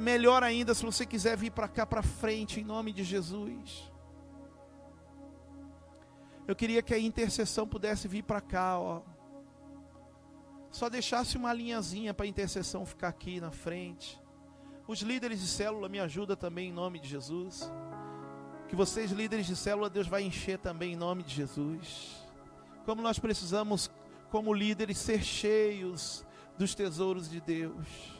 Melhor 0.00 0.42
ainda 0.42 0.74
se 0.74 0.82
você 0.82 1.04
quiser 1.04 1.36
vir 1.36 1.50
para 1.50 1.68
cá 1.68 1.84
para 1.84 2.02
frente, 2.02 2.58
em 2.58 2.64
nome 2.64 2.90
de 2.90 3.04
Jesus. 3.04 3.92
Eu 6.48 6.56
queria 6.56 6.80
que 6.80 6.94
a 6.94 6.98
intercessão 6.98 7.68
pudesse 7.68 8.08
vir 8.08 8.22
para 8.22 8.40
cá, 8.40 8.78
ó. 8.78 9.02
Só 10.70 10.88
deixasse 10.88 11.36
uma 11.36 11.52
linhazinha 11.52 12.14
para 12.14 12.24
a 12.24 12.28
intercessão 12.28 12.86
ficar 12.86 13.08
aqui 13.08 13.42
na 13.42 13.50
frente. 13.50 14.18
Os 14.88 15.00
líderes 15.02 15.38
de 15.38 15.46
célula 15.46 15.86
me 15.86 16.00
ajudam 16.00 16.34
também 16.34 16.70
em 16.70 16.72
nome 16.72 16.98
de 16.98 17.06
Jesus. 17.06 17.70
Que 18.68 18.74
vocês, 18.74 19.10
líderes 19.10 19.46
de 19.46 19.54
célula, 19.54 19.90
Deus 19.90 20.06
vai 20.06 20.22
encher 20.22 20.58
também 20.58 20.94
em 20.94 20.96
nome 20.96 21.22
de 21.22 21.34
Jesus. 21.34 22.26
Como 22.86 23.02
nós 23.02 23.18
precisamos 23.18 23.90
como 24.30 24.54
líderes, 24.54 24.96
ser 24.96 25.22
cheios 25.22 26.24
dos 26.56 26.74
tesouros 26.74 27.28
de 27.28 27.38
Deus. 27.38 28.19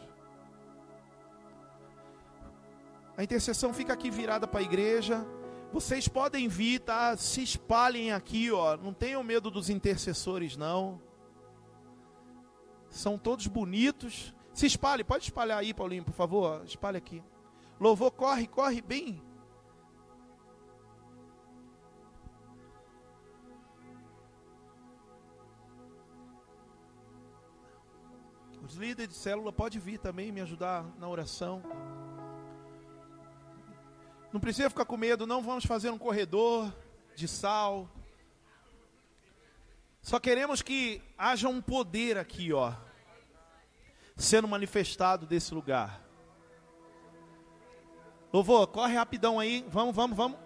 A 3.17 3.23
intercessão 3.23 3.73
fica 3.73 3.93
aqui 3.93 4.11
virada 4.11 4.47
para 4.47 4.61
a 4.61 4.63
igreja. 4.63 5.27
Vocês 5.73 6.09
podem 6.09 6.49
vir, 6.49 6.81
tá? 6.81 7.17
Se 7.17 7.43
espalhem 7.43 8.13
aqui, 8.13 8.51
ó. 8.51 8.77
Não 8.77 8.93
tenham 8.93 9.23
medo 9.23 9.51
dos 9.51 9.71
intercessores, 9.71 10.57
não. 10.57 11.01
São 12.89 13.19
todos 13.19 13.47
bonitos. 13.47 14.35
Se 14.53 14.67
espalhe, 14.67 15.05
pode 15.05 15.25
espalhar 15.25 15.59
aí, 15.59 15.73
Paulinho, 15.73 16.05
por 16.05 16.15
favor. 16.15 16.63
Espalhe 16.65 16.97
aqui. 16.97 17.23
Louvor, 17.79 18.11
corre, 18.11 18.47
corre 18.47 18.83
bem 18.83 19.23
Os 28.71 28.77
líderes 28.77 29.09
de 29.09 29.21
célula 29.21 29.53
pode 29.53 29.81
vir 29.81 29.99
também 29.99 30.31
me 30.31 30.41
ajudar 30.41 30.85
na 30.97 31.09
oração. 31.09 31.61
Não 34.33 34.41
precisa 34.41 34.71
ficar 34.71 34.85
com 34.85 34.97
medo, 34.97 35.27
não 35.27 35.43
vamos 35.43 35.65
fazer 35.65 35.91
um 35.91 35.99
corredor 35.99 36.73
de 37.17 37.27
sal. 37.27 37.89
Só 40.03 40.19
queremos 40.19 40.63
que 40.63 41.03
haja 41.19 41.49
um 41.49 41.61
poder 41.61 42.17
aqui, 42.17 42.53
ó, 42.53 42.73
sendo 44.17 44.49
manifestado 44.49 45.27
desse 45.27 45.53
lugar. 45.53 46.01
Louvor, 48.33 48.67
corre 48.69 48.95
rapidão 48.95 49.41
aí. 49.41 49.67
Vamos, 49.69 49.95
vamos, 49.95 50.17
vamos. 50.17 50.39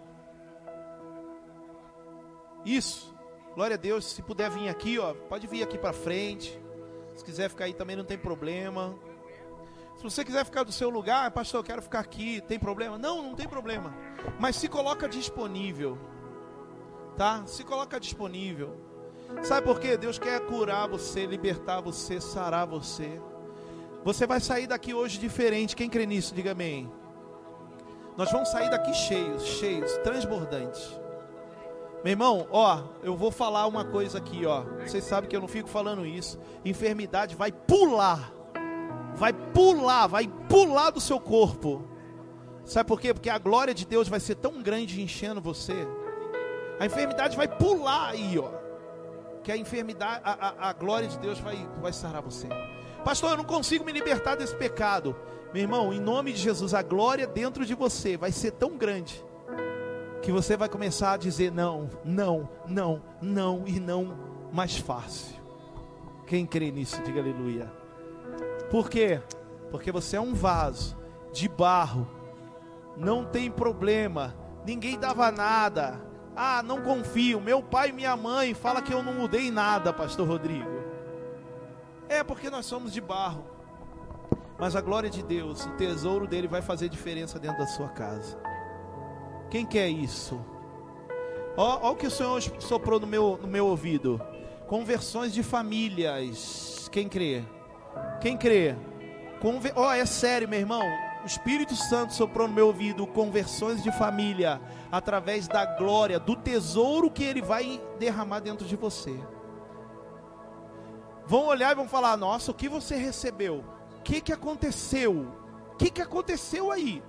Isso. 2.65 3.13
Glória 3.53 3.75
a 3.75 3.77
Deus. 3.77 4.05
Se 4.05 4.23
puder 4.23 4.49
vir 4.49 4.67
aqui, 4.67 4.97
ó, 4.97 5.13
pode 5.13 5.45
vir 5.45 5.61
aqui 5.61 5.77
para 5.77 5.93
frente. 5.93 6.59
Se 7.15 7.23
quiser 7.23 7.47
ficar 7.47 7.65
aí 7.65 7.73
também 7.73 7.95
não 7.95 8.03
tem 8.03 8.17
problema. 8.17 8.97
Se 9.97 10.03
você 10.03 10.25
quiser 10.25 10.45
ficar 10.45 10.63
do 10.63 10.71
seu 10.71 10.89
lugar, 10.89 11.31
pastor, 11.31 11.59
eu 11.59 11.63
quero 11.63 11.81
ficar 11.81 11.99
aqui, 11.99 12.41
tem 12.41 12.59
problema? 12.59 12.97
Não, 12.97 13.23
não 13.23 13.35
tem 13.35 13.47
problema. 13.47 13.93
Mas 14.39 14.55
se 14.55 14.67
coloca 14.67 15.07
disponível. 15.07 15.97
Tá? 17.17 17.45
Se 17.45 17.63
coloca 17.63 17.99
disponível. 17.99 18.75
Sabe 19.43 19.65
por 19.65 19.79
quê? 19.79 19.97
Deus 19.97 20.19
quer 20.19 20.39
curar 20.41 20.87
você, 20.87 21.25
libertar 21.25 21.81
você, 21.81 22.19
sarar 22.19 22.67
você. 22.67 23.21
Você 24.03 24.27
vai 24.27 24.39
sair 24.39 24.67
daqui 24.67 24.93
hoje 24.93 25.17
diferente. 25.17 25.75
Quem 25.75 25.89
crê 25.89 26.05
nisso, 26.05 26.35
diga 26.35 26.51
amém. 26.51 26.91
Nós 28.17 28.31
vamos 28.31 28.49
sair 28.49 28.69
daqui 28.69 28.93
cheios, 28.93 29.43
cheios, 29.43 29.91
transbordantes. 30.03 30.99
Meu 32.03 32.11
irmão, 32.11 32.47
ó, 32.51 32.83
eu 33.01 33.17
vou 33.17 33.31
falar 33.31 33.65
uma 33.65 33.83
coisa 33.83 34.19
aqui, 34.19 34.45
ó. 34.45 34.61
Vocês 34.85 35.03
sabem 35.03 35.29
que 35.29 35.35
eu 35.35 35.41
não 35.41 35.47
fico 35.47 35.67
falando 35.67 36.05
isso. 36.05 36.39
Enfermidade 36.63 37.35
vai 37.35 37.51
pular. 37.51 38.34
Vai 39.15 39.33
pular, 39.33 40.07
vai 40.07 40.27
pular 40.49 40.89
do 40.89 40.99
seu 40.99 41.19
corpo. 41.19 41.87
Sabe 42.65 42.87
por 42.87 42.99
quê? 42.99 43.13
Porque 43.13 43.29
a 43.29 43.37
glória 43.37 43.73
de 43.73 43.85
Deus 43.85 44.07
vai 44.07 44.19
ser 44.19 44.35
tão 44.35 44.61
grande 44.61 45.01
enchendo 45.01 45.41
você. 45.41 45.87
A 46.79 46.85
enfermidade 46.85 47.37
vai 47.37 47.47
pular 47.47 48.09
aí, 48.09 48.37
ó. 48.37 48.49
Que 49.43 49.51
a 49.51 49.57
enfermidade, 49.57 50.21
a, 50.23 50.31
a, 50.31 50.69
a 50.69 50.73
glória 50.73 51.07
de 51.07 51.17
Deus 51.19 51.39
vai, 51.39 51.69
vai 51.81 51.93
sarar 51.93 52.21
você. 52.21 52.47
Pastor, 53.03 53.31
eu 53.31 53.37
não 53.37 53.43
consigo 53.43 53.85
me 53.85 53.91
libertar 53.91 54.35
desse 54.35 54.55
pecado. 54.55 55.15
Meu 55.53 55.61
irmão, 55.61 55.93
em 55.93 55.99
nome 55.99 56.33
de 56.33 56.39
Jesus, 56.39 56.73
a 56.73 56.81
glória 56.81 57.27
dentro 57.27 57.65
de 57.65 57.75
você 57.75 58.17
vai 58.17 58.31
ser 58.31 58.51
tão 58.51 58.75
grande 58.75 59.23
que 60.21 60.31
você 60.31 60.57
vai 60.57 60.67
começar 60.67 61.13
a 61.13 61.17
dizer 61.17 61.51
não, 61.51 61.87
não, 62.03 62.49
não, 62.67 63.01
não 63.21 63.63
e 63.67 63.79
não 63.79 64.17
mais 64.51 64.75
fácil. 64.75 65.35
Quem 66.25 66.47
crê 66.47 66.71
nisso, 66.71 66.99
diga 67.03 67.21
aleluia. 67.21 67.84
Por 68.69 68.89
quê? 68.89 69.21
Porque 69.71 69.91
você 69.91 70.17
é 70.17 70.21
um 70.21 70.33
vaso 70.33 70.97
de 71.31 71.47
barro. 71.47 72.07
Não 72.97 73.25
tem 73.25 73.51
problema. 73.51 74.35
Ninguém 74.65 74.97
dava 74.97 75.31
nada. 75.31 76.01
Ah, 76.35 76.61
não 76.63 76.81
confio. 76.81 77.39
Meu 77.39 77.61
pai 77.61 77.89
e 77.89 77.93
minha 77.93 78.15
mãe 78.15 78.53
fala 78.53 78.81
que 78.81 78.93
eu 78.93 79.03
não 79.03 79.13
mudei 79.13 79.51
nada, 79.51 79.93
pastor 79.93 80.27
Rodrigo. 80.27 80.83
É 82.09 82.23
porque 82.23 82.49
nós 82.49 82.65
somos 82.65 82.91
de 82.93 83.01
barro. 83.01 83.45
Mas 84.57 84.75
a 84.75 84.81
glória 84.81 85.09
de 85.09 85.21
Deus, 85.21 85.65
o 85.65 85.71
tesouro 85.71 86.27
dele 86.27 86.47
vai 86.47 86.61
fazer 86.61 86.87
diferença 86.87 87.37
dentro 87.37 87.59
da 87.59 87.67
sua 87.67 87.89
casa. 87.89 88.37
Quem 89.49 89.65
quer 89.65 89.89
isso? 89.89 90.39
Ó 91.57 91.91
o 91.91 91.95
que 91.95 92.07
o 92.07 92.11
Senhor 92.11 92.41
soprou 92.59 92.99
no 92.99 93.07
meu, 93.07 93.39
no 93.41 93.47
meu 93.47 93.67
ouvido. 93.67 94.21
Conversões 94.67 95.33
de 95.33 95.43
famílias. 95.43 96.89
Quem 96.91 97.07
crê? 97.07 97.43
Quem 98.21 98.37
crê? 98.37 98.75
Conver... 99.41 99.73
Ó, 99.75 99.91
é 99.93 100.05
sério, 100.05 100.47
meu 100.47 100.59
irmão. 100.59 100.83
O 101.23 101.25
Espírito 101.25 101.75
Santo 101.75 102.13
soprou 102.13 102.47
no 102.47 102.53
meu 102.53 102.67
ouvido 102.67 103.07
conversões 103.07 103.81
de 103.81 103.91
família 103.91 104.61
através 104.91 105.47
da 105.47 105.65
glória, 105.65 106.19
do 106.19 106.35
tesouro 106.35 107.09
que 107.09 107.23
ele 107.23 107.41
vai 107.41 107.81
derramar 107.97 108.41
dentro 108.41 108.65
de 108.65 108.75
você. 108.75 109.19
Vão 111.25 111.47
olhar 111.47 111.71
e 111.71 111.75
vão 111.75 111.87
falar: 111.87 112.15
Nossa, 112.15 112.51
o 112.51 112.53
que 112.53 112.69
você 112.69 112.95
recebeu? 112.95 113.63
O 113.97 114.01
que, 114.03 114.21
que 114.21 114.31
aconteceu? 114.31 115.27
O 115.73 115.75
que, 115.77 115.89
que 115.89 116.01
aconteceu 116.01 116.71
aí? 116.71 117.01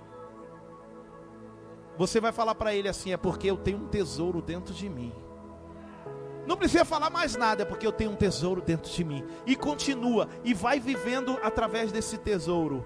Você 1.97 2.19
vai 2.19 2.31
falar 2.31 2.55
para 2.55 2.73
ele 2.73 2.89
assim: 2.89 3.13
É 3.13 3.17
porque 3.17 3.49
eu 3.49 3.57
tenho 3.57 3.77
um 3.77 3.87
tesouro 3.87 4.41
dentro 4.41 4.73
de 4.73 4.89
mim. 4.89 5.13
Não 6.47 6.55
precisa 6.55 6.85
falar 6.85 7.09
mais 7.09 7.35
nada, 7.35 7.63
é 7.63 7.65
porque 7.65 7.85
eu 7.85 7.91
tenho 7.91 8.11
um 8.11 8.15
tesouro 8.15 8.61
dentro 8.61 8.89
de 8.89 9.03
mim. 9.03 9.21
E 9.45 9.53
continua, 9.53 10.29
e 10.45 10.53
vai 10.53 10.79
vivendo 10.79 11.37
através 11.43 11.91
desse 11.91 12.17
tesouro. 12.17 12.85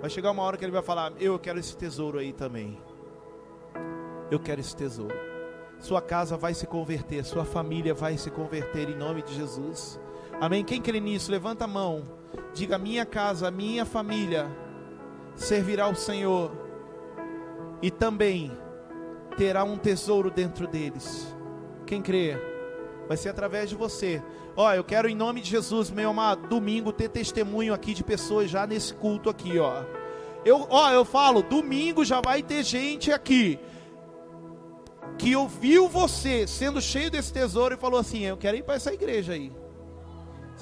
Vai 0.00 0.08
chegar 0.08 0.30
uma 0.30 0.42
hora 0.42 0.56
que 0.56 0.64
ele 0.64 0.72
vai 0.72 0.82
falar: 0.82 1.12
Eu 1.20 1.38
quero 1.38 1.58
esse 1.58 1.76
tesouro 1.76 2.18
aí 2.18 2.32
também. 2.32 2.80
Eu 4.30 4.40
quero 4.40 4.62
esse 4.62 4.74
tesouro. 4.74 5.14
Sua 5.78 6.00
casa 6.00 6.38
vai 6.38 6.54
se 6.54 6.66
converter, 6.66 7.22
sua 7.22 7.44
família 7.44 7.92
vai 7.92 8.16
se 8.16 8.30
converter 8.30 8.88
em 8.88 8.96
nome 8.96 9.20
de 9.20 9.34
Jesus. 9.34 10.00
Amém? 10.40 10.64
Quem 10.64 10.80
crê 10.80 10.98
nisso, 10.98 11.30
levanta 11.30 11.64
a 11.64 11.68
mão. 11.68 12.08
Diga: 12.54 12.78
Minha 12.78 13.04
casa, 13.04 13.50
minha 13.50 13.84
família 13.84 14.50
servirá 15.36 15.84
ao 15.84 15.94
Senhor. 15.94 16.50
E 17.82 17.90
também 17.90 18.50
terá 19.36 19.64
um 19.64 19.76
tesouro 19.76 20.30
dentro 20.30 20.66
deles. 20.66 21.36
Quem 21.84 22.00
crê? 22.00 22.51
Vai 23.08 23.16
ser 23.16 23.28
através 23.28 23.68
de 23.68 23.76
você. 23.76 24.22
Ó, 24.56 24.72
eu 24.72 24.84
quero 24.84 25.08
em 25.08 25.14
nome 25.14 25.40
de 25.40 25.50
Jesus, 25.50 25.90
meu 25.90 26.10
amado, 26.10 26.48
domingo 26.48 26.92
ter 26.92 27.08
testemunho 27.08 27.74
aqui 27.74 27.94
de 27.94 28.04
pessoas 28.04 28.50
já 28.50 28.66
nesse 28.66 28.94
culto 28.94 29.28
aqui, 29.28 29.58
ó. 29.58 29.82
Eu, 30.44 30.66
ó, 30.70 30.90
eu 30.90 31.04
falo, 31.04 31.42
domingo 31.42 32.04
já 32.04 32.20
vai 32.20 32.42
ter 32.42 32.62
gente 32.62 33.12
aqui 33.12 33.58
que 35.18 35.36
ouviu 35.36 35.88
você 35.88 36.46
sendo 36.46 36.80
cheio 36.80 37.10
desse 37.10 37.32
tesouro 37.32 37.74
e 37.74 37.78
falou 37.78 38.00
assim: 38.00 38.22
"Eu 38.22 38.36
quero 38.36 38.56
ir 38.56 38.62
para 38.62 38.74
essa 38.74 38.92
igreja 38.92 39.34
aí". 39.34 39.52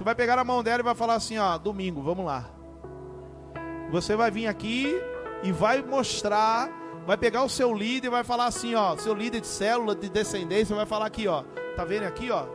Você 0.01 0.05
vai 0.05 0.15
pegar 0.15 0.39
a 0.39 0.45
mão 0.45 0.63
dela 0.63 0.81
e 0.81 0.83
vai 0.83 0.95
falar 0.95 1.15
assim, 1.17 1.37
ó, 1.37 1.59
domingo, 1.59 2.01
vamos 2.03 2.25
lá. 2.25 2.49
Você 3.91 4.17
vai 4.17 4.31
vir 4.31 4.47
aqui 4.47 4.95
e 5.43 5.53
vai 5.53 5.83
mostrar, 5.83 6.71
vai 7.07 7.17
pegar 7.17 7.43
o 7.43 7.51
seu 7.51 7.75
líder 7.75 8.07
e 8.07 8.11
vai 8.11 8.25
falar 8.25 8.47
assim, 8.47 8.75
ó, 8.75 8.97
seu 8.97 9.13
líder 9.13 9.41
de 9.41 9.47
célula 9.47 9.95
de 9.95 10.09
descendência 10.09 10.75
vai 10.75 10.87
falar 10.87 11.07
aqui, 11.07 11.27
ó, 11.29 11.45
tá 11.81 11.85
vendo 11.87 12.05
aqui, 12.05 12.31
ó? 12.31 12.47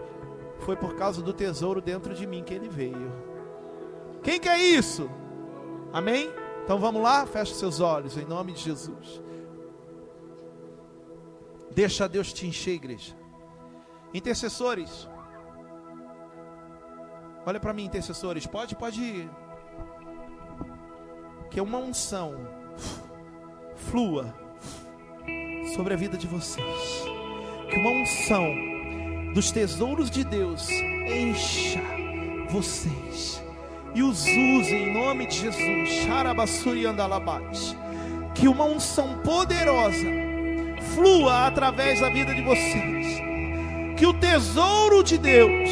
Foi 0.60 0.76
por 0.76 0.96
causa 0.96 1.20
do 1.20 1.34
tesouro 1.34 1.82
dentro 1.82 2.14
de 2.14 2.28
mim 2.28 2.44
que 2.44 2.54
ele 2.54 2.70
veio. 2.70 3.12
Quem 4.22 4.40
quer 4.40 4.60
isso? 4.60 5.10
Amém? 5.92 6.30
Então 6.64 6.78
vamos 6.78 7.02
lá, 7.02 7.26
fecha 7.26 7.54
seus 7.56 7.80
olhos 7.80 8.18
em 8.18 8.26
nome 8.26 8.54
de 8.54 8.62
Jesus. 8.62 9.22
Deixa 11.72 12.08
Deus 12.08 12.32
te 12.32 12.46
encher, 12.46 12.76
igreja. 12.76 13.16
Intercessores, 14.14 15.10
olha 17.46 17.60
para 17.60 17.74
mim, 17.74 17.86
intercessores, 17.86 18.46
pode, 18.46 18.76
pode 18.76 19.02
ir. 19.02 19.30
Que 21.50 21.60
uma 21.60 21.80
unção 21.80 22.36
flua 23.76 24.34
sobre 25.76 25.96
a 25.96 25.98
vida 25.98 26.16
de 26.16 26.28
vocês. 26.28 27.04
Que 27.70 27.78
uma 27.78 27.90
unção 27.90 28.75
dos 29.36 29.52
tesouros 29.52 30.10
de 30.10 30.24
Deus 30.24 30.70
encha 30.70 31.82
vocês 32.50 33.44
e 33.94 34.02
os 34.02 34.22
use 34.22 34.74
em 34.74 34.94
nome 34.94 35.28
de 35.28 35.36
Jesus. 35.36 36.08
Que 38.34 38.48
uma 38.48 38.64
unção 38.64 39.20
poderosa 39.26 40.08
flua 40.94 41.48
através 41.48 42.00
da 42.00 42.10
vida 42.10 42.34
de 42.34 42.42
vocês. 42.44 43.08
Que 43.98 44.06
o 44.06 44.14
tesouro 44.14 45.04
de 45.04 45.18
Deus 45.18 45.70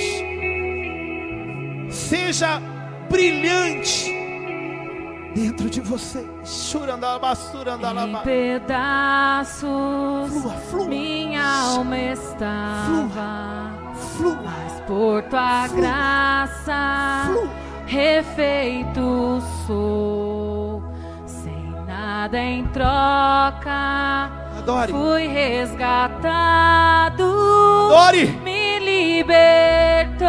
seja 1.90 2.62
brilhante 3.10 4.13
dentro 5.36 5.70
de 5.70 5.82
vocês. 5.82 6.26
Em 8.08 8.24
pedaços, 8.24 9.64
Flua, 10.32 10.54
flua. 10.70 10.86
minha 10.88 11.44
alma 11.44 11.98
estava, 11.98 13.72
Flua, 14.18 14.38
mas 14.44 14.80
por 14.88 15.22
tua 15.24 15.68
Flua. 15.68 15.82
graça, 15.82 17.24
flua. 17.28 17.50
refeito 17.86 19.42
sou, 19.68 20.84
sem 21.26 21.72
nada 21.88 22.38
em 22.40 22.66
troca, 22.68 24.30
Adore, 24.60 24.92
fui 24.92 25.28
resgatado. 25.28 27.24
adore. 27.24 28.28
Me 28.44 28.80
libertou, 28.80 30.28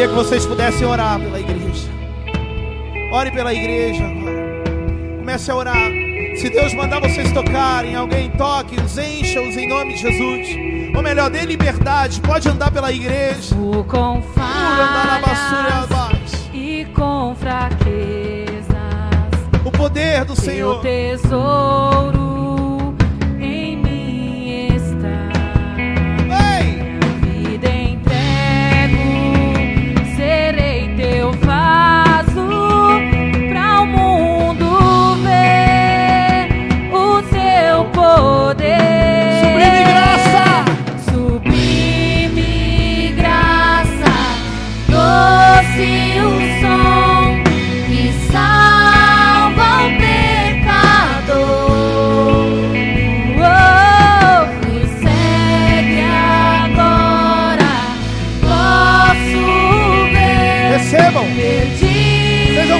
queria 0.00 0.08
que 0.08 0.14
vocês 0.14 0.46
pudessem 0.46 0.86
orar 0.86 1.20
pela 1.20 1.38
igreja. 1.38 1.90
Ore 3.12 3.30
pela 3.32 3.52
igreja 3.52 4.02
agora. 4.02 4.62
Comece 5.18 5.50
a 5.50 5.54
orar. 5.54 5.90
Se 6.36 6.48
Deus 6.48 6.72
mandar 6.72 7.00
vocês 7.00 7.30
tocarem, 7.32 7.94
alguém 7.94 8.30
toque, 8.30 8.80
os 8.80 8.96
encha-os 8.96 9.54
em 9.58 9.68
nome 9.68 9.92
de 9.92 10.00
Jesus. 10.00 10.96
Ou 10.96 11.02
melhor, 11.02 11.28
dê 11.28 11.44
liberdade. 11.44 12.18
Pode 12.22 12.48
andar 12.48 12.70
pela 12.70 12.90
igreja. 12.90 13.54
O 13.54 13.84
com 13.84 14.22
falhas 14.34 14.88
e 16.54 16.86
com 16.94 17.34
fraquezas. 17.34 18.70
O 19.62 19.70
poder 19.70 20.24
do 20.24 20.34
Teu 20.34 20.44
Senhor. 20.44 20.80
tesouro 20.80 22.19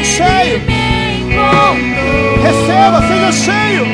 Me 0.01 1.21
encontrou. 1.21 2.43
Receba, 2.43 3.03
seja 3.03 3.33
cheio! 3.33 3.85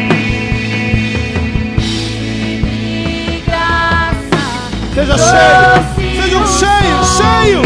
Seja 4.95 5.19
cheio! 5.19 6.23
Sejam 6.23 6.47
cheios, 6.47 7.07
cheios! 7.19 7.66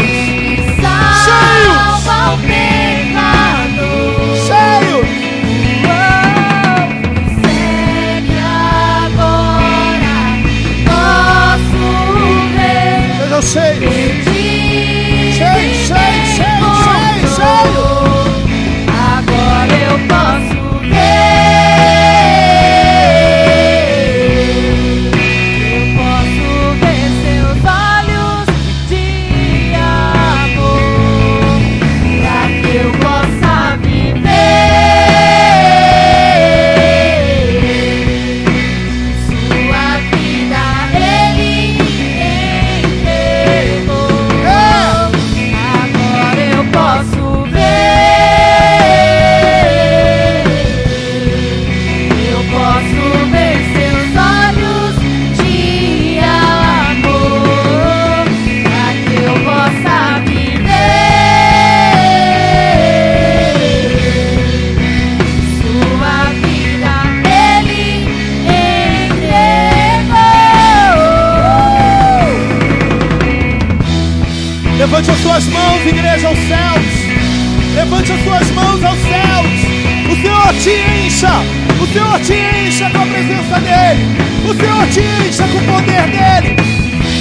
Senhor 82.11 82.19
te 82.19 82.67
encha 82.67 82.89
com 82.89 82.97
a 82.97 83.05
presença 83.05 83.59
dEle. 83.61 84.03
O 84.43 84.53
Senhor 84.53 84.87
te 84.87 85.27
encha 85.27 85.47
com 85.47 85.57
o 85.57 85.63
poder 85.63 86.07
dEle. 86.09 86.55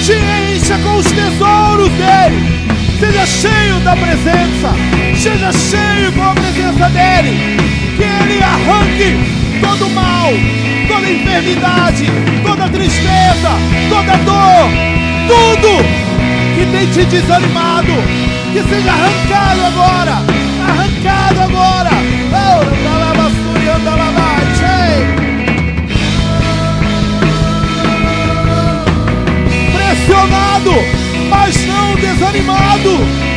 Te 0.04 0.14
encha 0.54 0.78
com 0.78 0.96
os 0.96 1.06
tesouros 1.06 1.90
dEle. 1.92 2.42
Seja 2.98 3.26
cheio 3.26 3.78
da 3.80 3.94
presença. 3.94 4.74
Seja 5.16 5.52
cheio 5.52 6.12
com 6.12 6.22
a 6.22 6.34
presença 6.34 6.88
dEle. 6.88 7.58
Que 7.96 8.02
Ele 8.02 8.42
arranque 8.42 9.60
todo 9.60 9.90
mal, 9.90 10.32
toda 10.88 11.10
enfermidade, 11.10 12.06
toda 12.42 12.68
tristeza, 12.68 13.50
toda 13.88 14.16
dor, 14.24 14.70
tudo 15.28 15.84
que 16.56 16.66
tem 16.72 16.86
te 16.88 17.04
desanimado, 17.04 17.92
que 18.52 18.62
seja 18.62 18.90
arrancado 18.90 19.66
agora, 19.66 20.22
arrancado 20.66 21.40
agora. 21.42 21.99
Pressionado, 30.10 30.72
mas 31.28 31.64
não 31.66 31.94
desanimado. 31.94 33.29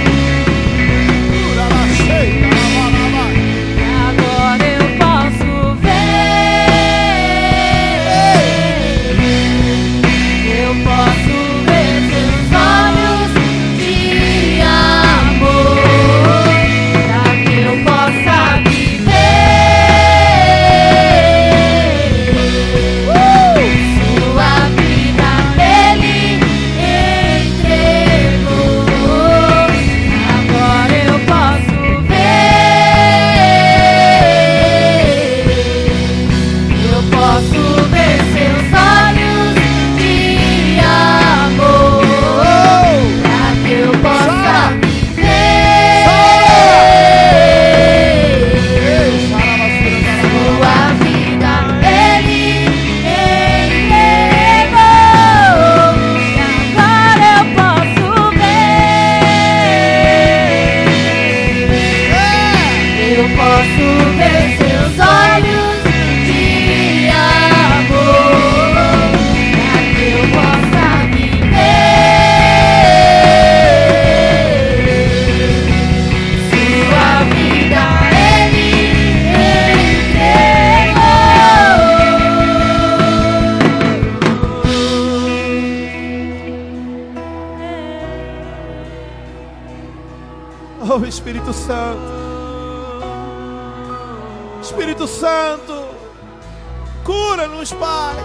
Ver. 63.44 64.58
Eu 64.60 64.63
Santo, 95.54 95.88
cura-nos, 97.04 97.72
Pai. 97.74 98.16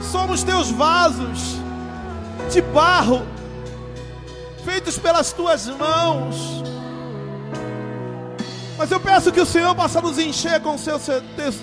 Somos 0.00 0.44
teus 0.44 0.70
vasos 0.70 1.56
de 2.48 2.60
barro, 2.60 3.26
feitos 4.64 4.96
pelas 4.96 5.32
tuas 5.32 5.66
mãos. 5.66 6.62
Mas 8.76 8.88
eu 8.92 9.00
peço 9.00 9.32
que 9.32 9.40
o 9.40 9.46
Senhor 9.46 9.74
possa 9.74 10.00
nos 10.00 10.16
encher 10.16 10.60
com 10.60 10.78
seus, 10.78 11.02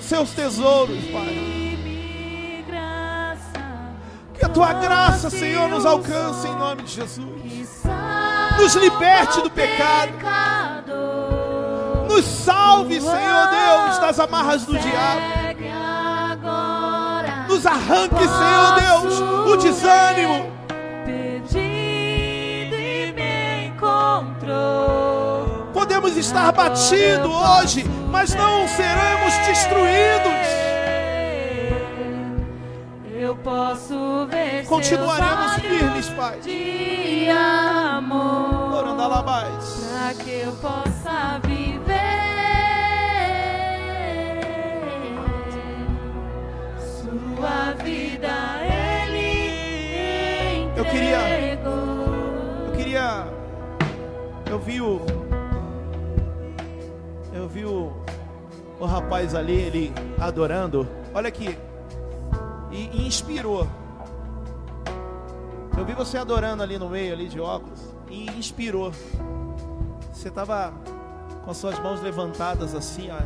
seus 0.01 0.31
tesouros, 0.31 1.01
Pai. 1.05 1.55
Que 4.33 4.43
a 4.43 4.49
tua 4.49 4.73
graça, 4.73 5.29
Senhor, 5.29 5.69
nos 5.69 5.85
alcance 5.85 6.45
em 6.45 6.55
nome 6.55 6.83
de 6.83 6.91
Jesus. 6.91 7.81
Nos 8.59 8.75
liberte 8.75 9.41
do 9.41 9.49
pecado. 9.49 10.11
Nos 12.15 12.23
salve, 12.25 13.01
Senhor 13.01 13.47
Deus, 13.49 13.97
das 13.99 14.17
amarras 14.21 14.63
do 14.63 14.79
diabo. 14.79 15.19
Nos 17.49 17.65
arranque, 17.65 18.25
Senhor 18.25 18.75
Deus, 18.79 19.19
o 19.51 19.57
desânimo. 19.57 20.49
Perdido 21.03 22.75
e 22.77 23.11
me 23.11 23.67
encontrou. 23.67 25.67
Podemos 25.73 26.15
estar 26.15 26.53
batidos 26.53 27.29
hoje, 27.29 27.83
mas 28.09 28.33
não 28.33 28.65
seremos 28.65 29.33
destruídos. 29.45 30.47
Eu 33.13 33.35
posso 33.35 34.25
ver 34.31 34.63
Continuaremos 34.67 35.55
firmes, 35.55 36.07
Pai. 36.11 36.39
de 36.39 37.27
amor. 37.29 38.85
Pra 39.89 40.13
que 40.23 40.31
eu 40.31 40.53
possa 40.53 41.39
viver 41.43 41.64
sua 47.45 47.73
vida 47.73 48.27
ele 48.63 50.65
Eu 50.75 50.83
queria- 50.85 51.53
entregou. 51.53 51.75
Eu 52.65 52.71
queria. 52.75 53.27
Eu 54.49 54.59
vi 54.59 54.81
o. 54.81 54.99
Eu 57.31 57.47
vi 57.47 57.63
o, 57.65 57.93
o 58.79 58.85
rapaz 58.85 59.35
ali, 59.35 59.53
ele 59.53 59.93
adorando. 60.19 60.87
Olha 61.13 61.27
aqui. 61.27 61.55
E, 62.71 62.89
e 62.97 63.07
inspirou. 63.07 63.67
Eu 65.77 65.85
vi 65.85 65.93
você 65.93 66.17
adorando 66.17 66.63
ali 66.63 66.79
no 66.79 66.89
meio, 66.89 67.13
ali 67.13 67.27
de 67.27 67.39
óculos. 67.39 67.93
E 68.09 68.25
inspirou. 68.31 68.91
Você 70.11 70.29
estava 70.29 70.73
com 71.43 71.51
as 71.51 71.57
suas 71.57 71.77
mãos 71.79 72.01
levantadas 72.01 72.73
assim, 72.73 73.09
ó. 73.11 73.19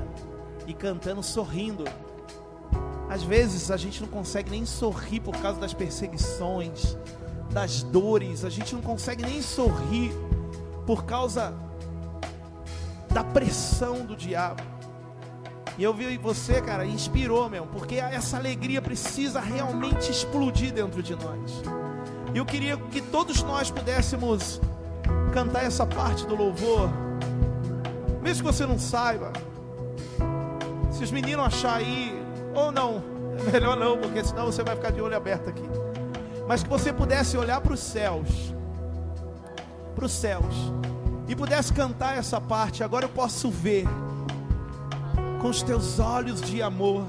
E 0.67 0.73
cantando, 0.73 1.23
sorrindo. 1.23 1.85
Às 3.09 3.23
vezes 3.23 3.71
a 3.71 3.77
gente 3.77 4.01
não 4.01 4.07
consegue 4.07 4.51
nem 4.51 4.65
sorrir 4.65 5.19
por 5.19 5.35
causa 5.37 5.59
das 5.59 5.73
perseguições, 5.73 6.95
das 7.51 7.81
dores, 7.81 8.45
a 8.45 8.49
gente 8.49 8.75
não 8.75 8.81
consegue 8.81 9.23
nem 9.23 9.41
sorrir 9.41 10.13
por 10.85 11.03
causa 11.05 11.53
da 13.09 13.23
pressão 13.23 14.05
do 14.05 14.15
diabo. 14.15 14.61
E 15.77 15.83
eu 15.83 15.93
vi 15.93 16.17
você, 16.17 16.61
cara, 16.61 16.85
inspirou 16.85 17.49
mesmo, 17.49 17.67
porque 17.67 17.95
essa 17.95 18.37
alegria 18.37 18.81
precisa 18.81 19.39
realmente 19.39 20.11
explodir 20.11 20.71
dentro 20.73 21.01
de 21.01 21.15
nós. 21.15 21.63
E 22.33 22.37
eu 22.37 22.45
queria 22.45 22.77
que 22.77 23.01
todos 23.01 23.41
nós 23.41 23.71
pudéssemos 23.71 24.61
cantar 25.33 25.63
essa 25.63 25.85
parte 25.85 26.27
do 26.27 26.35
louvor, 26.35 26.89
mesmo 28.21 28.45
que 28.45 28.53
você 28.53 28.65
não 28.65 28.77
saiba. 28.77 29.31
Se 30.91 31.03
os 31.03 31.11
meninos 31.11 31.45
achar 31.45 31.77
aí, 31.77 32.21
ou 32.53 32.71
não, 32.71 33.03
é 33.47 33.51
melhor 33.51 33.77
não, 33.77 33.97
porque 33.97 34.23
senão 34.23 34.45
você 34.45 34.63
vai 34.63 34.75
ficar 34.75 34.91
de 34.91 35.01
olho 35.01 35.15
aberto 35.15 35.49
aqui. 35.49 35.63
Mas 36.47 36.63
que 36.63 36.69
você 36.69 36.91
pudesse 36.91 37.37
olhar 37.37 37.61
para 37.61 37.73
os 37.73 37.79
céus, 37.79 38.53
para 39.95 40.05
os 40.05 40.11
céus, 40.11 40.73
e 41.27 41.35
pudesse 41.35 41.71
cantar 41.71 42.17
essa 42.17 42.41
parte. 42.41 42.83
Agora 42.83 43.05
eu 43.05 43.09
posso 43.09 43.49
ver 43.49 43.85
com 45.41 45.49
os 45.49 45.61
teus 45.61 45.99
olhos 45.99 46.41
de 46.41 46.61
amor, 46.61 47.05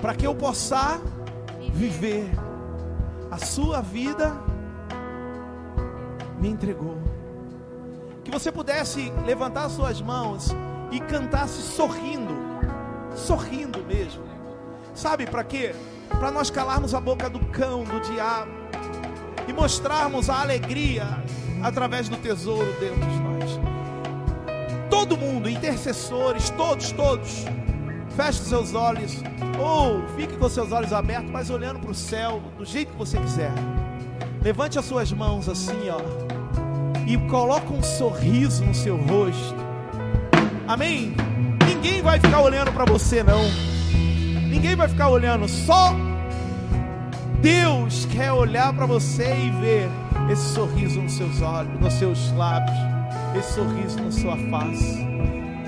para 0.00 0.14
que 0.14 0.26
eu 0.26 0.34
possa 0.34 1.00
viver 1.72 2.30
a 3.30 3.38
sua 3.38 3.80
vida 3.80 4.36
me 6.38 6.48
entregou. 6.48 6.98
Que 8.22 8.30
você 8.30 8.52
pudesse 8.52 9.10
levantar 9.24 9.70
suas 9.70 10.02
mãos 10.02 10.54
e 10.90 11.00
cantasse 11.00 11.62
sorrindo, 11.62 12.34
sorrindo 13.14 13.82
mesmo. 13.84 14.22
Sabe 14.94 15.26
para 15.26 15.44
quê? 15.44 15.74
Para 16.08 16.30
nós 16.30 16.50
calarmos 16.50 16.94
a 16.94 17.00
boca 17.00 17.28
do 17.28 17.40
cão, 17.46 17.84
do 17.84 18.00
diabo 18.00 18.50
e 19.48 19.52
mostrarmos 19.52 20.28
a 20.28 20.40
alegria 20.40 21.06
através 21.62 22.08
do 22.08 22.16
tesouro 22.16 22.72
dentro 22.78 23.00
de 23.00 23.18
nós. 23.20 23.60
Todo 24.90 25.16
mundo, 25.16 25.48
intercessores, 25.48 26.50
todos, 26.50 26.92
todos, 26.92 27.44
feche 28.14 28.40
seus 28.40 28.74
olhos 28.74 29.22
ou 29.58 30.06
fique 30.16 30.36
com 30.36 30.48
seus 30.48 30.70
olhos 30.72 30.92
abertos, 30.92 31.30
mas 31.30 31.50
olhando 31.50 31.80
para 31.80 31.90
o 31.90 31.94
céu 31.94 32.42
do 32.58 32.64
jeito 32.64 32.92
que 32.92 32.98
você 32.98 33.18
quiser. 33.18 33.52
Levante 34.42 34.78
as 34.78 34.84
suas 34.84 35.12
mãos 35.12 35.48
assim, 35.48 35.88
ó, 35.88 36.00
e 37.06 37.16
coloque 37.28 37.72
um 37.72 37.82
sorriso 37.82 38.64
no 38.64 38.74
seu 38.74 38.96
rosto. 38.96 39.56
Amém? 40.66 41.14
Ninguém 41.82 42.00
vai 42.00 42.20
ficar 42.20 42.40
olhando 42.40 42.70
para 42.70 42.84
você, 42.84 43.24
não. 43.24 43.42
Ninguém 44.48 44.76
vai 44.76 44.86
ficar 44.86 45.08
olhando, 45.08 45.48
só 45.48 45.92
Deus 47.40 48.06
quer 48.06 48.30
olhar 48.30 48.72
para 48.72 48.86
você 48.86 49.24
e 49.24 49.50
ver 49.60 49.88
esse 50.30 50.54
sorriso 50.54 51.02
nos 51.02 51.12
seus 51.14 51.42
olhos, 51.42 51.80
nos 51.80 51.92
seus 51.94 52.32
lábios, 52.36 52.76
esse 53.36 53.54
sorriso 53.54 54.00
na 54.00 54.12
sua 54.12 54.36
face. 54.48 55.04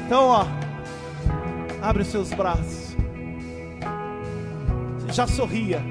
Então, 0.06 0.28
ó, 0.28 0.46
abre 1.82 2.02
os 2.02 2.08
seus 2.08 2.32
braços. 2.32 2.96
Já 5.12 5.26
sorria. 5.26 5.82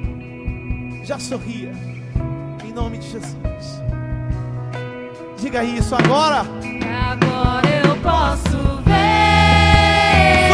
Já 1.03 1.19
sorria. 1.19 1.73
Em 2.63 2.71
nome 2.71 2.97
de 2.97 3.09
Jesus. 3.09 3.83
Diga 5.37 5.65
isso 5.65 5.93
agora. 5.93 6.45
Agora 7.11 7.67
eu 7.85 7.95
posso 7.97 8.81
ver. 8.83 9.12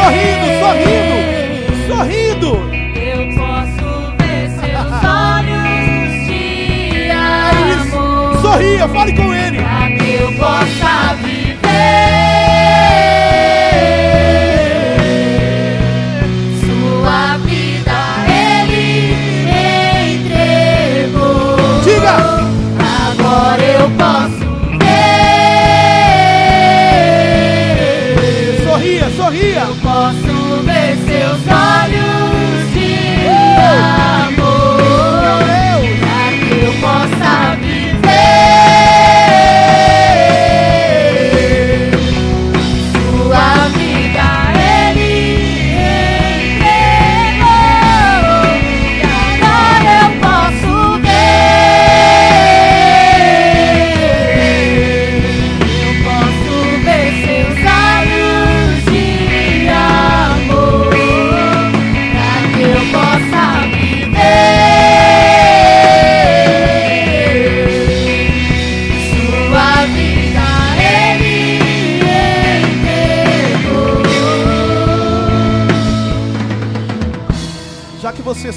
Sorrindo, 0.00 0.46
sorrindo, 0.60 1.16
sorrindo. 1.86 2.50
Eu 2.96 3.20
posso 3.36 4.16
ver 4.16 4.48
seus 4.48 4.92
olhos 5.04 6.26
de 6.26 7.10
É 7.10 7.12
amor. 7.74 8.40
Sorria, 8.40 8.88
fale 8.88 9.12
com 9.12 9.34
ele. 9.34 9.58
Pra 9.58 9.90
que 9.90 10.14
eu 10.14 10.32
possa 10.38 11.14
viver 11.16 12.19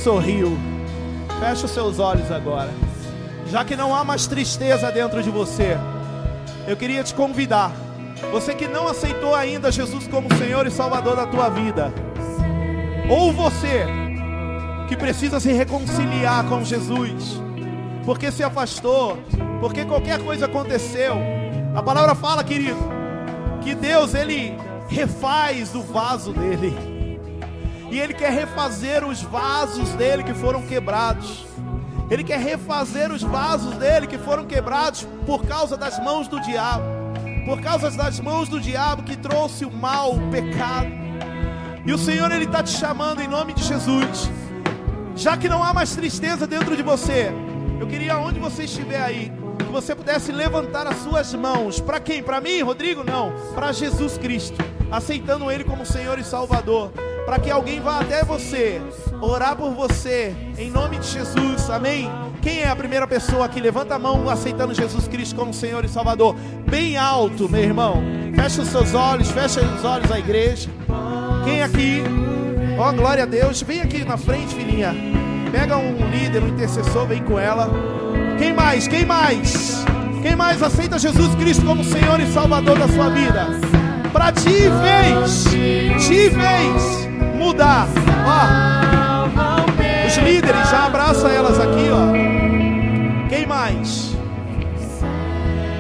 sorriu, 0.04 0.58
feche 1.39 1.64
os 1.64 1.72
seus 1.72 1.97
olhos 1.97 2.30
agora. 2.30 2.70
Já 3.49 3.64
que 3.64 3.74
não 3.74 3.95
há 3.95 4.04
mais 4.04 4.28
tristeza 4.28 4.91
dentro 4.91 5.24
de 5.24 5.30
você, 5.30 5.78
eu 6.68 6.76
queria 6.76 7.04
te 7.04 7.14
convidar. 7.14 7.72
Você 8.32 8.54
que 8.54 8.68
não 8.68 8.86
aceitou 8.88 9.34
ainda 9.34 9.72
Jesus 9.72 10.06
como 10.08 10.34
Senhor 10.36 10.68
e 10.68 10.72
Salvador 10.72 11.16
da 11.16 11.26
tua 11.26 11.47
vida, 11.49 11.93
ou 13.10 13.32
você 13.32 13.86
que 14.89 14.97
precisa 14.97 15.39
se 15.39 15.54
reconciliar 15.54 16.45
com 16.47 16.62
Jesus, 16.66 17.41
porque 18.06 18.30
se 18.30 18.43
afastou, 18.43 19.18
porque 19.62 19.86
qualquer 19.86 20.22
coisa 20.22 20.47
aconteceu. 20.47 21.16
A 21.74 21.82
palavra 21.82 22.14
fala, 22.14 22.43
querido, 22.43 22.78
que 23.62 23.74
Deus 23.74 24.14
ele 24.14 24.58
refaz 24.89 25.74
o 25.74 25.82
vaso 25.82 26.34
dele. 26.34 26.92
E 27.93 27.99
Ele 27.99 28.15
quer 28.15 28.31
refazer 28.31 29.05
os 29.05 29.21
vasos 29.21 29.89
dele 29.89 30.23
que 30.23 30.33
foram 30.33 30.63
quebrados. 30.63 31.45
Ele 32.09 32.23
quer 32.23 32.39
refazer 32.39 33.11
os 33.11 33.21
vasos 33.21 33.75
dele 33.77 34.07
que 34.07 34.17
foram 34.17 34.45
quebrados 34.45 35.07
por 35.27 35.45
causa 35.45 35.77
das 35.77 36.03
mãos 36.03 36.27
do 36.27 36.39
diabo. 36.39 36.83
por 37.45 37.61
causa 37.61 37.91
das 37.91 38.19
mãos 38.19 38.49
do 38.49 38.59
diabo 38.59 39.03
que 39.03 39.15
trouxe 39.15 39.63
o 39.63 39.71
mal, 39.71 40.15
o 40.15 40.31
pecado. 40.31 40.87
E 41.85 41.93
o 41.93 41.97
Senhor 41.97 42.31
ele 42.31 42.45
está 42.45 42.63
te 42.63 42.71
chamando 42.71 43.21
em 43.21 43.27
nome 43.27 43.53
de 43.53 43.63
Jesus. 43.63 44.31
Já 45.15 45.37
que 45.37 45.47
não 45.47 45.63
há 45.63 45.71
mais 45.71 45.95
tristeza 45.95 46.47
dentro 46.47 46.75
de 46.75 46.81
você, 46.81 47.31
eu 47.79 47.85
queria 47.85 48.17
onde 48.17 48.39
você 48.39 48.63
estiver 48.63 49.03
aí, 49.03 49.31
que 49.59 49.65
você 49.65 49.93
pudesse 49.93 50.31
levantar 50.31 50.87
as 50.87 50.97
suas 51.03 51.31
mãos. 51.35 51.79
Para 51.79 51.99
quem? 51.99 52.23
Para 52.23 52.41
mim, 52.41 52.61
Rodrigo? 52.61 53.03
Não. 53.03 53.33
Para 53.53 53.71
Jesus 53.71 54.17
Cristo, 54.17 54.57
aceitando 54.89 55.51
Ele 55.51 55.63
como 55.63 55.85
Senhor 55.85 56.17
e 56.17 56.23
Salvador. 56.23 56.91
Para 57.26 57.39
que 57.39 57.49
alguém 57.49 57.80
vá 57.80 58.01
até 58.01 58.24
você, 58.24 58.82
orar 59.21 59.55
por 59.55 59.71
você, 59.71 60.36
em 60.57 60.69
nome 60.69 60.97
de 60.97 61.07
Jesus, 61.07 61.69
amém? 61.69 62.09
Quem 62.41 62.59
é 62.59 62.67
a 62.67 62.76
primeira 62.76 63.07
pessoa 63.07 63.47
que 63.47 63.61
levanta 63.61 63.95
a 63.95 63.99
mão 63.99 64.30
aceitando 64.30 64.74
Jesus 64.74 65.07
Cristo 65.07 65.36
como 65.36 65.53
Senhor 65.53 65.86
e 65.86 65.88
Salvador? 65.88 66.36
Bem 66.69 66.97
alto, 66.97 67.47
meu 67.47 67.61
irmão. 67.61 68.03
Fecha 68.36 68.61
os 68.61 68.67
seus 68.67 68.93
olhos, 68.93 69.32
fecha 69.32 69.61
os 69.61 69.86
olhos 69.86 70.09
da 70.09 70.19
igreja. 70.19 70.69
Quem 71.45 71.63
aqui? 71.63 72.03
Ó, 72.78 72.89
oh, 72.89 72.93
glória 72.93 73.24
a 73.24 73.26
Deus. 73.26 73.61
Vem 73.61 73.80
aqui 73.80 74.03
na 74.03 74.17
frente, 74.17 74.53
filhinha. 74.53 74.93
Pega 75.49 75.78
um 75.78 76.09
líder, 76.09 76.43
um 76.43 76.49
intercessor, 76.49 77.07
vem 77.07 77.24
com 77.24 77.39
ela. 77.39 77.69
Quem 78.38 78.53
mais? 78.53 78.86
Quem 78.86 79.05
mais? 79.05 79.86
Quem 80.21 80.36
mais 80.36 80.61
aceita 80.61 80.99
Jesus 80.99 81.34
Cristo 81.36 81.65
como 81.65 81.84
Senhor 81.86 82.19
e 82.19 82.28
Salvador 82.28 82.78
da 82.78 82.88
sua 82.89 83.09
vida? 83.09 83.47
Para 84.11 84.32
ti 84.34 84.69
vez, 84.82 85.45
te 86.05 86.30
vez 86.30 87.03
mudar. 87.43 87.87
Ó, 88.25 90.07
os 90.07 90.17
líderes 90.17 90.69
já 90.69 90.85
abraça 90.85 91.27
elas 91.27 91.59
aqui, 91.59 91.89
ó. 91.91 93.27
Quem 93.27 93.45
mais? 93.45 94.13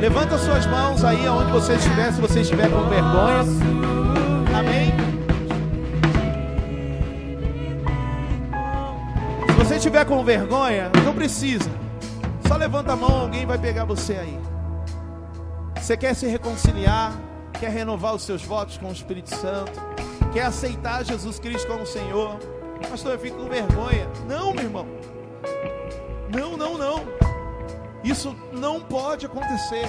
Levanta 0.01 0.37
suas 0.37 0.65
mãos 0.65 1.03
aí 1.05 1.25
aonde 1.25 1.51
você 1.51 1.73
estiver, 1.75 2.11
se 2.11 2.19
você 2.19 2.41
estiver 2.41 2.69
com 2.69 2.89
vergonha. 2.89 3.39
Amém. 4.59 4.93
Se 9.47 9.53
você 9.53 9.75
estiver 9.75 10.05
com 10.05 10.21
vergonha, 10.25 10.91
não 11.05 11.13
precisa. 11.13 11.71
Só 12.45 12.57
levanta 12.57 12.91
a 12.91 12.95
mão, 12.97 13.21
alguém 13.21 13.45
vai 13.45 13.57
pegar 13.57 13.85
você 13.85 14.13
aí. 14.15 14.37
Você 15.77 15.95
quer 15.95 16.13
se 16.13 16.27
reconciliar, 16.27 17.13
quer 17.57 17.69
renovar 17.69 18.13
os 18.13 18.23
seus 18.23 18.43
votos 18.43 18.77
com 18.77 18.89
o 18.89 18.91
Espírito 18.91 19.33
Santo, 19.33 19.71
quer 20.33 20.45
aceitar 20.45 21.05
Jesus 21.05 21.39
Cristo 21.39 21.67
como 21.67 21.85
Senhor. 21.85 22.39
Pastor, 22.89 23.13
eu 23.13 23.19
fico 23.19 23.37
com 23.37 23.47
vergonha. 23.47 24.09
Não, 24.27 24.53
meu 24.53 24.63
irmão. 24.63 24.87
Não, 26.35 26.57
não, 26.57 26.77
não. 26.77 27.05
Isso 28.03 28.35
não 28.51 28.81
pode 28.81 29.25
acontecer 29.25 29.85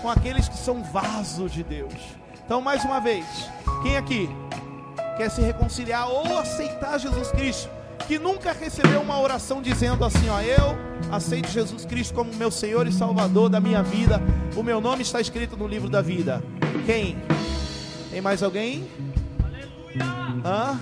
com 0.00 0.10
aqueles 0.10 0.48
que 0.48 0.56
são 0.56 0.82
vasos 0.82 1.52
de 1.52 1.62
Deus. 1.62 1.94
Então, 2.44 2.60
mais 2.60 2.84
uma 2.84 3.00
vez, 3.00 3.26
quem 3.82 3.96
aqui 3.96 4.28
quer 5.16 5.30
se 5.30 5.42
reconciliar 5.42 6.08
ou 6.08 6.38
aceitar 6.38 6.98
Jesus 6.98 7.30
Cristo, 7.30 7.70
que 8.06 8.18
nunca 8.18 8.52
recebeu 8.52 9.00
uma 9.00 9.20
oração 9.20 9.60
dizendo 9.60 10.04
assim: 10.04 10.28
Ó, 10.28 10.40
eu 10.40 10.76
aceito 11.12 11.48
Jesus 11.48 11.84
Cristo 11.84 12.14
como 12.14 12.34
meu 12.34 12.50
Senhor 12.50 12.86
e 12.86 12.92
Salvador 12.92 13.48
da 13.48 13.60
minha 13.60 13.82
vida, 13.82 14.20
o 14.56 14.62
meu 14.62 14.80
nome 14.80 15.02
está 15.02 15.20
escrito 15.20 15.56
no 15.56 15.66
livro 15.66 15.88
da 15.88 16.00
vida. 16.00 16.42
Quem? 16.86 17.16
Tem 18.10 18.20
mais 18.20 18.42
alguém? 18.42 18.88
Hã? 20.44 20.78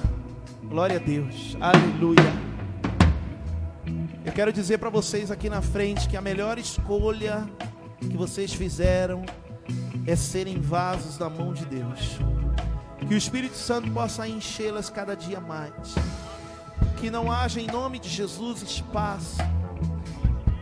Glória 0.65 0.97
a 0.97 0.99
Deus, 0.99 1.57
aleluia. 1.61 2.33
Eu 4.25 4.33
quero 4.33 4.53
dizer 4.53 4.79
para 4.79 4.91
vocês 4.91 5.31
aqui 5.31 5.49
na 5.49 5.63
frente 5.63 6.09
que 6.09 6.17
a 6.17 6.21
melhor 6.21 6.59
escolha 6.59 7.49
que 8.01 8.17
vocês 8.17 8.53
fizeram 8.53 9.25
é 10.07 10.17
serem 10.17 10.61
vasos 10.61 11.19
da 11.19 11.29
mão 11.29 11.53
de 11.53 11.65
Deus. 11.67 12.19
Que 13.07 13.15
o 13.15 13.19
Espírito 13.19 13.57
Santo 13.57 13.91
possa 13.91 14.27
enchê-las 14.27 14.91
cada 14.91 15.15
dia 15.15 15.41
mais. 15.41 15.95
Que 16.97 17.11
não 17.11 17.31
haja 17.31 17.61
em 17.61 17.67
nome 17.67 17.99
de 17.99 18.09
Jesus 18.09 18.63
espaço 18.63 19.39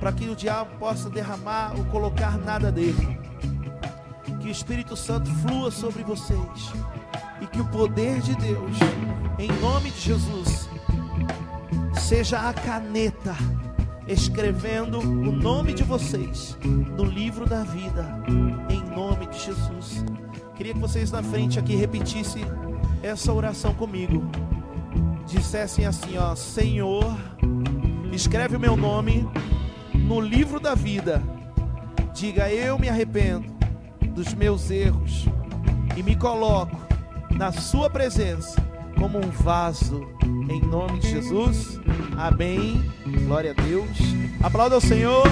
para 0.01 0.13
que 0.13 0.29
o 0.29 0.35
diabo 0.35 0.79
possa 0.79 1.09
derramar 1.09 1.75
ou 1.79 1.85
colocar 1.87 2.37
nada 2.37 2.73
dele. 2.73 3.19
Que 4.41 4.49
o 4.49 4.51
Espírito 4.51 4.97
Santo 4.97 5.31
flua 5.37 5.71
sobre 5.71 6.03
vocês 6.03 6.73
e 7.43 7.47
que 7.49 7.61
o 7.61 7.65
poder 7.65 8.21
de 8.21 8.37
Deus, 8.37 8.77
em 9.37 9.51
nome 9.61 9.91
de 9.91 10.01
Jesus, 10.01 10.69
seja 12.01 12.49
a 12.49 12.53
caneta 12.53 13.35
escrevendo 14.07 15.01
o 15.01 15.33
nome 15.33 15.73
de 15.73 15.83
vocês 15.83 16.57
no 16.63 17.05
livro 17.05 17.45
da 17.45 17.65
vida, 17.65 18.23
em 18.71 18.81
nome 18.95 19.27
de 19.27 19.41
Jesus. 19.41 20.05
Queria 20.55 20.73
que 20.73 20.79
vocês 20.79 21.11
na 21.11 21.23
frente 21.23 21.59
aqui 21.59 21.75
repetissem 21.75 22.45
essa 23.03 23.33
oração 23.33 23.75
comigo. 23.75 24.23
Dissessem 25.27 25.85
assim, 25.85 26.19
ó, 26.19 26.37
Senhor, 26.37 27.17
escreve 28.13 28.55
o 28.55 28.61
meu 28.61 28.77
nome 28.77 29.29
no 29.93 30.21
livro 30.21 30.61
da 30.61 30.77
vida. 30.77 31.21
Diga, 32.15 32.53
eu 32.53 32.79
me 32.79 32.89
arrependo 32.89 33.51
dos 34.15 34.33
meus 34.33 34.71
erros 34.71 35.27
e 35.97 36.03
me 36.03 36.15
coloco 36.15 36.92
na 37.37 37.53
sua 37.53 37.91
presença 37.91 38.63
como 38.99 39.19
um 39.19 39.31
vaso 39.31 40.07
em 40.49 40.61
nome 40.61 41.01
de 41.01 41.11
Jesus. 41.11 41.81
Amém. 42.17 42.85
Glória 43.27 43.55
a 43.57 43.63
Deus. 43.63 43.89
Aplauda 44.43 44.77
ao 44.77 44.81
Senhor. 44.81 45.27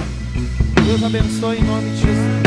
Deus 0.85 1.03
abençoe 1.03 1.59
em 1.59 1.63
nome 1.63 1.89
de 1.91 1.97
Jesus. 1.97 2.41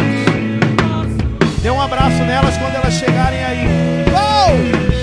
Dê 1.62 1.70
um 1.70 1.80
abraço 1.80 2.18
nelas 2.24 2.56
quando 2.58 2.74
elas 2.74 2.92
chegarem 2.94 3.42
aí. 3.42 3.66
Oh! 4.10 4.93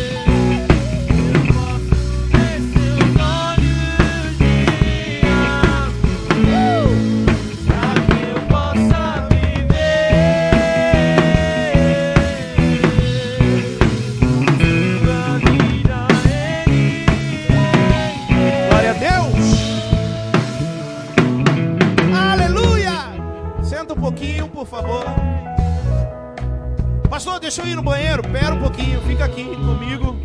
Deixa 27.51 27.63
eu 27.63 27.67
ir 27.67 27.75
no 27.75 27.83
banheiro. 27.83 28.23
Pera 28.23 28.55
um 28.55 28.59
pouquinho, 28.59 29.01
fica 29.01 29.25
aqui 29.25 29.43
comigo. 29.43 30.15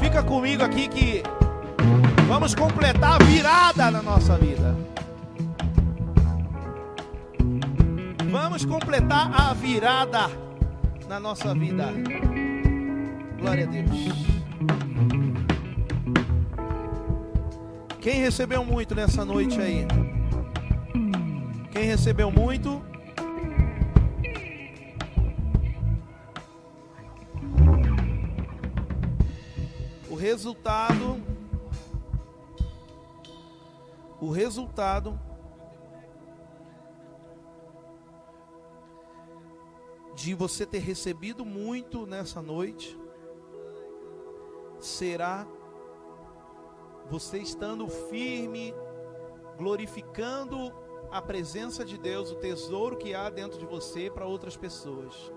Fica 0.00 0.20
comigo 0.20 0.64
aqui 0.64 0.88
que 0.88 1.22
vamos 2.26 2.56
completar 2.56 3.22
a 3.22 3.24
virada 3.24 3.88
na 3.92 4.02
nossa 4.02 4.36
vida. 4.36 4.76
Vamos 8.32 8.64
completar 8.64 9.30
a 9.32 9.54
virada 9.54 10.28
na 11.08 11.20
nossa 11.20 11.54
vida. 11.54 11.86
Glória 13.38 13.64
a 13.64 13.68
Deus. 13.68 13.90
Quem 18.00 18.20
recebeu 18.22 18.64
muito 18.64 18.92
nessa 18.92 19.24
noite 19.24 19.60
aí? 19.60 19.86
Quem 21.70 21.84
recebeu 21.84 22.28
muito? 22.28 22.91
Resultado 30.22 31.20
o 34.20 34.30
resultado 34.30 35.18
de 40.14 40.32
você 40.32 40.64
ter 40.64 40.78
recebido 40.78 41.44
muito 41.44 42.06
nessa 42.06 42.40
noite 42.40 42.96
será 44.78 45.44
você 47.10 47.38
estando 47.38 47.88
firme, 47.88 48.72
glorificando 49.58 50.72
a 51.10 51.20
presença 51.20 51.84
de 51.84 51.98
Deus, 51.98 52.30
o 52.30 52.36
tesouro 52.36 52.96
que 52.96 53.12
há 53.12 53.28
dentro 53.28 53.58
de 53.58 53.66
você 53.66 54.08
para 54.08 54.24
outras 54.24 54.56
pessoas. 54.56 55.32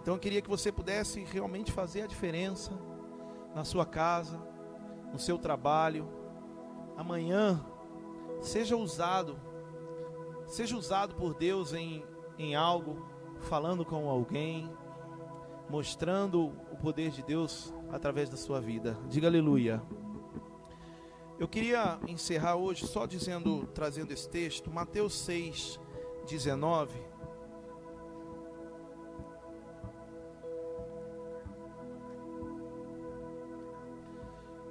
Então 0.00 0.14
eu 0.14 0.20
queria 0.20 0.40
que 0.40 0.48
você 0.48 0.70
pudesse 0.70 1.24
realmente 1.24 1.72
fazer 1.72 2.02
a 2.02 2.06
diferença 2.06 2.91
na 3.54 3.64
sua 3.64 3.84
casa, 3.84 4.40
no 5.12 5.18
seu 5.18 5.38
trabalho. 5.38 6.08
Amanhã, 6.96 7.64
seja 8.40 8.76
usado, 8.76 9.38
seja 10.46 10.76
usado 10.76 11.14
por 11.14 11.34
Deus 11.34 11.72
em, 11.72 12.04
em 12.38 12.54
algo, 12.54 13.06
falando 13.40 13.84
com 13.84 14.08
alguém, 14.08 14.70
mostrando 15.68 16.52
o 16.70 16.76
poder 16.76 17.10
de 17.10 17.22
Deus 17.22 17.72
através 17.90 18.28
da 18.28 18.36
sua 18.36 18.60
vida. 18.60 18.98
Diga 19.08 19.26
aleluia. 19.26 19.82
Eu 21.38 21.48
queria 21.48 21.98
encerrar 22.06 22.56
hoje 22.56 22.86
só 22.86 23.06
dizendo, 23.06 23.66
trazendo 23.74 24.12
esse 24.12 24.28
texto, 24.28 24.70
Mateus 24.70 25.14
6, 25.14 25.80
19. 26.26 27.11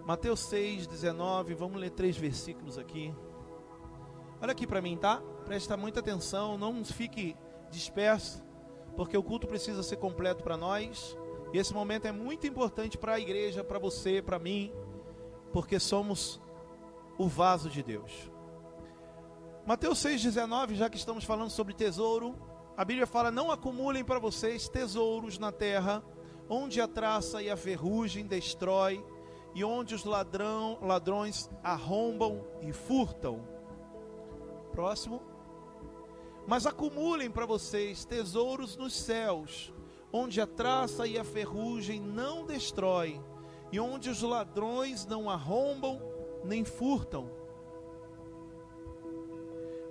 Mateus 0.06 0.40
6, 0.42 0.88
19, 0.88 1.54
vamos 1.54 1.80
ler 1.80 1.92
três 1.92 2.18
versículos 2.18 2.78
aqui. 2.78 3.14
Olha 4.42 4.52
aqui 4.52 4.66
para 4.66 4.82
mim, 4.82 4.98
tá? 4.98 5.22
Presta 5.46 5.78
muita 5.78 6.00
atenção, 6.00 6.58
não 6.58 6.84
fique 6.84 7.36
disperso, 7.70 8.44
porque 8.96 9.16
o 9.16 9.24
culto 9.24 9.48
precisa 9.48 9.84
ser 9.84 9.98
completo 9.98 10.44
para 10.44 10.58
nós. 10.58 11.16
E 11.54 11.58
esse 11.58 11.74
momento 11.74 12.06
é 12.06 12.12
muito 12.12 12.48
importante 12.48 12.98
para 12.98 13.14
a 13.14 13.20
igreja, 13.20 13.64
para 13.64 13.78
você, 13.78 14.22
para 14.22 14.40
mim, 14.40 14.72
porque 15.54 15.80
somos 15.80 16.42
o 17.18 17.28
vaso 17.28 17.70
de 17.70 17.84
Deus. 17.84 18.32
Mateus 19.66 20.00
6,19, 20.00 20.74
já 20.74 20.90
que 20.90 20.98
estamos 20.98 21.24
falando 21.24 21.52
sobre 21.52 21.74
tesouro, 21.74 22.36
a 22.76 22.84
Bíblia 22.84 23.06
fala: 23.06 23.30
Não 23.30 23.52
acumulem 23.52 24.04
para 24.04 24.18
vocês 24.18 24.68
tesouros 24.68 25.38
na 25.38 25.52
terra, 25.52 26.04
onde 26.50 26.82
a 26.82 26.88
traça 26.88 27.44
e 27.44 27.50
a 27.50 27.56
ferrugem 27.56 28.26
destrói, 28.26 29.06
e 29.54 29.64
onde 29.64 29.94
os 29.94 30.04
ladrão, 30.04 30.78
ladrões 30.82 31.50
arrombam 31.64 32.46
e 32.62 32.72
furtam. 32.72 33.42
Próximo. 34.72 35.22
Mas 36.48 36.66
acumulem 36.66 37.30
para 37.30 37.46
vocês 37.46 38.06
tesouros 38.06 38.76
nos 38.76 38.94
céus, 38.94 39.74
onde 40.12 40.42
a 40.42 40.48
traça 40.48 41.06
e 41.06 41.18
a 41.18 41.24
ferrugem 41.24 42.00
não 42.00 42.46
destrói, 42.46 43.22
e 43.72 43.80
onde 43.80 44.10
os 44.10 44.22
ladrões 44.22 45.06
não 45.06 45.30
arrombam 45.30 46.02
nem 46.44 46.64
furtam. 46.66 47.30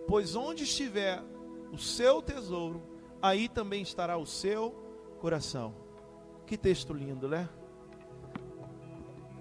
Pois 0.06 0.34
onde 0.34 0.64
estiver 0.64 1.22
o 1.72 1.78
seu 1.78 2.20
tesouro, 2.20 2.82
aí 3.22 3.48
também 3.48 3.82
estará 3.82 4.16
o 4.16 4.26
seu 4.26 4.72
coração. 5.20 5.74
Que 6.46 6.58
texto 6.58 6.92
lindo, 6.92 7.28
né? 7.28 7.48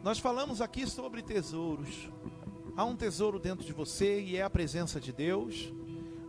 Nós 0.01 0.17
falamos 0.17 0.61
aqui 0.61 0.87
sobre 0.87 1.21
tesouros. 1.21 2.09
Há 2.75 2.85
um 2.85 2.95
tesouro 2.95 3.37
dentro 3.37 3.65
de 3.65 3.73
você 3.73 4.21
e 4.21 4.37
é 4.37 4.41
a 4.41 4.49
presença 4.49 4.99
de 4.99 5.11
Deus. 5.11 5.73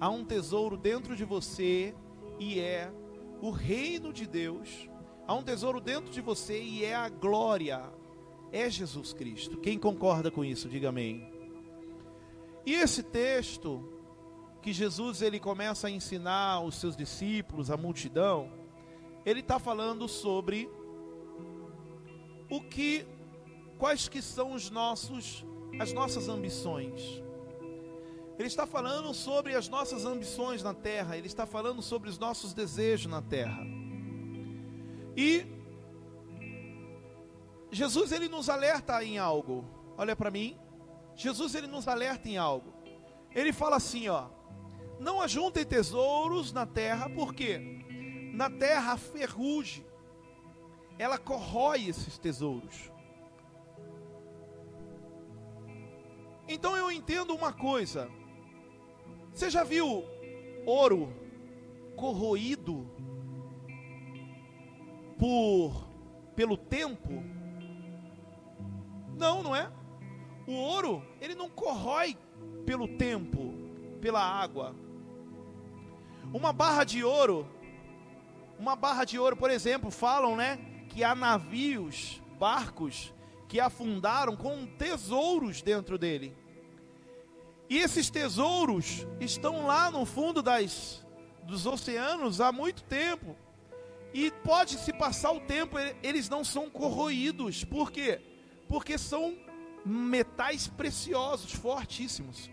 Há 0.01 0.11
um 0.11 0.25
tesouro 0.25 0.77
dentro 0.77 1.15
de 1.15 1.25
você 1.25 1.95
e 2.39 2.59
é 2.59 2.93
o 3.41 3.51
reino 3.51 4.13
de 4.13 4.27
Deus. 4.27 4.89
Há 5.27 5.35
um 5.35 5.43
tesouro 5.43 5.81
dentro 5.81 6.11
de 6.11 6.21
você 6.21 6.61
e 6.61 6.85
é 6.85 6.95
a 6.95 7.09
glória. 7.09 7.81
É 8.51 8.69
Jesus 8.69 9.13
Cristo. 9.13 9.59
Quem 9.59 9.79
concorda 9.79 10.31
com 10.31 10.45
isso, 10.45 10.69
diga 10.69 10.89
amém. 10.89 11.31
E 12.67 12.75
esse 12.75 13.05
texto 13.05 13.89
que 14.61 14.73
Jesus 14.73 15.23
ele 15.23 15.39
começa 15.39 15.87
a 15.87 15.91
ensinar 15.91 16.61
os 16.61 16.75
seus 16.75 16.97
discípulos, 16.97 17.71
a 17.71 17.77
multidão, 17.77 18.51
ele 19.25 19.41
está 19.41 19.61
falando 19.61 20.09
sobre 20.09 20.69
o 22.51 22.61
que, 22.61 23.07
quais 23.81 24.09
que 24.09 24.21
são 24.21 24.53
os 24.53 24.71
nossos, 24.71 25.45
as 25.81 25.91
nossas 25.93 26.29
ambições. 26.29 27.23
Ele 28.39 28.47
está 28.47 28.67
falando 28.67 29.13
sobre 29.15 29.55
as 29.55 29.69
nossas 29.69 30.05
ambições 30.05 30.63
na 30.63 30.75
terra, 30.75 31.17
ele 31.17 31.27
está 31.27 31.47
falando 31.47 31.81
sobre 31.81 32.11
os 32.11 32.19
nossos 32.19 32.53
desejos 32.53 33.11
na 33.11 33.23
terra. 33.23 33.63
E 35.17 35.47
Jesus 37.73 38.13
ele 38.13 38.29
nos 38.29 38.51
alerta 38.51 39.03
em 39.03 39.19
algo. 39.19 39.65
Olha 39.97 40.15
para 40.15 40.31
mim. 40.31 40.59
Jesus 41.17 41.55
ele 41.55 41.67
nos 41.67 41.89
alerta 41.89 42.29
em 42.29 42.37
algo. 42.37 42.73
Ele 43.35 43.53
fala 43.53 43.77
assim, 43.77 44.09
ó: 44.09 44.29
Não 44.99 45.23
ajuntem 45.23 45.65
tesouros 45.65 46.53
na 46.53 46.67
terra, 46.67 47.09
porque 47.09 47.59
na 48.35 48.51
terra 48.51 48.93
a 48.93 48.97
ferrugem 48.99 49.87
ela 50.99 51.17
corrói 51.17 51.89
esses 51.89 52.19
tesouros. 52.19 52.91
Então 56.53 56.77
eu 56.77 56.91
entendo 56.91 57.33
uma 57.33 57.53
coisa. 57.53 58.11
Você 59.33 59.49
já 59.49 59.63
viu 59.63 60.05
ouro 60.67 61.13
corroído 61.97 62.91
por 65.17 65.89
pelo 66.35 66.57
tempo? 66.57 67.23
Não, 69.17 69.45
não 69.45 69.55
é? 69.55 69.71
O 70.45 70.53
ouro, 70.53 71.07
ele 71.21 71.37
não 71.37 71.49
corrói 71.49 72.19
pelo 72.67 72.89
tempo, 72.89 73.55
pela 74.01 74.21
água. 74.21 74.75
Uma 76.35 76.53
barra 76.53 76.83
de 76.83 77.05
ouro, 77.05 77.47
uma 78.59 78.75
barra 78.75 79.05
de 79.05 79.21
ouro, 79.21 79.37
por 79.37 79.53
exemplo, 79.53 79.89
falam, 79.89 80.35
né, 80.35 80.59
que 80.89 81.05
há 81.05 81.15
navios, 81.15 82.21
barcos 82.41 83.15
que 83.47 83.61
afundaram 83.61 84.37
com 84.37 84.67
tesouros 84.67 85.63
dentro 85.63 85.97
dele. 85.97 86.40
E 87.71 87.79
esses 87.79 88.11
tesouros 88.11 89.07
estão 89.21 89.65
lá 89.65 89.93
no 89.93 90.05
fundo 90.05 90.43
das, 90.43 91.07
dos 91.45 91.67
oceanos 91.67 92.41
há 92.41 92.51
muito 92.51 92.83
tempo. 92.83 93.37
E 94.13 94.33
pode 94.43 94.77
se 94.77 94.93
passar 94.93 95.31
o 95.31 95.41
tempo, 95.41 95.77
eles 96.03 96.29
não 96.29 96.43
são 96.43 96.69
corroídos. 96.69 97.63
Por 97.63 97.93
quê? 97.93 98.21
Porque 98.69 98.99
são 98.99 99.39
metais 99.87 100.67
preciosos, 100.67 101.53
fortíssimos. 101.53 102.51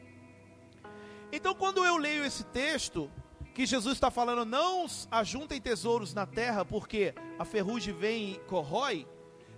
Então, 1.32 1.56
quando 1.56 1.84
eu 1.84 1.98
leio 1.98 2.24
esse 2.24 2.44
texto, 2.46 3.12
que 3.56 3.66
Jesus 3.66 3.96
está 3.96 4.12
falando, 4.12 4.46
não 4.46 4.86
ajuntem 5.10 5.60
tesouros 5.60 6.14
na 6.14 6.28
terra, 6.28 6.64
porque 6.64 7.16
a 7.40 7.44
ferrugem 7.44 7.92
vem 7.92 8.34
e 8.34 8.40
corrói, 8.42 9.08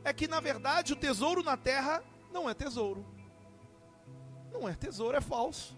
é 0.05 0.13
que 0.13 0.25
na 0.25 0.39
verdade 0.39 0.93
o 0.93 0.95
tesouro 0.95 1.43
na 1.43 1.57
terra 1.57 2.01
não 2.31 2.49
é 2.49 2.53
tesouro. 2.53 3.05
Não 4.51 4.67
é 4.67 4.73
tesouro, 4.73 5.15
é 5.17 5.21
falso. 5.21 5.77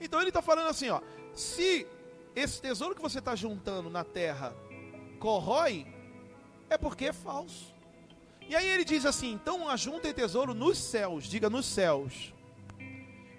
Então 0.00 0.20
ele 0.20 0.30
está 0.30 0.40
falando 0.40 0.68
assim, 0.68 0.88
ó, 0.90 1.00
se 1.34 1.86
esse 2.34 2.60
tesouro 2.62 2.94
que 2.94 3.02
você 3.02 3.18
está 3.18 3.34
juntando 3.34 3.90
na 3.90 4.04
terra 4.04 4.54
corrói, 5.18 5.86
é 6.70 6.78
porque 6.78 7.06
é 7.06 7.12
falso. 7.12 7.74
E 8.48 8.56
aí 8.56 8.66
ele 8.66 8.84
diz 8.84 9.04
assim: 9.04 9.32
então 9.32 9.68
ajuntem 9.68 10.12
tesouro 10.14 10.54
nos 10.54 10.78
céus, 10.78 11.24
diga 11.24 11.50
nos 11.50 11.66
céus. 11.66 12.32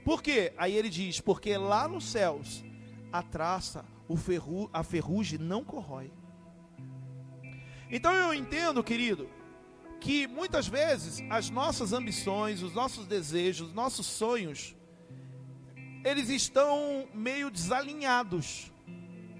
Por 0.06 0.22
quê? 0.22 0.54
Aí 0.58 0.76
ele 0.76 0.90
diz: 0.90 1.20
porque 1.20 1.58
lá 1.58 1.88
nos 1.88 2.06
céus 2.06 2.64
a 3.12 3.24
traça, 3.24 3.84
o 4.08 4.16
ferru, 4.16 4.70
a 4.72 4.84
ferrugem 4.84 5.40
não 5.40 5.64
corrói. 5.64 6.12
Então 7.90 8.14
eu 8.14 8.34
entendo, 8.34 8.84
querido, 8.84 9.28
que 10.00 10.28
muitas 10.28 10.68
vezes 10.68 11.22
as 11.30 11.50
nossas 11.50 11.94
ambições, 11.94 12.62
os 12.62 12.74
nossos 12.74 13.06
desejos, 13.06 13.68
os 13.68 13.74
nossos 13.74 14.06
sonhos, 14.06 14.76
eles 16.04 16.30
estão 16.30 17.08
meio 17.14 17.52
desalinhados, 17.52 18.72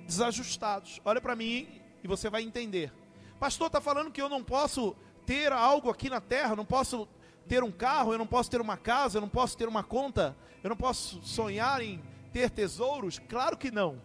desajustados. 0.06 1.00
Olha 1.06 1.22
para 1.22 1.36
mim 1.36 1.68
e 2.04 2.08
você 2.08 2.30
vai 2.30 2.44
entender. 2.44 2.92
Pastor 3.40 3.68
está 3.68 3.80
falando 3.80 4.12
que 4.12 4.22
eu 4.22 4.28
não 4.28 4.44
posso 4.44 4.96
ter 5.26 5.52
algo 5.52 5.90
aqui 5.90 6.10
na 6.10 6.20
terra, 6.20 6.52
eu 6.52 6.58
não 6.58 6.66
posso 6.66 7.08
ter 7.48 7.64
um 7.64 7.72
carro, 7.72 8.14
eu 8.14 8.18
não 8.18 8.28
posso 8.28 8.52
ter 8.52 8.60
uma 8.60 8.76
casa, 8.76 9.18
eu 9.18 9.22
não 9.22 9.30
posso 9.30 9.58
ter 9.58 9.68
uma 9.68 9.84
conta, 9.84 10.36
eu 10.64 10.70
não 10.70 10.76
posso 10.76 11.22
sonhar 11.24 11.82
em 11.82 12.02
ter 12.34 12.50
tesouros? 12.50 13.20
Claro 13.20 13.58
que 13.58 13.72
não. 13.72 14.02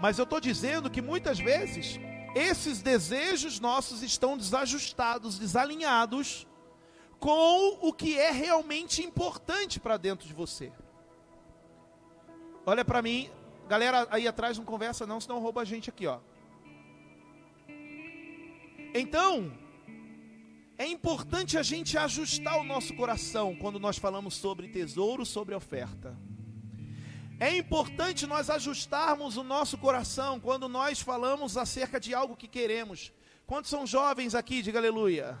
Mas 0.00 0.18
eu 0.18 0.24
estou 0.24 0.40
dizendo 0.40 0.90
que 0.90 1.02
muitas 1.02 1.38
vezes 1.38 2.00
esses 2.36 2.82
desejos 2.82 3.58
nossos 3.58 4.02
estão 4.02 4.36
desajustados, 4.36 5.38
desalinhados 5.38 6.46
com 7.18 7.78
o 7.80 7.94
que 7.94 8.18
é 8.18 8.30
realmente 8.30 9.02
importante 9.02 9.80
para 9.80 9.96
dentro 9.96 10.28
de 10.28 10.34
você. 10.34 10.70
Olha 12.66 12.84
para 12.84 13.00
mim, 13.00 13.30
galera 13.66 14.06
aí 14.10 14.28
atrás 14.28 14.58
não 14.58 14.66
conversa 14.66 15.06
não, 15.06 15.18
senão 15.18 15.40
rouba 15.40 15.62
a 15.62 15.64
gente 15.64 15.88
aqui, 15.88 16.06
ó. 16.06 16.18
Então, 18.94 19.50
é 20.76 20.86
importante 20.86 21.56
a 21.56 21.62
gente 21.62 21.96
ajustar 21.96 22.60
o 22.60 22.64
nosso 22.64 22.94
coração 22.94 23.56
quando 23.56 23.80
nós 23.80 23.96
falamos 23.96 24.34
sobre 24.34 24.68
tesouro, 24.68 25.24
sobre 25.24 25.54
oferta. 25.54 26.14
É 27.38 27.54
importante 27.54 28.26
nós 28.26 28.48
ajustarmos 28.48 29.36
o 29.36 29.42
nosso 29.42 29.76
coração 29.76 30.40
quando 30.40 30.68
nós 30.68 31.02
falamos 31.02 31.58
acerca 31.58 32.00
de 32.00 32.14
algo 32.14 32.34
que 32.34 32.48
queremos. 32.48 33.12
Quantos 33.46 33.70
são 33.70 33.86
jovens 33.86 34.34
aqui? 34.34 34.62
Diga 34.62 34.78
aleluia. 34.78 35.38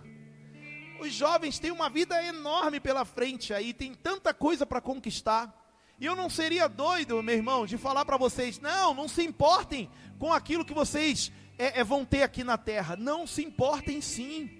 Os 1.00 1.12
jovens 1.12 1.58
têm 1.58 1.70
uma 1.70 1.88
vida 1.88 2.22
enorme 2.22 2.80
pela 2.80 3.06
frente 3.06 3.54
aí, 3.54 3.72
tem 3.72 3.94
tanta 3.94 4.34
coisa 4.34 4.66
para 4.66 4.80
conquistar. 4.80 5.54
E 5.98 6.04
eu 6.04 6.14
não 6.14 6.28
seria 6.28 6.68
doido, 6.68 7.22
meu 7.22 7.34
irmão, 7.34 7.64
de 7.64 7.78
falar 7.78 8.04
para 8.04 8.18
vocês: 8.18 8.60
não, 8.60 8.92
não 8.92 9.08
se 9.08 9.22
importem 9.22 9.90
com 10.18 10.30
aquilo 10.30 10.66
que 10.66 10.74
vocês 10.74 11.32
é, 11.58 11.80
é, 11.80 11.84
vão 11.84 12.04
ter 12.04 12.22
aqui 12.22 12.44
na 12.44 12.58
terra. 12.58 12.94
Não 12.94 13.26
se 13.26 13.42
importem 13.42 14.02
sim. 14.02 14.50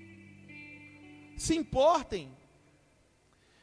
Se 1.36 1.54
importem. 1.54 2.34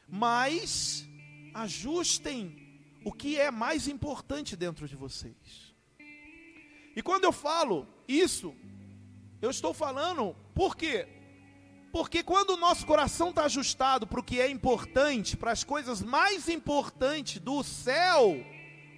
Mas 0.08 1.04
ajustem 1.52 2.63
o 3.04 3.12
que 3.12 3.38
é 3.38 3.50
mais 3.50 3.86
importante 3.86 4.56
dentro 4.56 4.88
de 4.88 4.96
vocês. 4.96 5.74
E 6.96 7.02
quando 7.02 7.24
eu 7.24 7.32
falo 7.32 7.86
isso, 8.08 8.54
eu 9.42 9.50
estou 9.50 9.74
falando 9.74 10.34
porque 10.54 11.06
Porque 11.92 12.24
quando 12.24 12.50
o 12.50 12.56
nosso 12.56 12.84
coração 12.86 13.30
está 13.30 13.44
ajustado 13.44 14.04
para 14.04 14.18
o 14.18 14.24
que 14.24 14.40
é 14.40 14.50
importante, 14.50 15.36
para 15.36 15.52
as 15.52 15.62
coisas 15.62 16.02
mais 16.02 16.48
importantes 16.48 17.38
do 17.40 17.62
céu, 17.62 18.34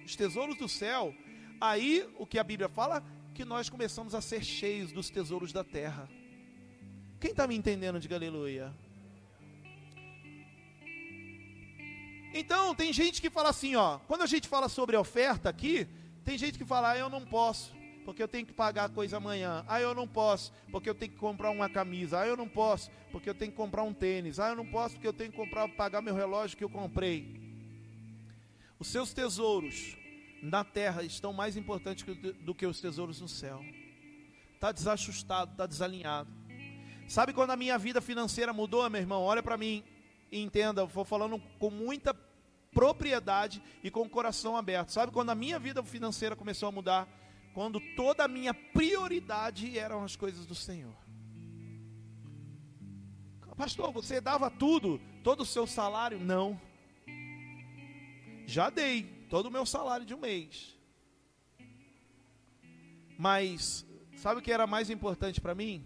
os 0.03 0.15
tesouros 0.15 0.57
do 0.57 0.67
céu, 0.67 1.13
aí 1.61 2.09
o 2.17 2.25
que 2.25 2.39
a 2.39 2.43
Bíblia 2.43 2.67
fala? 2.67 3.03
Que 3.35 3.45
nós 3.45 3.69
começamos 3.69 4.15
a 4.15 4.21
ser 4.21 4.43
cheios 4.43 4.91
dos 4.91 5.11
tesouros 5.11 5.53
da 5.53 5.63
terra. 5.63 6.09
Quem 7.19 7.31
está 7.31 7.45
me 7.47 7.55
entendendo? 7.55 7.99
Diga 7.99 8.15
aleluia. 8.15 8.73
Então, 12.39 12.75
tem 12.75 12.93
gente 12.93 13.19
que 13.19 13.31
fala 13.31 13.49
assim, 13.49 13.75
ó, 13.75 13.97
quando 14.07 14.21
a 14.21 14.27
gente 14.27 14.47
fala 14.47 14.69
sobre 14.69 14.95
oferta 14.95 15.49
aqui, 15.49 15.87
tem 16.23 16.37
gente 16.37 16.55
que 16.55 16.63
fala, 16.63 16.91
ah, 16.91 16.97
eu 16.97 17.09
não 17.09 17.25
posso, 17.25 17.75
porque 18.05 18.21
eu 18.21 18.27
tenho 18.27 18.45
que 18.45 18.53
pagar 18.53 18.85
a 18.85 18.89
coisa 18.89 19.17
amanhã. 19.17 19.65
Ah, 19.67 19.81
eu 19.81 19.95
não 19.95 20.07
posso, 20.07 20.53
porque 20.71 20.87
eu 20.87 20.93
tenho 20.93 21.11
que 21.11 21.17
comprar 21.17 21.49
uma 21.49 21.67
camisa. 21.67 22.19
Ah, 22.19 22.27
eu 22.27 22.37
não 22.37 22.47
posso, 22.47 22.91
porque 23.11 23.27
eu 23.27 23.33
tenho 23.33 23.49
que 23.49 23.57
comprar 23.57 23.81
um 23.81 23.91
tênis. 23.91 24.39
Ah, 24.39 24.49
eu 24.49 24.55
não 24.55 24.67
posso, 24.67 24.93
porque 24.93 25.07
eu 25.07 25.13
tenho 25.13 25.31
que 25.31 25.35
comprar, 25.35 25.67
pagar 25.69 25.99
meu 25.99 26.13
relógio 26.13 26.55
que 26.55 26.63
eu 26.63 26.69
comprei. 26.69 27.41
Os 28.77 28.87
seus 28.87 29.15
tesouros 29.15 29.97
na 30.43 30.63
terra 30.63 31.01
estão 31.01 31.33
mais 31.33 31.57
importantes 31.57 32.05
do 32.41 32.53
que 32.53 32.67
os 32.67 32.79
tesouros 32.79 33.19
no 33.19 33.27
céu. 33.27 33.65
Está 34.53 34.71
desajustado, 34.71 35.53
está 35.53 35.65
desalinhado. 35.65 36.29
Sabe 37.07 37.33
quando 37.33 37.49
a 37.49 37.55
minha 37.55 37.79
vida 37.79 37.99
financeira 37.99 38.53
mudou, 38.53 38.87
meu 38.91 39.01
irmão? 39.01 39.23
Olha 39.23 39.41
para 39.41 39.57
mim 39.57 39.83
e 40.31 40.39
entenda, 40.39 40.81
eu 40.81 40.87
vou 40.87 41.05
falando 41.05 41.41
com 41.57 41.69
muita 41.69 42.13
propriedade 42.77 43.59
e 43.83 43.89
com 43.89 44.01
o 44.01 44.09
coração 44.09 44.55
aberto. 44.55 44.91
Sabe 44.91 45.11
quando 45.11 45.31
a 45.31 45.35
minha 45.35 45.57
vida 45.57 45.81
financeira 45.81 46.35
começou 46.35 46.69
a 46.69 46.71
mudar? 46.71 47.09
Quando 47.51 47.81
toda 47.95 48.25
a 48.25 48.27
minha 48.27 48.53
prioridade 48.53 49.79
eram 49.79 50.03
as 50.03 50.15
coisas 50.15 50.45
do 50.45 50.53
Senhor. 50.53 50.93
Pastor, 53.57 53.91
você 53.91 54.21
dava 54.21 54.51
tudo, 54.51 55.01
todo 55.23 55.41
o 55.41 55.45
seu 55.45 55.65
salário? 55.65 56.19
Não. 56.19 56.61
Já 58.45 58.69
dei 58.69 59.25
todo 59.27 59.47
o 59.47 59.51
meu 59.51 59.65
salário 59.65 60.05
de 60.05 60.13
um 60.13 60.19
mês. 60.19 60.77
Mas 63.17 63.87
sabe 64.17 64.39
o 64.39 64.43
que 64.43 64.51
era 64.51 64.67
mais 64.67 64.91
importante 64.91 65.41
para 65.41 65.55
mim? 65.55 65.83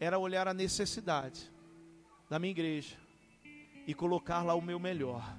Era 0.00 0.18
olhar 0.18 0.48
a 0.48 0.52
necessidade 0.52 1.48
da 2.28 2.40
minha 2.40 2.50
igreja 2.50 2.96
e 3.86 3.94
colocar 3.94 4.42
lá 4.42 4.56
o 4.56 4.60
meu 4.60 4.80
melhor. 4.80 5.38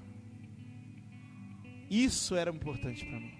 Isso 1.91 2.35
era 2.35 2.49
importante 2.49 3.03
para 3.05 3.19
mim. 3.19 3.33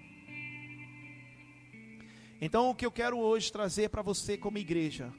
Então, 2.38 2.68
o 2.68 2.74
que 2.74 2.84
eu 2.84 2.92
quero 2.92 3.18
hoje 3.18 3.50
trazer 3.50 3.88
para 3.88 4.02
você 4.02 4.36
como 4.36 4.58
igreja, 4.58 5.10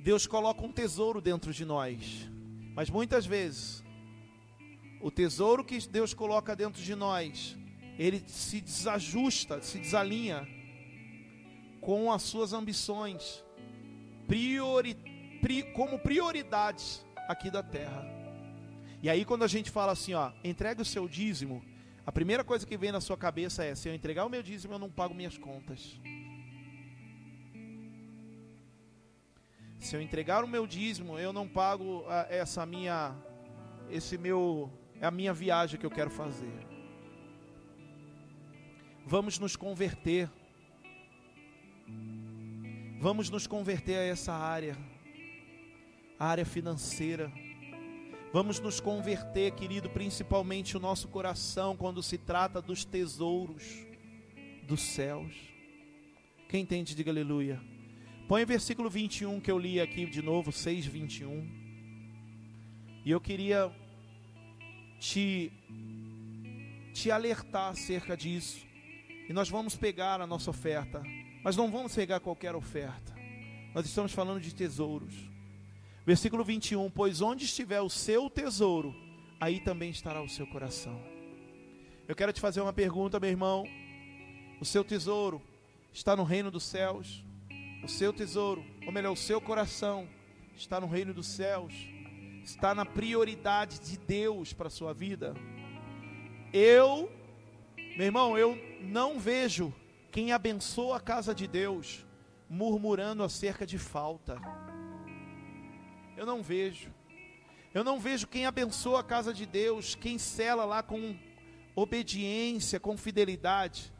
Deus 0.00 0.26
coloca 0.26 0.66
um 0.66 0.72
tesouro 0.72 1.20
dentro 1.20 1.52
de 1.52 1.64
nós, 1.64 2.28
mas 2.74 2.90
muitas 2.90 3.24
vezes, 3.24 3.84
o 5.00 5.12
tesouro 5.12 5.64
que 5.64 5.78
Deus 5.86 6.12
coloca 6.12 6.56
dentro 6.56 6.82
de 6.82 6.92
nós, 6.96 7.56
ele 7.96 8.20
se 8.26 8.60
desajusta, 8.60 9.62
se 9.62 9.78
desalinha 9.78 10.48
com 11.80 12.10
as 12.10 12.22
suas 12.22 12.52
ambições, 12.52 13.44
priori, 14.26 14.96
pri, 15.40 15.62
como 15.72 16.00
prioridades 16.00 17.06
aqui 17.28 17.48
da 17.48 17.62
terra. 17.62 18.04
E 19.00 19.08
aí, 19.08 19.24
quando 19.24 19.44
a 19.44 19.48
gente 19.48 19.70
fala 19.70 19.92
assim, 19.92 20.14
ó, 20.14 20.32
entregue 20.42 20.82
o 20.82 20.84
seu 20.84 21.06
dízimo, 21.06 21.62
a 22.04 22.10
primeira 22.10 22.42
coisa 22.42 22.66
que 22.66 22.76
vem 22.76 22.90
na 22.90 23.00
sua 23.00 23.16
cabeça 23.16 23.64
é: 23.64 23.74
se 23.74 23.88
eu 23.88 23.94
entregar 23.94 24.24
o 24.24 24.28
meu 24.28 24.42
dízimo, 24.42 24.74
eu 24.74 24.78
não 24.78 24.90
pago 24.90 25.14
minhas 25.14 25.38
contas. 25.38 26.00
Se 29.78 29.96
eu 29.96 30.00
entregar 30.00 30.44
o 30.44 30.48
meu 30.48 30.66
dízimo, 30.66 31.18
eu 31.18 31.32
não 31.32 31.48
pago 31.48 32.04
a, 32.08 32.26
essa 32.28 32.64
minha, 32.66 33.14
esse 33.90 34.18
meu, 34.18 34.72
a 35.00 35.10
minha 35.10 35.32
viagem 35.32 35.78
que 35.78 35.86
eu 35.86 35.90
quero 35.90 36.10
fazer. 36.10 36.66
Vamos 39.04 39.38
nos 39.38 39.56
converter. 39.56 40.30
Vamos 43.00 43.28
nos 43.28 43.46
converter 43.48 43.96
a 43.96 44.04
essa 44.04 44.32
área, 44.32 44.76
a 46.18 46.26
área 46.26 46.46
financeira. 46.46 47.32
Vamos 48.32 48.58
nos 48.58 48.80
converter, 48.80 49.52
querido, 49.52 49.90
principalmente 49.90 50.74
o 50.74 50.80
nosso 50.80 51.06
coração 51.06 51.76
quando 51.76 52.02
se 52.02 52.16
trata 52.16 52.62
dos 52.62 52.82
tesouros 52.82 53.62
dos 54.66 54.80
céus. 54.80 55.34
Quem 56.48 56.62
entende, 56.62 56.94
diga 56.94 57.10
aleluia. 57.10 57.60
Põe 58.26 58.44
o 58.44 58.46
versículo 58.46 58.88
21 58.88 59.38
que 59.38 59.50
eu 59.50 59.58
li 59.58 59.78
aqui 59.78 60.06
de 60.06 60.22
novo, 60.22 60.50
6, 60.50 60.86
21. 60.86 61.46
E 63.04 63.10
eu 63.10 63.20
queria 63.20 63.70
te, 64.98 65.52
te 66.94 67.10
alertar 67.10 67.70
acerca 67.72 68.16
disso. 68.16 68.66
E 69.28 69.32
nós 69.34 69.50
vamos 69.50 69.76
pegar 69.76 70.22
a 70.22 70.26
nossa 70.26 70.48
oferta, 70.48 71.02
mas 71.44 71.54
não 71.54 71.70
vamos 71.70 71.94
pegar 71.94 72.18
qualquer 72.18 72.54
oferta. 72.54 73.14
Nós 73.74 73.84
estamos 73.84 74.12
falando 74.12 74.40
de 74.40 74.54
tesouros. 74.54 75.31
Versículo 76.04 76.44
21: 76.44 76.90
Pois 76.90 77.20
onde 77.20 77.44
estiver 77.44 77.80
o 77.80 77.88
seu 77.88 78.28
tesouro, 78.28 78.94
aí 79.40 79.60
também 79.60 79.90
estará 79.90 80.22
o 80.22 80.28
seu 80.28 80.46
coração. 80.46 81.00
Eu 82.08 82.16
quero 82.16 82.32
te 82.32 82.40
fazer 82.40 82.60
uma 82.60 82.72
pergunta, 82.72 83.20
meu 83.20 83.30
irmão. 83.30 83.64
O 84.60 84.64
seu 84.64 84.84
tesouro 84.84 85.40
está 85.92 86.16
no 86.16 86.24
reino 86.24 86.50
dos 86.50 86.64
céus? 86.64 87.24
O 87.82 87.88
seu 87.88 88.12
tesouro, 88.12 88.64
ou 88.86 88.92
melhor, 88.92 89.12
o 89.12 89.16
seu 89.16 89.40
coração, 89.40 90.08
está 90.56 90.80
no 90.80 90.86
reino 90.86 91.12
dos 91.12 91.26
céus? 91.26 91.74
Está 92.44 92.74
na 92.74 92.84
prioridade 92.84 93.80
de 93.80 93.98
Deus 93.98 94.52
para 94.52 94.66
a 94.66 94.70
sua 94.70 94.92
vida? 94.92 95.34
Eu, 96.52 97.10
meu 97.96 98.06
irmão, 98.06 98.36
eu 98.36 98.58
não 98.80 99.18
vejo 99.18 99.72
quem 100.10 100.32
abençoa 100.32 100.96
a 100.96 101.00
casa 101.00 101.34
de 101.34 101.46
Deus 101.46 102.04
murmurando 102.48 103.22
acerca 103.22 103.64
de 103.64 103.78
falta. 103.78 104.36
Eu 106.16 106.26
não 106.26 106.42
vejo. 106.42 106.92
Eu 107.74 107.82
não 107.82 107.98
vejo 107.98 108.26
quem 108.26 108.44
abençoa 108.44 109.00
a 109.00 109.04
casa 109.04 109.32
de 109.32 109.46
Deus, 109.46 109.94
quem 109.94 110.18
cela 110.18 110.64
lá 110.64 110.82
com 110.82 111.16
obediência, 111.74 112.78
com 112.78 112.96
fidelidade, 112.96 113.90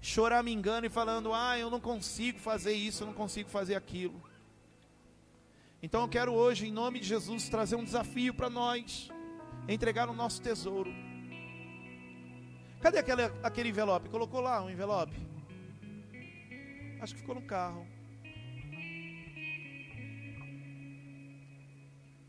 choramingando 0.00 0.86
e 0.86 0.90
falando: 0.90 1.32
"Ah, 1.32 1.58
eu 1.58 1.70
não 1.70 1.80
consigo 1.80 2.38
fazer 2.38 2.74
isso, 2.74 3.02
eu 3.02 3.06
não 3.06 3.14
consigo 3.14 3.48
fazer 3.48 3.74
aquilo". 3.74 4.22
Então 5.82 6.02
eu 6.02 6.08
quero 6.08 6.32
hoje, 6.32 6.66
em 6.66 6.72
nome 6.72 7.00
de 7.00 7.06
Jesus, 7.06 7.48
trazer 7.48 7.76
um 7.76 7.84
desafio 7.84 8.34
para 8.34 8.50
nós, 8.50 9.10
entregar 9.68 10.08
o 10.08 10.14
nosso 10.14 10.40
tesouro. 10.40 10.90
Cadê 12.80 12.98
aquele, 12.98 13.22
aquele 13.42 13.68
envelope? 13.70 14.10
Colocou 14.10 14.40
lá 14.40 14.62
um 14.62 14.68
envelope? 14.68 15.16
Acho 17.00 17.14
que 17.14 17.20
ficou 17.20 17.34
no 17.34 17.42
carro. 17.42 17.86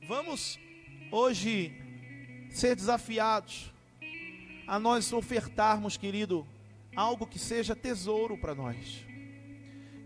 Vamos 0.08 0.60
hoje 1.12 1.74
ser 2.52 2.76
desafiados 2.76 3.74
a 4.68 4.78
nós 4.78 5.12
ofertarmos, 5.12 5.98
querido, 5.98 6.46
algo 6.96 7.26
que 7.26 7.40
seja 7.40 7.76
tesouro 7.76 8.38
para 8.38 8.54
nós. 8.54 9.04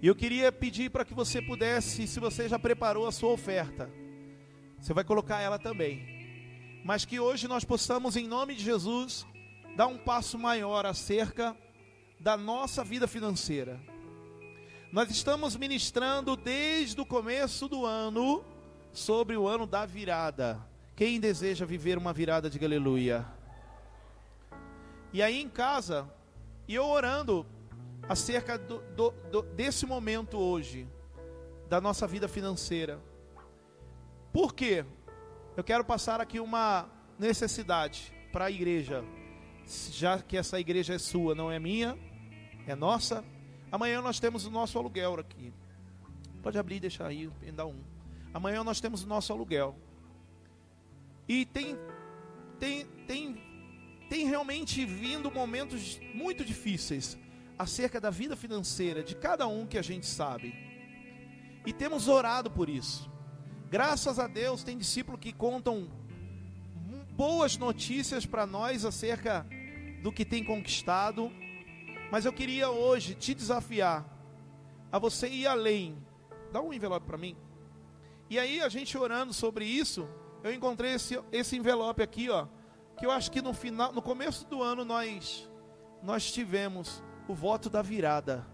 E 0.02 0.08
eu 0.08 0.16
queria 0.16 0.54
pedir 0.54 0.90
para 0.90 1.04
que 1.04 1.14
você 1.14 1.42
pudesse, 1.42 2.08
se 2.08 2.18
você 2.18 2.48
já 2.48 2.58
preparou 2.58 3.08
a 3.08 3.12
sua 3.12 3.32
oferta, 3.32 3.92
você 4.80 4.94
vai 4.94 5.04
colocar 5.04 5.42
ela 5.42 5.60
também. 5.60 6.82
Mas 6.86 7.04
que 7.04 7.20
hoje 7.20 7.46
nós 7.50 7.66
possamos, 7.66 8.16
em 8.16 8.26
nome 8.26 8.56
de 8.56 8.64
Jesus, 8.64 9.28
dar 9.76 9.88
um 9.88 9.98
passo 9.98 10.40
maior 10.40 10.86
acerca 10.86 11.58
da 12.22 12.38
nossa 12.38 12.86
vida 12.86 13.06
financeira. 13.06 13.78
Nós 14.94 15.12
estamos 15.12 15.58
ministrando 15.58 16.38
desde 16.38 17.02
o 17.02 17.06
começo 17.06 17.68
do 17.68 17.86
ano 17.86 18.46
sobre 18.92 19.38
o 19.38 19.48
ano 19.48 19.66
da 19.66 19.86
virada. 19.86 20.60
Quem 20.96 21.20
deseja 21.20 21.66
viver 21.66 21.98
uma 21.98 22.12
virada, 22.12 22.50
de 22.50 22.64
aleluia. 22.64 23.26
E 25.14 25.22
aí 25.22 25.42
em 25.42 25.50
casa, 25.50 26.08
e 26.68 26.76
eu 26.76 26.86
orando 26.86 27.46
acerca 28.08 28.58
do, 28.58 28.80
do, 28.96 29.12
do, 29.32 29.42
desse 29.42 29.86
momento 29.86 30.38
hoje, 30.38 30.88
da 31.68 31.80
nossa 31.80 32.08
vida 32.08 32.28
financeira. 32.28 33.00
Por 34.34 34.54
quê? 34.54 34.86
Eu 35.56 35.64
quero 35.64 35.84
passar 35.84 36.22
aqui 36.22 36.40
uma 36.40 36.90
necessidade 37.18 38.14
para 38.32 38.46
a 38.46 38.52
igreja, 38.52 39.04
já 39.92 40.20
que 40.20 40.38
essa 40.38 40.60
igreja 40.60 40.96
é 40.96 41.00
sua, 41.00 41.34
não 41.34 41.52
é 41.52 41.60
minha, 41.60 41.98
é 42.68 42.76
nossa. 42.76 43.24
Amanhã 43.72 44.02
nós 44.02 44.20
temos 44.20 44.46
o 44.46 44.52
nosso 44.52 44.78
aluguel 44.78 45.20
aqui. 45.20 45.54
Pode 46.42 46.58
abrir 46.58 46.76
e 46.76 46.80
deixar 46.80 47.08
aí, 47.08 47.30
ainda 47.42 47.66
um. 47.66 47.84
Amanhã 48.34 48.64
nós 48.64 48.80
temos 48.80 49.04
o 49.04 49.08
nosso 49.08 49.34
aluguel. 49.34 49.76
E 51.28 51.46
tem, 51.46 51.78
tem, 52.60 52.86
tem, 53.08 53.42
tem 54.10 54.26
realmente 54.28 54.86
vindo 54.86 55.32
momentos 55.32 56.00
muito 56.14 56.44
difíceis 56.44 57.18
acerca 57.58 58.00
da 58.00 58.10
vida 58.10 58.36
financeira 58.36 59.04
de 59.04 59.16
cada 59.16 59.48
um 59.48 59.68
que 59.68 59.78
a 59.78 59.82
gente 59.82 60.06
sabe. 60.06 60.54
E 61.66 61.74
temos 61.74 62.08
orado 62.08 62.50
por 62.50 62.70
isso. 62.70 63.10
Graças 63.70 64.18
a 64.18 64.28
Deus, 64.28 64.64
tem 64.64 64.78
discípulo 64.78 65.18
que 65.18 65.34
contam 65.34 65.90
boas 67.12 67.58
notícias 67.58 68.26
para 68.26 68.48
nós 68.48 68.86
acerca 68.86 69.46
do 70.02 70.12
que 70.12 70.24
tem 70.24 70.44
conquistado. 70.44 71.32
Mas 72.12 72.26
eu 72.26 72.34
queria 72.34 72.70
hoje 72.70 73.14
te 73.14 73.34
desafiar 73.34 74.06
a 74.92 74.98
você 74.98 75.28
ir 75.28 75.46
além. 75.46 75.98
Dá 76.52 76.62
um 76.62 76.74
envelope 76.74 77.06
para 77.06 77.18
mim. 77.18 77.36
E 78.30 78.38
aí, 78.38 78.62
a 78.62 78.70
gente 78.70 78.98
orando 78.98 79.34
sobre 79.34 79.66
isso, 79.66 80.08
eu 80.44 80.54
encontrei 80.54 80.94
esse, 80.94 81.20
esse 81.32 81.58
envelope 81.58 82.02
aqui, 82.02 82.30
ó. 82.30 82.48
Que 82.98 83.06
eu 83.06 83.12
acho 83.12 83.32
que 83.32 83.42
no 83.42 83.54
final, 83.54 83.92
no 83.92 84.02
começo 84.02 84.46
do 84.48 84.62
ano, 84.62 84.86
nós, 84.86 85.50
nós 86.04 86.32
tivemos 86.32 87.04
o 87.28 87.34
voto 87.34 87.70
da 87.70 87.82
virada. 87.82 88.46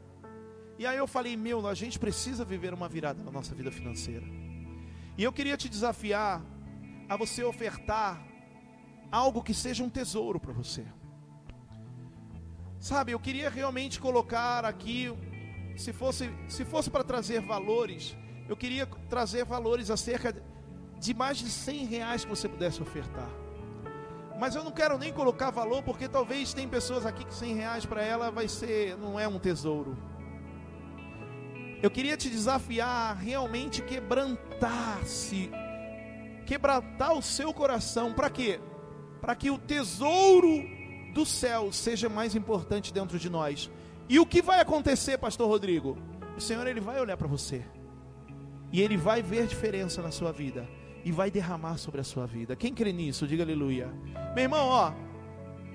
E 0.77 0.85
aí 0.85 0.97
eu 0.97 1.07
falei, 1.07 1.37
meu, 1.37 1.65
a 1.67 1.73
gente 1.73 1.97
precisa 1.97 2.43
viver 2.43 2.73
uma 2.73 2.87
virada 2.87 3.23
na 3.23 3.31
nossa 3.31 3.55
vida 3.55 3.71
financeira. 3.71 4.25
E 5.17 5.23
eu 5.23 5.31
queria 5.31 5.55
te 5.55 5.69
desafiar 5.69 6.41
a 7.07 7.15
você 7.15 7.43
ofertar 7.43 8.21
algo 9.11 9.41
que 9.41 9.53
seja 9.53 9.83
um 9.83 9.89
tesouro 9.89 10.39
para 10.39 10.51
você. 10.51 10.85
Sabe, 12.79 13.13
eu 13.13 13.19
queria 13.19 13.49
realmente 13.49 13.99
colocar 13.99 14.65
aqui, 14.65 15.11
se 15.77 15.93
fosse, 15.93 16.29
se 16.47 16.65
fosse 16.65 16.89
para 16.89 17.03
trazer 17.03 17.41
valores, 17.41 18.15
eu 18.47 18.55
queria 18.55 18.85
trazer 19.09 19.43
valores 19.43 19.89
acerca 19.89 20.35
de 20.99 21.13
mais 21.13 21.37
de 21.37 21.49
100 21.49 21.85
reais 21.85 22.23
que 22.23 22.29
você 22.29 22.47
pudesse 22.47 22.81
ofertar. 22.81 23.29
Mas 24.39 24.55
eu 24.55 24.63
não 24.63 24.71
quero 24.71 24.97
nem 24.97 25.13
colocar 25.13 25.49
valor, 25.49 25.81
porque 25.81 26.07
talvez 26.07 26.53
tem 26.53 26.67
pessoas 26.67 27.05
aqui 27.05 27.23
que 27.25 27.33
100 27.33 27.55
reais 27.55 27.85
para 27.85 28.03
ela 28.03 28.29
vai 28.29 28.47
ser, 28.47 28.97
não 28.97 29.19
é 29.19 29.27
um 29.27 29.39
tesouro. 29.39 29.97
Eu 31.81 31.89
queria 31.89 32.17
te 32.17 32.29
desafiar 32.29 33.11
a 33.11 33.13
realmente 33.13 33.81
quebrantar-se, 33.81 35.51
quebrantar 36.45 37.13
o 37.13 37.21
seu 37.21 37.53
coração, 37.53 38.13
para 38.13 38.29
quê? 38.29 38.59
Para 39.21 39.35
que 39.35 39.49
o 39.49 39.57
tesouro 39.57 40.63
do 41.13 41.25
céu 41.25 41.71
seja 41.71 42.09
mais 42.09 42.35
importante 42.35 42.93
dentro 42.93 43.17
de 43.17 43.29
nós. 43.29 43.71
E 44.09 44.19
o 44.19 44.25
que 44.25 44.41
vai 44.41 44.59
acontecer, 44.59 45.17
pastor 45.17 45.47
Rodrigo? 45.47 45.97
O 46.37 46.41
Senhor 46.41 46.67
ele 46.67 46.81
vai 46.81 46.99
olhar 46.99 47.17
para 47.17 47.27
você. 47.27 47.63
E 48.71 48.81
ele 48.81 48.97
vai 48.97 49.21
ver 49.21 49.47
diferença 49.47 50.01
na 50.01 50.11
sua 50.11 50.31
vida 50.31 50.67
e 51.03 51.11
vai 51.11 51.29
derramar 51.29 51.77
sobre 51.77 52.01
a 52.01 52.03
sua 52.03 52.25
vida. 52.25 52.55
Quem 52.55 52.73
crê 52.73 52.91
nisso? 52.91 53.27
Diga 53.27 53.43
aleluia. 53.43 53.93
Meu 54.33 54.43
irmão, 54.43 54.67
ó, 54.67 54.91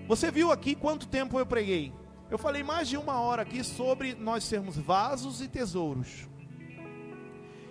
você 0.09 0.31
viu 0.31 0.51
aqui 0.51 0.75
quanto 0.75 1.07
tempo 1.07 1.39
eu 1.39 1.47
preguei? 1.47 1.93
Eu 2.29 2.37
falei 2.37 2.63
mais 2.63 2.89
de 2.89 2.97
uma 2.97 3.21
hora 3.21 3.43
aqui 3.43 3.63
sobre 3.63 4.15
nós 4.15 4.45
sermos 4.45 4.77
vasos 4.77 5.41
e 5.41 5.49
tesouros. 5.49 6.29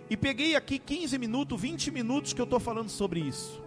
E 0.10 0.18
peguei 0.18 0.56
aqui 0.56 0.80
15 0.80 1.18
minutos, 1.18 1.62
20 1.62 1.92
minutos 1.92 2.34
que 2.34 2.42
eu 2.42 2.46
estou 2.46 2.60
falando 2.60 2.90
sobre 2.90 3.20
isso. 3.20 3.62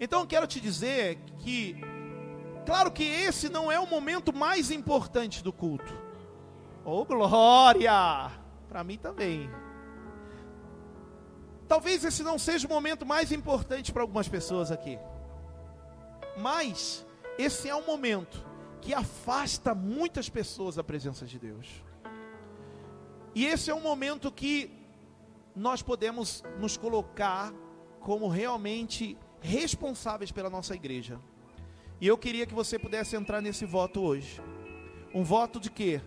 Então 0.00 0.20
eu 0.20 0.26
quero 0.26 0.46
te 0.46 0.58
dizer 0.58 1.18
que, 1.38 1.76
claro 2.64 2.90
que 2.90 3.04
esse 3.04 3.48
não 3.50 3.70
é 3.70 3.78
o 3.78 3.86
momento 3.86 4.34
mais 4.34 4.70
importante 4.70 5.44
do 5.44 5.52
culto. 5.52 5.92
Oh 6.84 7.04
glória! 7.04 8.30
Para 8.68 8.82
mim 8.82 8.96
também. 8.96 9.50
Talvez 11.70 12.04
esse 12.04 12.24
não 12.24 12.36
seja 12.36 12.66
o 12.66 12.68
momento 12.68 13.06
mais 13.06 13.30
importante 13.30 13.92
para 13.92 14.02
algumas 14.02 14.26
pessoas 14.26 14.72
aqui. 14.72 14.98
Mas 16.36 17.06
esse 17.38 17.68
é 17.68 17.76
um 17.76 17.86
momento 17.86 18.44
que 18.80 18.92
afasta 18.92 19.72
muitas 19.72 20.28
pessoas 20.28 20.74
da 20.74 20.82
presença 20.82 21.24
de 21.24 21.38
Deus. 21.38 21.68
E 23.36 23.46
esse 23.46 23.70
é 23.70 23.74
um 23.74 23.80
momento 23.80 24.32
que 24.32 24.68
nós 25.54 25.80
podemos 25.80 26.42
nos 26.58 26.76
colocar 26.76 27.52
como 28.00 28.26
realmente 28.26 29.16
responsáveis 29.40 30.32
pela 30.32 30.50
nossa 30.50 30.74
igreja. 30.74 31.20
E 32.00 32.06
eu 32.08 32.18
queria 32.18 32.46
que 32.46 32.54
você 32.54 32.80
pudesse 32.80 33.14
entrar 33.14 33.40
nesse 33.40 33.64
voto 33.64 34.00
hoje. 34.00 34.42
Um 35.14 35.22
voto 35.22 35.60
de 35.60 35.70
quê? 35.70 36.00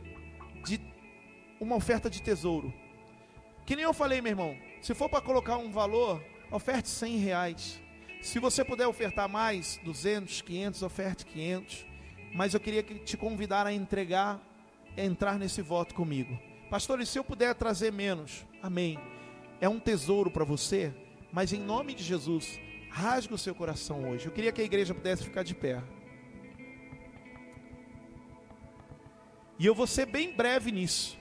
De 0.65 0.77
uma 1.57 1.77
oferta 1.77 2.09
de 2.09 2.21
tesouro. 2.21 2.73
Que 3.65 3.77
nem 3.77 3.85
eu 3.85 3.93
falei, 3.93 4.19
meu 4.19 4.31
irmão. 4.31 4.72
Se 4.83 4.93
for 4.93 5.09
para 5.09 5.21
colocar 5.21 5.57
um 5.57 5.71
valor, 5.71 6.23
oferte 6.51 6.87
100 6.89 7.17
reais. 7.17 7.81
Se 8.21 8.37
você 8.37 8.63
puder 8.63 8.85
ofertar 8.85 9.27
mais, 9.27 9.79
200, 9.83 10.41
500, 10.41 10.83
oferte 10.83 11.25
500 11.25 11.93
mas 12.33 12.53
eu 12.53 12.59
queria 12.59 12.81
te 12.81 13.15
convidar 13.15 13.67
a 13.67 13.73
entregar, 13.73 14.41
a 14.97 15.01
entrar 15.01 15.37
nesse 15.37 15.61
voto 15.61 15.93
comigo. 15.93 16.37
Pastor, 16.69 16.99
e 16.99 17.05
se 17.05 17.19
eu 17.19 17.23
puder 17.23 17.53
trazer 17.53 17.91
menos? 17.91 18.43
Amém. 18.61 18.99
É 19.61 19.69
um 19.69 19.79
tesouro 19.79 20.31
para 20.31 20.43
você, 20.43 20.91
mas 21.31 21.53
em 21.53 21.59
nome 21.59 21.93
de 21.93 22.03
Jesus, 22.03 22.59
rasgue 22.89 23.33
o 23.33 23.37
seu 23.37 23.53
coração 23.53 24.09
hoje. 24.09 24.25
Eu 24.25 24.31
queria 24.31 24.51
que 24.51 24.61
a 24.61 24.65
igreja 24.65 24.95
pudesse 24.95 25.23
ficar 25.23 25.43
de 25.43 25.53
pé. 25.53 25.81
E 29.59 29.65
eu 29.65 29.75
vou 29.75 29.85
ser 29.85 30.07
bem 30.07 30.35
breve 30.35 30.71
nisso. 30.71 31.15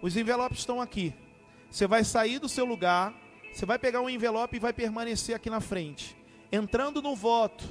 Os 0.00 0.16
envelopes 0.16 0.60
estão 0.60 0.80
aqui. 0.80 1.12
Você 1.70 1.86
vai 1.86 2.04
sair 2.04 2.38
do 2.38 2.48
seu 2.48 2.64
lugar, 2.64 3.14
você 3.52 3.66
vai 3.66 3.78
pegar 3.78 4.00
um 4.00 4.08
envelope 4.08 4.56
e 4.56 4.60
vai 4.60 4.72
permanecer 4.72 5.34
aqui 5.34 5.50
na 5.50 5.60
frente. 5.60 6.16
Entrando 6.50 7.02
no 7.02 7.14
voto. 7.14 7.64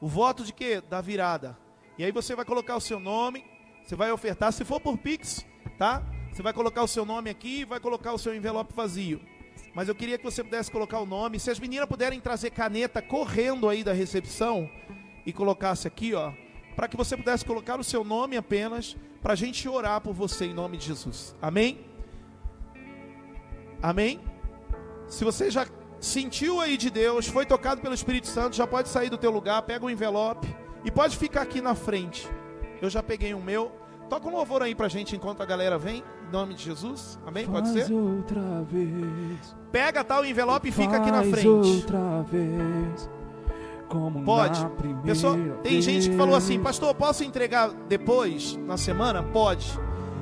O 0.00 0.08
voto 0.08 0.44
de 0.44 0.52
quê? 0.52 0.80
Da 0.80 1.00
virada. 1.00 1.56
E 1.96 2.04
aí 2.04 2.12
você 2.12 2.34
vai 2.34 2.44
colocar 2.44 2.76
o 2.76 2.80
seu 2.80 2.98
nome, 2.98 3.44
você 3.84 3.94
vai 3.94 4.10
ofertar, 4.10 4.52
se 4.52 4.64
for 4.64 4.80
por 4.80 4.98
Pix, 4.98 5.46
tá? 5.78 6.02
Você 6.32 6.42
vai 6.42 6.52
colocar 6.52 6.82
o 6.82 6.88
seu 6.88 7.04
nome 7.04 7.30
aqui 7.30 7.60
e 7.60 7.64
vai 7.64 7.78
colocar 7.78 8.12
o 8.12 8.18
seu 8.18 8.34
envelope 8.34 8.74
vazio. 8.74 9.20
Mas 9.74 9.88
eu 9.88 9.94
queria 9.94 10.18
que 10.18 10.24
você 10.24 10.42
pudesse 10.42 10.70
colocar 10.70 10.98
o 10.98 11.06
nome. 11.06 11.38
Se 11.38 11.50
as 11.50 11.58
meninas 11.58 11.88
puderem 11.88 12.20
trazer 12.20 12.50
caneta 12.50 13.00
correndo 13.00 13.68
aí 13.68 13.84
da 13.84 13.92
recepção 13.92 14.68
e 15.24 15.32
colocasse 15.32 15.86
aqui, 15.86 16.14
ó, 16.14 16.32
para 16.74 16.88
que 16.88 16.96
você 16.96 17.16
pudesse 17.16 17.44
colocar 17.44 17.78
o 17.78 17.84
seu 17.84 18.02
nome 18.02 18.36
apenas, 18.36 18.96
para 19.22 19.34
a 19.34 19.36
gente 19.36 19.68
orar 19.68 20.00
por 20.00 20.12
você 20.12 20.46
em 20.46 20.54
nome 20.54 20.76
de 20.76 20.86
Jesus. 20.86 21.34
Amém? 21.40 21.91
Amém? 23.82 24.20
Se 25.08 25.24
você 25.24 25.50
já 25.50 25.66
sentiu 26.00 26.60
aí 26.60 26.76
de 26.76 26.88
Deus, 26.88 27.26
foi 27.26 27.44
tocado 27.44 27.80
pelo 27.80 27.94
Espírito 27.94 28.26
Santo, 28.26 28.56
já 28.56 28.66
pode 28.66 28.88
sair 28.88 29.10
do 29.10 29.18
teu 29.18 29.30
lugar, 29.30 29.62
pega 29.62 29.84
o 29.84 29.90
envelope 29.90 30.48
e 30.84 30.90
pode 30.90 31.16
ficar 31.16 31.42
aqui 31.42 31.60
na 31.60 31.74
frente. 31.74 32.28
Eu 32.80 32.88
já 32.88 33.02
peguei 33.02 33.34
o 33.34 33.40
meu. 33.40 33.70
Toca 34.08 34.28
um 34.28 34.32
louvor 34.32 34.62
aí 34.62 34.74
pra 34.74 34.88
gente 34.88 35.16
enquanto 35.16 35.40
a 35.42 35.46
galera 35.46 35.78
vem. 35.78 36.02
Em 36.28 36.32
nome 36.32 36.54
de 36.54 36.64
Jesus. 36.64 37.18
Amém? 37.26 37.46
Pode 37.46 37.68
ser? 37.68 37.90
outra 37.92 38.62
vez. 38.62 39.56
Pega 39.70 40.04
tal 40.04 40.24
envelope 40.24 40.68
e 40.68 40.72
fica 40.72 40.96
aqui 40.96 41.10
na 41.10 41.22
frente. 41.22 41.48
outra 41.48 42.22
vez. 42.22 43.08
Como 43.88 44.24
Pode. 44.24 44.66
Pessoal, 45.04 45.36
tem 45.62 45.80
gente 45.80 46.10
que 46.10 46.16
falou 46.16 46.34
assim, 46.34 46.54
vez. 46.54 46.62
pastor, 46.62 46.94
posso 46.94 47.22
entregar 47.22 47.70
depois, 47.88 48.56
na 48.56 48.76
semana? 48.76 49.22
Pode. 49.22 49.78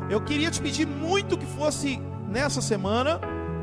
Eu 0.09 0.21
queria 0.21 0.51
te 0.51 0.61
pedir 0.61 0.87
muito 0.87 1.39
que 1.39 1.47
fosse 1.47 1.99
nessa 2.29 2.61
semana, 2.61 3.21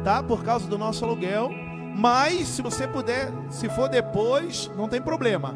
tá? 0.08 0.24
Por 0.24 0.42
causa 0.42 0.70
do 0.70 0.78
nosso 0.78 1.04
aluguel. 1.04 1.50
Mas, 1.94 2.48
se 2.48 2.62
você 2.62 2.88
puder, 2.88 3.30
se 3.50 3.68
for 3.68 3.90
depois, 3.90 4.72
não 4.78 4.88
tem 4.88 5.02
problema. 5.02 5.54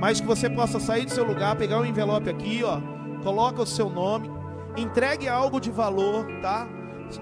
Mas 0.00 0.20
que 0.20 0.26
você 0.26 0.50
possa 0.50 0.80
sair 0.80 1.04
do 1.04 1.12
seu 1.12 1.22
lugar, 1.22 1.54
pegar 1.54 1.78
o 1.78 1.86
envelope 1.86 2.28
aqui, 2.28 2.64
ó. 2.64 2.80
Coloca 3.22 3.62
o 3.62 3.66
seu 3.66 3.88
nome. 3.88 4.28
Entregue 4.76 5.28
algo 5.28 5.60
de 5.60 5.70
valor, 5.70 6.26
tá? 6.40 6.66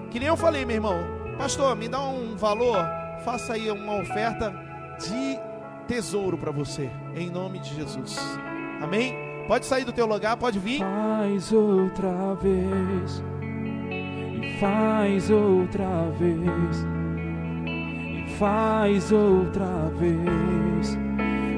Que 0.09 0.19
nem 0.19 0.27
eu 0.27 0.35
falei, 0.35 0.65
meu 0.65 0.77
irmão. 0.77 0.97
Pastor, 1.37 1.75
me 1.75 1.87
dá 1.87 2.01
um 2.01 2.35
valor. 2.35 2.83
Faça 3.23 3.53
aí 3.53 3.69
uma 3.69 4.01
oferta 4.01 4.51
de 4.99 5.37
tesouro 5.87 6.35
para 6.35 6.51
você, 6.51 6.89
em 7.13 7.29
nome 7.29 7.59
de 7.59 7.75
Jesus. 7.75 8.17
Amém? 8.81 9.13
Pode 9.47 9.67
sair 9.67 9.85
do 9.85 9.93
teu 9.93 10.07
lugar, 10.07 10.35
pode 10.35 10.57
vir. 10.57 10.79
Faz 10.79 11.51
outra 11.51 12.33
vez. 12.35 13.21
E 14.41 14.57
faz 14.59 15.29
outra 15.29 16.09
vez. 16.17 16.85
E 17.67 18.25
faz 18.39 19.11
outra 19.11 19.91
vez. 19.99 20.97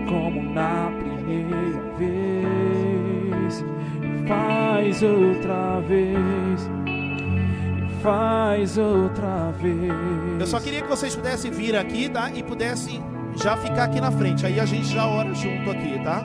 Como 0.09 0.53
na 0.53 0.91
primeira 0.99 1.81
vez. 1.97 3.65
E 4.01 4.27
faz 4.27 5.01
outra 5.01 5.79
vez. 5.87 6.69
E 6.85 8.03
faz 8.03 8.77
outra 8.77 9.51
vez. 9.51 10.41
Eu 10.41 10.47
só 10.47 10.59
queria 10.59 10.81
que 10.81 10.89
vocês 10.89 11.15
pudessem 11.15 11.51
vir 11.51 11.77
aqui, 11.77 12.09
tá? 12.09 12.29
E 12.31 12.43
pudessem 12.43 13.01
já 13.41 13.55
ficar 13.55 13.85
aqui 13.85 14.01
na 14.01 14.11
frente. 14.11 14.45
Aí 14.45 14.59
a 14.59 14.65
gente 14.65 14.87
já 14.87 15.07
ora 15.07 15.33
junto 15.33 15.71
aqui, 15.71 16.03
tá? 16.03 16.21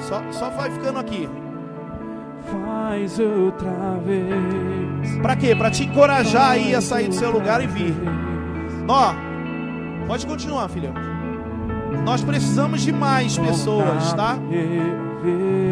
Só, 0.00 0.22
só 0.32 0.50
vai 0.50 0.70
ficando 0.70 0.98
aqui. 0.98 1.28
Faz 2.50 3.18
outra 3.18 3.98
vez. 4.04 5.18
Pra 5.22 5.36
quê? 5.36 5.54
Pra 5.54 5.70
te 5.70 5.84
encorajar 5.84 6.50
aí 6.52 6.74
a 6.74 6.80
sair 6.80 7.08
do 7.08 7.14
seu 7.14 7.30
lugar 7.30 7.62
e 7.62 7.66
vir. 7.66 7.94
Ó, 8.88 9.14
pode 10.06 10.26
continuar, 10.26 10.68
filhão. 10.68 10.92
Nós 12.04 12.22
precisamos 12.22 12.82
de 12.82 12.92
mais 12.92 13.38
pessoas, 13.38 14.12
tá? 14.12 14.38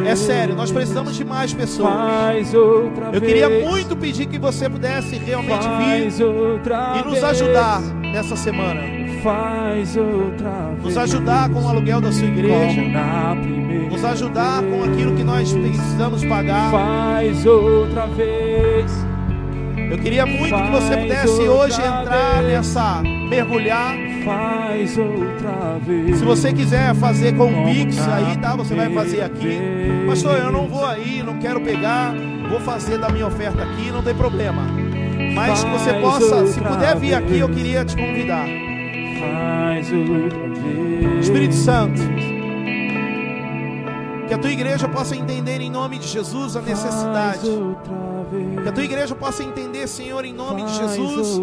É 0.06 0.16
sério, 0.16 0.54
nós 0.56 0.72
precisamos 0.72 1.14
de 1.14 1.24
mais 1.24 1.52
pessoas. 1.52 1.92
Eu 3.12 3.20
queria 3.20 3.48
muito 3.68 3.94
pedir 3.96 4.26
que 4.26 4.38
você 4.38 4.68
pudesse 4.68 5.16
realmente 5.16 5.68
vir 5.68 6.08
e 6.98 7.04
nos 7.04 7.22
ajudar 7.22 7.80
nessa 8.00 8.34
semana. 8.34 8.80
Faz 9.22 9.96
outra 9.96 10.70
vez. 10.70 10.82
nos 10.82 10.98
ajudar 10.98 11.48
com 11.48 11.62
o 11.62 11.68
aluguel 11.68 12.00
da 12.00 12.10
sua 12.10 12.26
igreja, 12.26 12.82
nos 13.88 14.04
ajudar 14.04 14.62
com 14.62 14.82
aquilo 14.82 15.14
que 15.14 15.22
nós 15.22 15.52
precisamos 15.52 16.24
pagar. 16.24 16.72
Faz 16.72 17.46
outra 17.46 18.06
vez. 18.06 18.90
Eu 19.90 19.98
queria 19.98 20.26
muito 20.26 20.54
que 20.54 20.70
você 20.70 20.96
pudesse 20.96 21.40
hoje 21.42 21.80
entrar 21.80 22.42
nessa, 22.42 23.02
mergulhar. 23.02 23.94
Faz 24.24 24.98
outra 24.98 25.78
vez. 25.86 26.18
Se 26.18 26.24
você 26.24 26.52
quiser 26.52 26.92
fazer 26.96 27.36
com 27.36 27.44
o 27.44 27.64
Pix 27.66 27.98
aí, 28.08 28.36
tá? 28.38 28.56
Você 28.56 28.74
vai 28.74 28.92
fazer 28.92 29.22
aqui. 29.22 29.58
Pastor, 30.08 30.36
eu 30.36 30.50
não 30.50 30.66
vou 30.66 30.84
aí, 30.84 31.22
não 31.22 31.38
quero 31.38 31.60
pegar, 31.60 32.12
vou 32.50 32.58
fazer 32.58 32.98
da 32.98 33.08
minha 33.08 33.26
oferta 33.26 33.62
aqui, 33.62 33.90
não 33.92 34.02
tem 34.02 34.14
problema. 34.14 34.62
Mas 35.32 35.62
que 35.62 35.70
você 35.70 35.92
possa, 35.94 36.46
se 36.46 36.60
puder 36.60 36.96
vir 36.96 37.14
aqui, 37.14 37.38
eu 37.38 37.48
queria 37.48 37.84
te 37.84 37.96
convidar. 37.96 38.71
Faz 39.22 39.92
outra 39.92 40.48
vez. 40.48 41.24
Espírito 41.26 41.54
Santo, 41.54 42.00
que 44.28 44.34
a 44.34 44.38
tua 44.38 44.50
igreja 44.50 44.88
possa 44.88 45.14
entender 45.14 45.60
em 45.60 45.70
nome 45.70 45.98
de 45.98 46.08
Jesus 46.08 46.56
a 46.56 46.60
necessidade. 46.62 47.40
Que 48.62 48.68
a 48.68 48.72
tua 48.72 48.84
igreja 48.84 49.14
possa 49.14 49.42
entender, 49.44 49.86
Senhor, 49.86 50.24
em 50.24 50.32
nome 50.32 50.64
de 50.64 50.74
Jesus, 50.74 51.38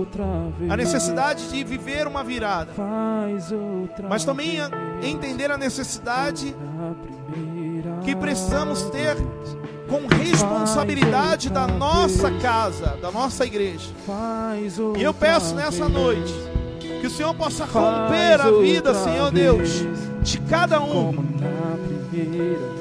a 0.69 0.75
necessidade 0.77 1.47
de 1.49 1.63
viver 1.63 2.07
uma 2.07 2.23
virada. 2.23 2.71
Mas 4.09 4.25
também 4.25 4.59
a- 4.59 4.69
entender 5.03 5.51
a 5.51 5.57
necessidade 5.57 6.55
que 8.03 8.15
precisamos 8.15 8.81
ter 8.89 9.15
com 9.87 10.05
responsabilidade 10.21 11.49
da 11.49 11.67
nossa 11.67 12.31
casa, 12.41 12.97
da 13.01 13.11
nossa 13.11 13.45
igreja. 13.45 13.89
E 14.97 15.03
eu 15.03 15.13
peço 15.13 15.53
nessa 15.55 15.87
noite 15.87 16.33
que 16.99 17.07
o 17.07 17.09
Senhor 17.09 17.33
possa 17.33 17.65
romper 17.65 18.39
a 18.39 18.51
vida, 18.51 18.93
Senhor. 18.93 19.31
Deus, 19.31 19.83
de 20.21 20.39
cada 20.41 20.81
um. 20.81 21.13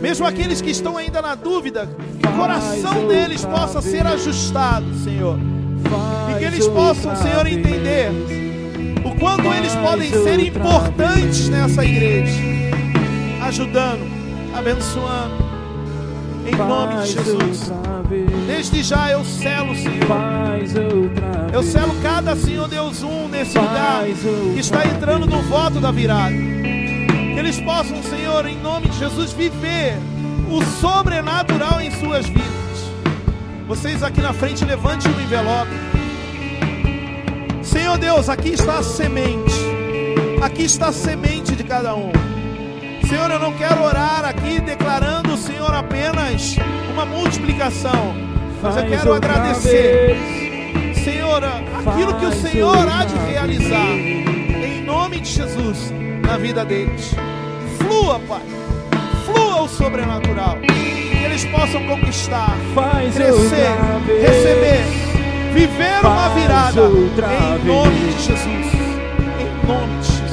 Mesmo 0.01 0.27
aqueles 0.27 0.61
que 0.61 0.71
estão 0.71 0.97
ainda 0.97 1.23
na 1.23 1.35
dúvida, 1.35 1.89
que 2.21 2.27
o 2.27 2.33
coração 2.33 3.07
deles 3.07 3.45
possa 3.45 3.81
ser 3.81 4.07
ajustado, 4.07 4.87
Senhor. 5.05 5.39
E 6.31 6.39
que 6.39 6.45
eles 6.45 6.67
possam, 6.69 7.15
Senhor, 7.17 7.47
entender 7.47 8.11
O 9.05 9.15
quanto 9.19 9.47
eles 9.53 9.75
podem 9.77 10.11
ser 10.11 10.41
importantes 10.41 11.49
nessa 11.49 11.85
igreja, 11.85 12.41
ajudando, 13.43 14.07
abençoando, 14.55 15.48
em 16.49 16.57
nome 16.57 17.03
de 17.03 17.13
Jesus. 17.13 17.73
Desde 18.47 18.83
já 18.83 19.11
eu 19.11 19.25
selo, 19.25 19.75
Senhor. 19.75 20.09
Eu 21.53 21.63
selo 21.63 21.95
cada 22.03 22.35
Senhor 22.35 22.69
Deus 22.69 23.03
um 23.03 23.29
nesse 23.29 23.59
lugar 23.59 24.05
que 24.55 24.61
está 24.61 24.87
entrando 24.87 25.27
no 25.27 25.43
voto 25.43 25.81
da 25.81 25.91
virada. 25.91 26.31
Que 26.33 27.39
eles 27.39 27.61
possam, 27.61 28.03
Senhor, 28.03 28.47
em 28.47 28.57
nome 28.59 28.89
de 28.89 28.99
Jesus, 28.99 29.33
viver 29.33 29.97
o 30.51 30.63
sobrenatural 30.81 31.81
em 31.81 31.91
suas 31.91 32.27
vidas. 32.27 32.49
Vocês 33.67 34.03
aqui 34.03 34.21
na 34.21 34.33
frente, 34.33 34.65
levante 34.65 35.07
o 35.09 35.21
envelope. 35.21 35.71
Senhor 37.63 37.99
Deus, 37.99 38.29
aqui 38.29 38.51
está 38.51 38.79
a 38.79 38.83
semente. 38.83 39.55
Aqui 40.41 40.65
está 40.65 40.89
a 40.89 40.93
semente 40.93 41.55
de 41.55 41.65
cada 41.65 41.95
um. 41.95 42.11
Senhor, 43.09 43.31
eu 43.31 43.39
não 43.39 43.53
quero 43.55 43.83
orar 43.83 44.25
aqui 44.25 44.61
declarando, 44.61 45.08
multiplicação. 47.69 48.15
Mas 48.63 48.77
eu 48.77 48.87
quero 48.87 49.15
agradecer. 49.15 50.17
Senhor, 51.05 51.43
aquilo 51.45 52.15
que 52.19 52.27
o 52.27 52.33
Senhor 52.33 52.89
há 52.89 53.05
de 53.05 53.15
realizar 53.31 53.91
em 53.93 54.83
nome 54.83 55.21
de 55.21 55.29
Jesus 55.31 55.93
na 56.27 56.37
vida 56.37 56.65
deles. 56.65 57.15
Flua, 57.79 58.19
Pai. 58.21 58.43
Flua 59.25 59.63
o 59.63 59.69
sobrenatural. 59.69 60.59
Que 60.61 61.25
eles 61.25 61.45
possam 61.47 61.87
conquistar, 61.87 62.57
crescer, 63.15 63.71
receber, 64.21 64.83
viver 65.53 66.01
uma 66.03 66.29
virada 66.31 66.81
em 66.83 67.65
nome 67.65 67.95
de 67.95 68.23
Jesus. 68.23 68.67
Em 69.39 69.67
nome 69.67 70.01
de 70.01 70.07
Jesus. 70.07 70.29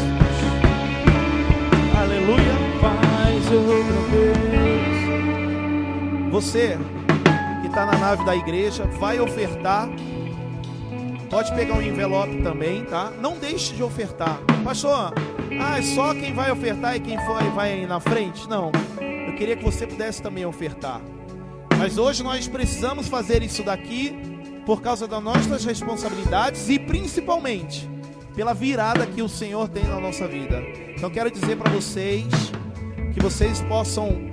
Aleluia. 1.97 2.55
Faz 2.81 3.51
outra 3.51 3.99
vez. 4.09 4.35
Você 6.31 6.77
está 7.75 7.85
na 7.85 7.97
nave 7.97 8.23
da 8.23 8.33
igreja, 8.33 8.85
vai 8.85 9.19
ofertar. 9.19 9.89
Pode 11.29 11.53
pegar 11.55 11.73
um 11.73 11.81
envelope 11.81 12.41
também, 12.41 12.85
tá? 12.85 13.11
Não 13.19 13.37
deixe 13.37 13.73
de 13.73 13.83
ofertar. 13.83 14.39
Pastor, 14.63 15.13
ah, 15.59 15.77
é 15.77 15.81
só 15.81 16.13
quem 16.13 16.33
vai 16.33 16.49
ofertar 16.49 16.95
e 16.95 17.01
quem 17.01 17.19
for 17.25 17.43
vai 17.51 17.85
na 17.85 17.99
frente? 17.99 18.47
Não. 18.47 18.71
Eu 19.27 19.35
queria 19.35 19.57
que 19.57 19.63
você 19.63 19.85
pudesse 19.85 20.21
também 20.21 20.45
ofertar. 20.45 21.01
Mas 21.77 21.97
hoje 21.97 22.23
nós 22.23 22.47
precisamos 22.47 23.09
fazer 23.09 23.43
isso 23.43 23.61
daqui 23.61 24.15
por 24.65 24.81
causa 24.81 25.05
das 25.05 25.21
nossas 25.21 25.65
responsabilidades 25.65 26.69
e 26.69 26.79
principalmente 26.79 27.89
pela 28.37 28.53
virada 28.53 29.05
que 29.05 29.21
o 29.21 29.27
Senhor 29.27 29.67
tem 29.67 29.83
na 29.83 29.99
nossa 29.99 30.25
vida. 30.25 30.63
Então 30.95 31.09
quero 31.09 31.29
dizer 31.29 31.57
para 31.57 31.69
vocês 31.69 32.25
que 33.13 33.19
vocês 33.19 33.61
possam 33.63 34.29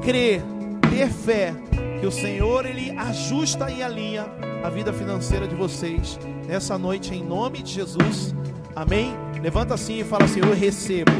crer, 0.00 0.40
ter 0.88 1.08
fé 1.08 1.52
que 2.00 2.06
o 2.06 2.10
Senhor 2.10 2.66
ele 2.66 2.90
ajusta 2.96 3.70
e 3.70 3.82
alinha 3.82 4.26
a 4.62 4.68
vida 4.68 4.92
financeira 4.92 5.46
de 5.46 5.54
vocês 5.54 6.18
nessa 6.46 6.76
noite 6.78 7.14
em 7.14 7.24
nome 7.24 7.62
de 7.62 7.72
Jesus. 7.72 8.34
Amém. 8.74 9.14
Levanta 9.42 9.74
assim 9.74 10.00
e 10.00 10.04
fala 10.04 10.24
assim: 10.24 10.40
eu 10.40 10.54
recebo 10.54 11.12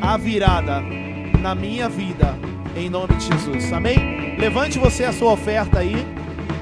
a 0.00 0.16
virada 0.16 0.80
na 1.40 1.54
minha 1.54 1.88
vida 1.88 2.34
em 2.76 2.90
nome 2.90 3.14
de 3.16 3.26
Jesus. 3.26 3.72
Amém. 3.72 4.36
Levante 4.38 4.78
você 4.78 5.04
a 5.04 5.12
sua 5.12 5.32
oferta 5.32 5.80
aí. 5.80 6.06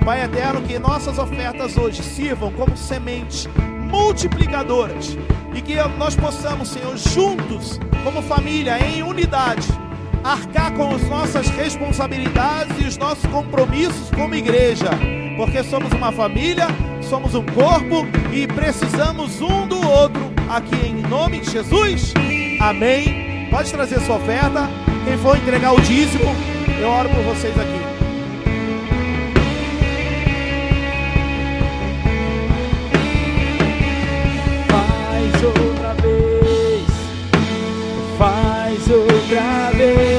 Pai 0.04 0.22
eterno, 0.22 0.60
que 0.62 0.78
nossas 0.78 1.18
ofertas 1.18 1.76
hoje 1.76 2.02
sirvam 2.02 2.52
como 2.52 2.76
sementes 2.76 3.48
multiplicadoras 3.90 5.16
e 5.54 5.62
que 5.62 5.76
nós 5.96 6.14
possamos, 6.14 6.68
Senhor, 6.68 6.96
juntos, 6.96 7.80
como 8.02 8.20
família, 8.20 8.78
em 8.78 9.02
unidade, 9.02 9.66
arcar 10.24 10.72
com 10.72 10.94
as 10.94 11.06
nossas 11.06 11.46
responsabilidades 11.50 12.80
e 12.80 12.84
os 12.84 12.96
nossos 12.96 13.26
compromissos 13.26 14.10
como 14.10 14.34
igreja, 14.34 14.88
porque 15.36 15.62
somos 15.62 15.92
uma 15.92 16.10
família, 16.10 16.66
somos 17.02 17.34
um 17.34 17.44
corpo 17.44 18.06
e 18.32 18.46
precisamos 18.46 19.42
um 19.42 19.68
do 19.68 19.86
outro 19.86 20.32
aqui 20.48 20.86
em 20.86 21.02
nome 21.02 21.40
de 21.40 21.50
Jesus. 21.50 22.14
Amém. 22.58 23.48
Pode 23.50 23.70
trazer 23.70 24.00
sua 24.00 24.16
oferta. 24.16 24.68
Quem 25.04 25.18
for 25.18 25.36
entregar 25.36 25.72
o 25.72 25.80
dízimo, 25.82 26.34
eu 26.80 26.88
oro 26.88 27.10
por 27.10 27.22
vocês 27.24 27.54
aqui. 27.58 27.84
Faz 34.70 35.44
outra 35.44 35.94
vez. 35.94 36.86
Faz 38.18 38.90
outra 38.90 39.70
vez. 39.76 40.13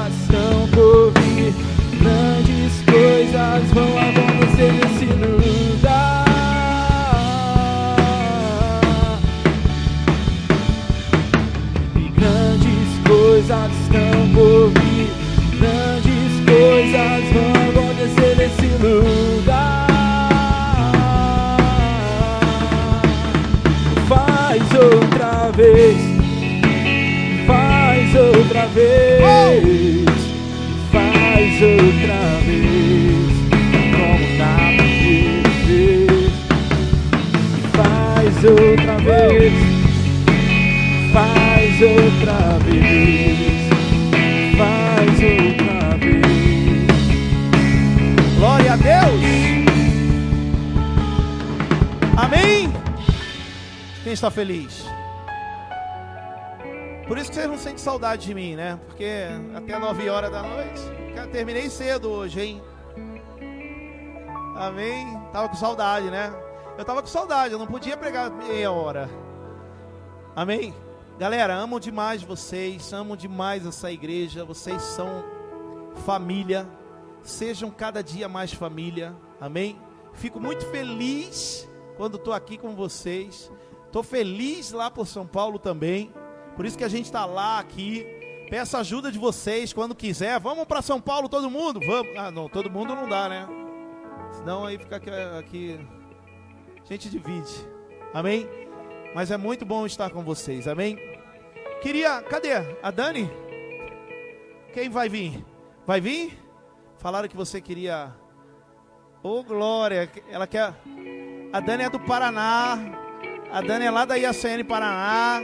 myself. 0.00 0.59
Sentem 57.60 57.76
saudade 57.76 58.26
de 58.26 58.34
mim, 58.34 58.56
né? 58.56 58.80
Porque 58.86 59.26
até 59.54 59.78
9 59.78 60.08
horas 60.08 60.32
da 60.32 60.42
noite, 60.42 60.80
cara, 61.14 61.28
terminei 61.28 61.68
cedo 61.68 62.08
hoje, 62.08 62.40
hein? 62.40 62.62
Amém? 64.56 65.06
Tava 65.30 65.50
com 65.50 65.56
saudade, 65.56 66.10
né? 66.10 66.32
Eu 66.78 66.84
tava 66.86 67.02
com 67.02 67.08
saudade, 67.08 67.52
eu 67.52 67.58
não 67.58 67.66
podia 67.66 67.98
pregar 67.98 68.30
meia 68.30 68.72
hora. 68.72 69.10
Amém? 70.34 70.74
Galera, 71.18 71.54
amo 71.54 71.78
demais 71.78 72.22
vocês, 72.22 72.94
amo 72.94 73.14
demais 73.14 73.66
essa 73.66 73.92
igreja, 73.92 74.42
vocês 74.42 74.80
são 74.80 75.22
família, 76.06 76.66
sejam 77.22 77.70
cada 77.70 78.02
dia 78.02 78.26
mais 78.26 78.54
família, 78.54 79.14
amém? 79.38 79.78
Fico 80.14 80.40
muito 80.40 80.64
feliz 80.70 81.68
quando 81.98 82.16
estou 82.16 82.32
aqui 82.32 82.56
com 82.56 82.74
vocês, 82.74 83.52
estou 83.84 84.02
feliz 84.02 84.72
lá 84.72 84.90
por 84.90 85.06
São 85.06 85.26
Paulo 85.26 85.58
também, 85.58 86.10
por 86.60 86.66
isso 86.66 86.76
que 86.76 86.84
a 86.84 86.88
gente 86.88 87.06
está 87.06 87.24
lá 87.24 87.58
aqui. 87.58 88.06
Peço 88.50 88.76
ajuda 88.76 89.10
de 89.10 89.18
vocês 89.18 89.72
quando 89.72 89.94
quiser. 89.94 90.38
Vamos 90.38 90.66
para 90.66 90.82
São 90.82 91.00
Paulo 91.00 91.26
todo 91.26 91.50
mundo? 91.50 91.80
Vamos. 91.80 92.14
Ah, 92.14 92.30
não, 92.30 92.50
todo 92.50 92.70
mundo 92.70 92.94
não 92.94 93.08
dá, 93.08 93.30
né? 93.30 93.48
Senão 94.30 94.66
aí 94.66 94.76
fica 94.76 94.96
aqui, 94.96 95.10
aqui 95.38 95.80
a 96.78 96.84
gente 96.84 97.08
divide. 97.08 97.50
Amém? 98.12 98.46
Mas 99.14 99.30
é 99.30 99.38
muito 99.38 99.64
bom 99.64 99.86
estar 99.86 100.10
com 100.10 100.22
vocês. 100.22 100.68
Amém? 100.68 100.98
Queria, 101.80 102.20
cadê 102.20 102.52
a 102.82 102.90
Dani? 102.90 103.30
Quem 104.74 104.90
vai 104.90 105.08
vir? 105.08 105.42
Vai 105.86 105.98
vir? 105.98 106.38
Falaram 106.98 107.26
que 107.26 107.36
você 107.38 107.58
queria. 107.58 108.14
Ô, 109.22 109.38
oh, 109.38 109.42
Glória, 109.42 110.10
ela 110.28 110.46
quer. 110.46 110.74
A 111.54 111.60
Dani 111.60 111.84
é 111.84 111.88
do 111.88 112.00
Paraná. 112.00 112.78
A 113.50 113.62
Dani 113.62 113.86
é 113.86 113.90
lá 113.90 114.04
da 114.04 114.16
IACN 114.16 114.62
Paraná. 114.68 115.40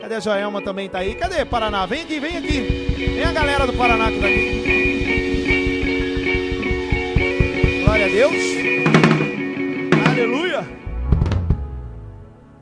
Cadê 0.00 0.14
a 0.14 0.20
Joelma 0.20 0.62
também 0.62 0.88
tá 0.88 0.98
aí? 0.98 1.14
Cadê 1.16 1.44
Paraná? 1.44 1.84
Vem 1.84 2.02
aqui, 2.02 2.20
vem 2.20 2.36
aqui. 2.36 2.60
Vem 2.60 3.24
a 3.24 3.32
galera 3.32 3.66
do 3.66 3.72
Paraná 3.72 4.10
que 4.10 4.20
tá 4.20 4.26
aqui. 4.26 4.62
Glória 7.84 8.06
a 8.06 8.08
Deus. 8.08 8.34
Aleluia. 10.08 10.62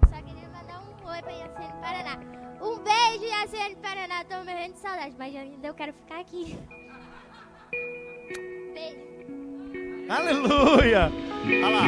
Só 0.08 0.16
queria 0.22 0.48
mandar 0.48 0.80
um 0.80 1.08
oi 1.10 1.22
pra 1.22 1.32
Yacene 1.32 1.74
Paraná. 1.82 2.18
Um 2.62 2.78
beijo, 2.78 3.24
Yacene 3.24 3.76
Paraná. 3.76 4.24
Tô 4.24 4.36
morrendo 4.44 4.72
de 4.72 4.78
saudade, 4.80 5.14
mas 5.18 5.36
ainda 5.36 5.66
eu 5.66 5.74
quero 5.74 5.92
ficar 5.92 6.20
aqui. 6.20 6.58
Beijo. 8.72 9.15
Aleluia. 10.08 11.12
Olha 11.44 11.68
lá. 11.68 11.84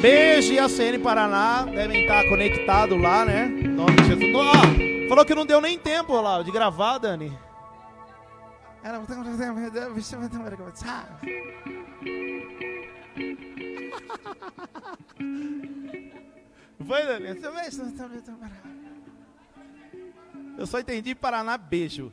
Beijo, 0.00 0.52
IACN 0.52 1.00
Paraná. 1.02 1.64
Devem 1.64 2.02
estar 2.02 2.28
conectados 2.28 3.00
lá, 3.00 3.24
né? 3.24 3.46
Em 3.46 3.68
nome 3.68 3.94
de 3.96 4.04
Jesus. 4.08 4.34
Ó, 4.34 5.08
falou 5.08 5.24
que 5.24 5.34
não 5.34 5.46
deu 5.46 5.60
nem 5.60 5.78
tempo 5.78 6.20
lá 6.20 6.42
de 6.42 6.50
gravar, 6.50 6.98
Dani. 6.98 7.30
Foi, 16.86 17.04
Dani? 17.04 17.28
Eu 20.58 20.66
só 20.66 20.80
entendi 20.80 21.14
Paraná, 21.14 21.56
beijo. 21.56 22.12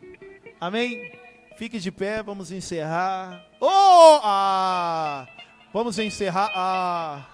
Amém? 0.59 1.16
Fique 1.57 1.79
de 1.79 1.91
pé, 1.91 2.21
vamos 2.21 2.51
encerrar. 2.51 3.43
Oh! 3.59 4.19
Ah! 4.21 5.27
Vamos 5.73 5.97
encerrar. 5.97 6.51
Ah! 6.53 7.25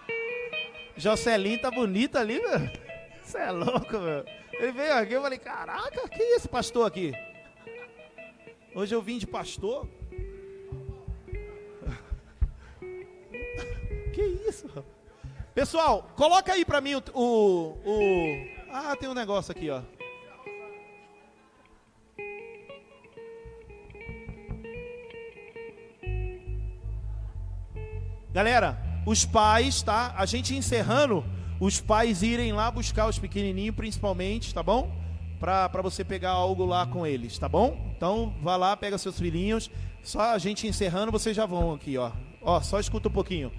Jocelyn 0.96 1.58
tá 1.58 1.70
bonita 1.70 2.22
ali, 2.22 2.40
meu. 2.42 2.70
Você 3.22 3.38
é 3.38 3.52
louco, 3.52 4.00
meu. 4.00 4.24
Ele 4.54 4.72
veio 4.72 4.94
aqui, 4.94 5.12
eu 5.12 5.22
falei, 5.22 5.38
caraca, 5.38 6.08
que 6.08 6.22
é 6.24 6.36
esse 6.38 6.48
pastor 6.48 6.88
aqui? 6.88 7.12
Hoje 8.74 8.96
eu 8.96 9.02
vim 9.02 9.18
de 9.18 9.28
pastor. 9.28 9.90
Que 14.14 14.22
isso? 14.48 14.70
Pessoal, 15.54 16.08
coloca 16.16 16.54
aí 16.54 16.64
pra 16.64 16.80
mim 16.80 16.96
o, 16.96 17.04
o, 17.14 17.78
o... 17.84 18.48
Ah, 18.72 18.96
tem 18.96 19.10
um 19.10 19.14
negócio 19.14 19.52
aqui, 19.52 19.70
ó. 19.70 19.82
Galera, 28.34 28.82
os 29.06 29.26
pais, 29.26 29.84
tá? 29.84 30.12
A 30.18 30.26
gente 30.26 30.56
encerrando, 30.56 31.24
os 31.60 31.80
pais 31.80 32.24
irem 32.24 32.52
lá 32.52 32.72
buscar 32.72 33.08
os 33.08 33.20
pequenininhos, 33.20 33.76
principalmente, 33.76 34.52
tá 34.52 34.64
bom? 34.64 34.92
Pra 35.40 35.70
você 35.84 36.04
pegar 36.04 36.32
algo 36.32 36.66
lá 36.66 36.88
com 36.88 37.06
eles, 37.06 37.38
tá 37.38 37.48
bom? 37.48 37.94
Então, 37.96 38.34
vá 38.42 38.56
lá, 38.56 38.76
pega 38.76 38.98
seus 38.98 39.20
filhinhos. 39.20 39.70
Só 40.02 40.34
a 40.34 40.38
gente 40.40 40.66
encerrando, 40.66 41.12
vocês 41.12 41.36
já 41.36 41.46
vão 41.46 41.76
aqui, 41.76 41.96
ó. 41.96 42.12
Ó, 42.42 42.60
só 42.60 42.80
escuta 42.80 43.08
um 43.08 43.12
pouquinho. 43.12 43.52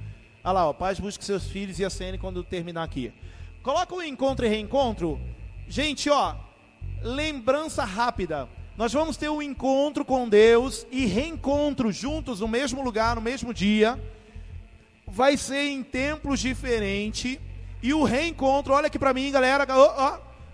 Olha 0.43 0.53
lá, 0.53 0.69
ó, 0.69 0.73
pais 0.73 0.99
busque 0.99 1.25
seus 1.25 1.47
filhos 1.47 1.79
e 1.79 1.85
a 1.85 1.91
cena 1.91 2.19
quando 2.19 2.43
terminar 2.43 2.83
aqui. 2.83 3.13
Coloca 3.63 3.95
o 3.95 4.03
encontro 4.03 4.45
e 4.45 4.49
reencontro. 4.49 5.21
Gente, 5.69 6.11
ó, 6.11 6.35
lembrança 7.01 7.85
rápida. 7.85 8.49
Nós 8.77 8.93
vamos 8.93 9.17
ter 9.17 9.29
um 9.29 9.41
encontro 9.41 10.05
com 10.05 10.29
Deus 10.29 10.85
e 10.91 11.07
reencontro 11.07 11.93
juntos 11.93 12.41
no 12.41 12.49
mesmo 12.49 12.83
lugar, 12.83 13.15
no 13.15 13.23
mesmo 13.23 13.55
dia 13.55 14.01
vai 15.07 15.37
ser 15.37 15.69
em 15.69 15.83
templos 15.83 16.41
diferentes. 16.41 17.39
E 17.83 17.93
o 17.93 18.03
reencontro, 18.03 18.73
olha 18.73 18.87
aqui 18.87 18.99
para 18.99 19.13
mim, 19.13 19.31
galera. 19.31 19.67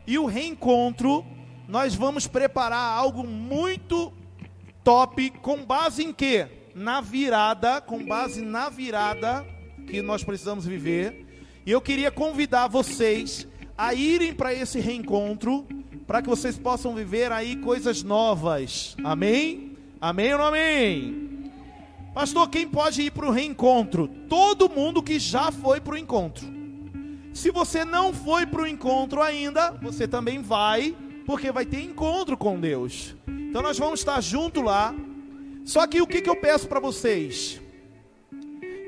E 0.06 0.18
o 0.18 0.26
reencontro, 0.26 1.24
nós 1.68 1.94
vamos 1.94 2.26
preparar 2.26 2.98
algo 2.98 3.26
muito 3.26 4.12
top, 4.82 5.30
com 5.42 5.64
base 5.64 6.02
em 6.02 6.12
quê? 6.12 6.48
Na 6.74 7.00
virada, 7.00 7.80
com 7.80 8.04
base 8.04 8.40
na 8.40 8.68
virada 8.68 9.46
que 9.86 10.02
nós 10.02 10.24
precisamos 10.24 10.64
viver. 10.64 11.26
E 11.64 11.70
eu 11.70 11.80
queria 11.80 12.10
convidar 12.10 12.68
vocês 12.68 13.46
a 13.76 13.94
irem 13.94 14.34
para 14.34 14.52
esse 14.52 14.80
reencontro, 14.80 15.66
para 16.06 16.20
que 16.22 16.28
vocês 16.28 16.58
possam 16.58 16.94
viver 16.94 17.30
aí 17.30 17.56
coisas 17.56 18.02
novas. 18.02 18.96
Amém? 19.04 19.76
Amém 20.00 20.32
ou 20.32 20.38
não 20.38 20.46
amém? 20.46 21.29
Pastor, 22.12 22.48
quem 22.48 22.66
pode 22.66 23.02
ir 23.02 23.12
para 23.12 23.26
o 23.26 23.30
reencontro? 23.30 24.08
Todo 24.28 24.68
mundo 24.68 25.00
que 25.00 25.18
já 25.18 25.52
foi 25.52 25.80
para 25.80 25.94
o 25.94 25.96
encontro. 25.96 26.44
Se 27.32 27.52
você 27.52 27.84
não 27.84 28.12
foi 28.12 28.44
para 28.44 28.62
o 28.62 28.66
encontro 28.66 29.22
ainda, 29.22 29.70
você 29.80 30.08
também 30.08 30.42
vai, 30.42 30.96
porque 31.24 31.52
vai 31.52 31.64
ter 31.64 31.80
encontro 31.80 32.36
com 32.36 32.58
Deus. 32.58 33.14
Então 33.28 33.62
nós 33.62 33.78
vamos 33.78 34.00
estar 34.00 34.20
junto 34.20 34.60
lá. 34.60 34.92
Só 35.64 35.86
que 35.86 36.02
o 36.02 36.06
que, 36.06 36.20
que 36.20 36.28
eu 36.28 36.34
peço 36.34 36.66
para 36.66 36.80
vocês? 36.80 37.60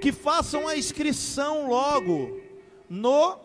Que 0.01 0.11
façam 0.11 0.67
a 0.67 0.77
inscrição 0.77 1.69
logo 1.69 2.41
no, 2.91 3.39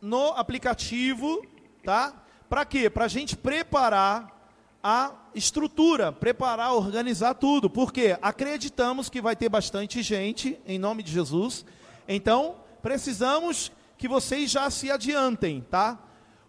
no 0.00 0.28
aplicativo, 0.28 1.44
tá? 1.82 2.14
Para 2.48 2.64
quê? 2.64 2.88
Para 2.88 3.06
a 3.06 3.08
gente 3.08 3.36
preparar 3.36 4.39
a 4.82 5.12
estrutura, 5.34 6.10
preparar, 6.10 6.74
organizar 6.74 7.34
tudo, 7.34 7.68
porque 7.68 8.16
acreditamos 8.22 9.08
que 9.08 9.20
vai 9.20 9.36
ter 9.36 9.48
bastante 9.48 10.02
gente, 10.02 10.58
em 10.66 10.78
nome 10.78 11.02
de 11.02 11.12
Jesus. 11.12 11.64
Então, 12.08 12.56
precisamos 12.82 13.70
que 13.98 14.08
vocês 14.08 14.50
já 14.50 14.70
se 14.70 14.90
adiantem, 14.90 15.60
tá? 15.70 15.98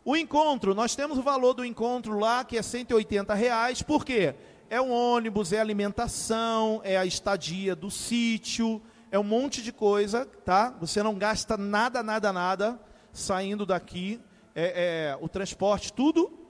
O 0.03 0.15
encontro, 0.15 0.73
nós 0.73 0.95
temos 0.95 1.17
o 1.17 1.21
valor 1.21 1.53
do 1.53 1.65
encontro 1.65 2.17
lá, 2.17 2.43
que 2.43 2.57
é 2.57 2.61
180 2.61 3.33
reais, 3.33 3.81
por 3.81 4.05
quê? 4.05 4.33
É 4.69 4.81
um 4.81 4.91
ônibus, 4.91 5.51
é 5.51 5.59
alimentação, 5.59 6.81
é 6.83 6.97
a 6.97 7.05
estadia 7.05 7.75
do 7.75 7.91
sítio, 7.91 8.81
é 9.11 9.19
um 9.19 9.23
monte 9.23 9.61
de 9.61 9.73
coisa, 9.73 10.25
tá? 10.45 10.73
Você 10.79 11.03
não 11.03 11.15
gasta 11.15 11.57
nada, 11.57 12.01
nada, 12.01 12.31
nada 12.31 12.79
saindo 13.11 13.65
daqui, 13.65 14.21
é, 14.55 15.11
é 15.13 15.17
o 15.19 15.27
transporte, 15.27 15.91
tudo 15.91 16.40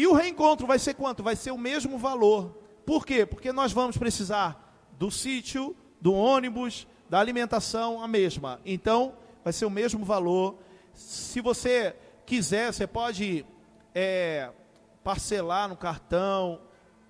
e 0.00 0.06
o 0.06 0.14
reencontro 0.14 0.66
vai 0.66 0.78
ser 0.78 0.94
quanto? 0.94 1.22
Vai 1.22 1.36
ser 1.36 1.50
o 1.50 1.58
mesmo 1.58 1.98
valor. 1.98 2.56
Por 2.86 3.04
quê? 3.04 3.26
Porque 3.26 3.52
nós 3.52 3.70
vamos 3.70 3.98
precisar 3.98 4.88
do 4.98 5.10
sítio, 5.10 5.76
do 6.00 6.14
ônibus, 6.14 6.86
da 7.10 7.20
alimentação, 7.20 8.02
a 8.02 8.08
mesma. 8.08 8.58
Então, 8.64 9.12
vai 9.44 9.52
ser 9.52 9.66
o 9.66 9.70
mesmo 9.70 10.02
valor. 10.02 10.56
Se 10.94 11.42
você 11.42 11.94
quiser, 12.24 12.72
você 12.72 12.86
pode 12.86 13.44
é, 13.94 14.48
parcelar 15.04 15.68
no 15.68 15.76
cartão, 15.76 16.62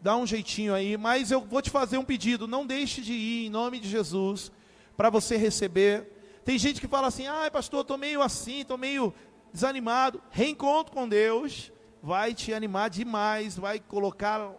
dar 0.02 0.16
um 0.16 0.26
jeitinho 0.26 0.74
aí, 0.74 0.96
mas 0.96 1.30
eu 1.30 1.42
vou 1.42 1.62
te 1.62 1.70
fazer 1.70 1.96
um 1.96 2.04
pedido, 2.04 2.48
não 2.48 2.66
deixe 2.66 3.02
de 3.02 3.12
ir 3.12 3.46
em 3.46 3.50
nome 3.50 3.78
de 3.78 3.88
Jesus 3.88 4.50
para 4.96 5.10
você 5.10 5.36
receber. 5.36 6.40
Tem 6.44 6.58
gente 6.58 6.80
que 6.80 6.88
fala 6.88 7.06
assim: 7.06 7.28
"Ah, 7.28 7.48
pastor, 7.52 7.82
estou 7.82 7.96
meio 7.96 8.20
assim, 8.20 8.62
estou 8.62 8.76
meio 8.76 9.14
desanimado". 9.52 10.20
Reencontro 10.32 10.92
com 10.92 11.08
Deus 11.08 11.70
vai 12.02 12.34
te 12.34 12.52
animar 12.52 12.90
demais, 12.90 13.56
vai 13.56 13.78
colocar 13.78 14.52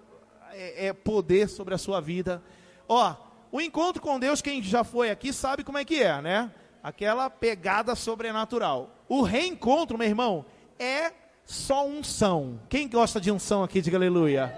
é, 0.52 0.88
é, 0.88 0.94
poder 0.94 1.50
sobre 1.50 1.74
a 1.74 1.78
sua 1.78 2.00
vida. 2.00 2.42
Ó, 2.88 3.16
o 3.52 3.60
encontro 3.60 4.02
com 4.02 4.20
Deus, 4.20 4.42
quem 4.42 4.62
já 4.62 4.84
foi 4.84 5.10
aqui 5.10 5.34
sabe 5.34 5.64
como 5.64 5.78
é 5.78 5.86
que 5.86 6.02
é, 6.02 6.22
né? 6.22 6.52
Aquela 6.84 7.30
pegada 7.30 7.96
sobrenatural. 7.96 8.96
O 9.08 9.22
reencontro, 9.22 9.98
meu 9.98 10.08
irmão, 10.08 10.46
é 10.80 11.12
só 11.46 11.86
unção. 11.86 12.60
Quem 12.70 12.88
gosta 12.88 13.20
de 13.20 13.32
unção 13.32 13.64
aqui, 13.64 13.82
diga 13.82 13.98
aleluia. 13.98 14.54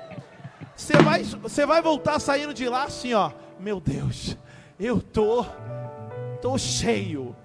Você 0.76 0.94
vai, 0.98 1.24
você 1.24 1.66
vai 1.66 1.82
voltar 1.82 2.20
saindo 2.20 2.54
de 2.54 2.68
lá 2.68 2.84
assim, 2.84 3.14
ó. 3.14 3.32
Meu 3.60 3.80
Deus, 3.80 4.38
eu 4.80 5.02
tô, 5.02 5.46
tô 6.42 6.58
cheio. 6.58 7.36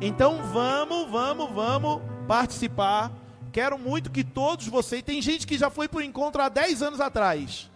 Então 0.00 0.42
vamos, 0.52 1.10
vamos, 1.10 1.50
vamos 1.50 2.02
participar. 2.26 3.12
Quero 3.52 3.78
muito 3.78 4.10
que 4.10 4.22
todos 4.22 4.68
vocês. 4.68 5.02
Tem 5.02 5.20
gente 5.20 5.46
que 5.46 5.58
já 5.58 5.70
foi 5.70 5.88
para 5.88 5.98
o 5.98 6.02
encontro 6.02 6.40
há 6.40 6.48
10 6.48 6.82
anos 6.82 7.00
atrás. 7.00 7.70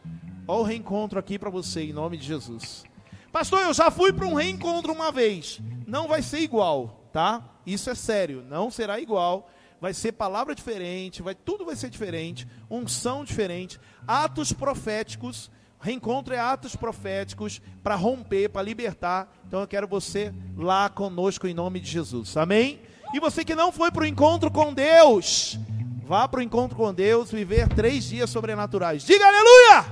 Olha 0.46 0.60
o 0.60 0.62
reencontro 0.62 1.18
aqui 1.18 1.38
para 1.38 1.50
você, 1.50 1.84
em 1.84 1.92
nome 1.92 2.16
de 2.16 2.26
Jesus. 2.26 2.84
Pastor, 3.32 3.62
eu 3.62 3.74
já 3.74 3.90
fui 3.90 4.12
para 4.12 4.26
um 4.26 4.34
reencontro 4.34 4.92
uma 4.92 5.10
vez. 5.10 5.60
Não 5.86 6.06
vai 6.06 6.22
ser 6.22 6.38
igual, 6.40 7.08
tá? 7.12 7.42
Isso 7.66 7.90
é 7.90 7.94
sério, 7.94 8.44
não 8.48 8.70
será 8.70 9.00
igual. 9.00 9.50
Vai 9.80 9.92
ser 9.92 10.12
palavra 10.12 10.54
diferente, 10.54 11.22
vai 11.22 11.34
tudo 11.34 11.64
vai 11.64 11.74
ser 11.74 11.90
diferente, 11.90 12.46
unção 12.70 13.24
diferente, 13.24 13.80
atos 14.06 14.52
proféticos. 14.52 15.50
Reencontro 15.80 16.32
é 16.32 16.38
atos 16.38 16.76
proféticos 16.76 17.60
para 17.82 17.96
romper, 17.96 18.48
para 18.48 18.62
libertar. 18.62 19.34
Então 19.46 19.60
eu 19.60 19.66
quero 19.66 19.88
você 19.88 20.32
lá 20.56 20.88
conosco 20.88 21.46
em 21.48 21.54
nome 21.54 21.80
de 21.80 21.90
Jesus. 21.90 22.36
Amém? 22.36 22.80
E 23.14 23.20
você 23.20 23.44
que 23.44 23.54
não 23.54 23.70
foi 23.70 23.92
para 23.92 24.02
o 24.02 24.06
encontro 24.06 24.50
com 24.50 24.74
Deus, 24.74 25.56
vá 26.04 26.26
para 26.26 26.40
o 26.40 26.42
encontro 26.42 26.76
com 26.76 26.92
Deus, 26.92 27.30
viver 27.30 27.68
três 27.68 28.02
dias 28.02 28.28
sobrenaturais. 28.28 29.04
Diga 29.04 29.24
aleluia! 29.24 29.84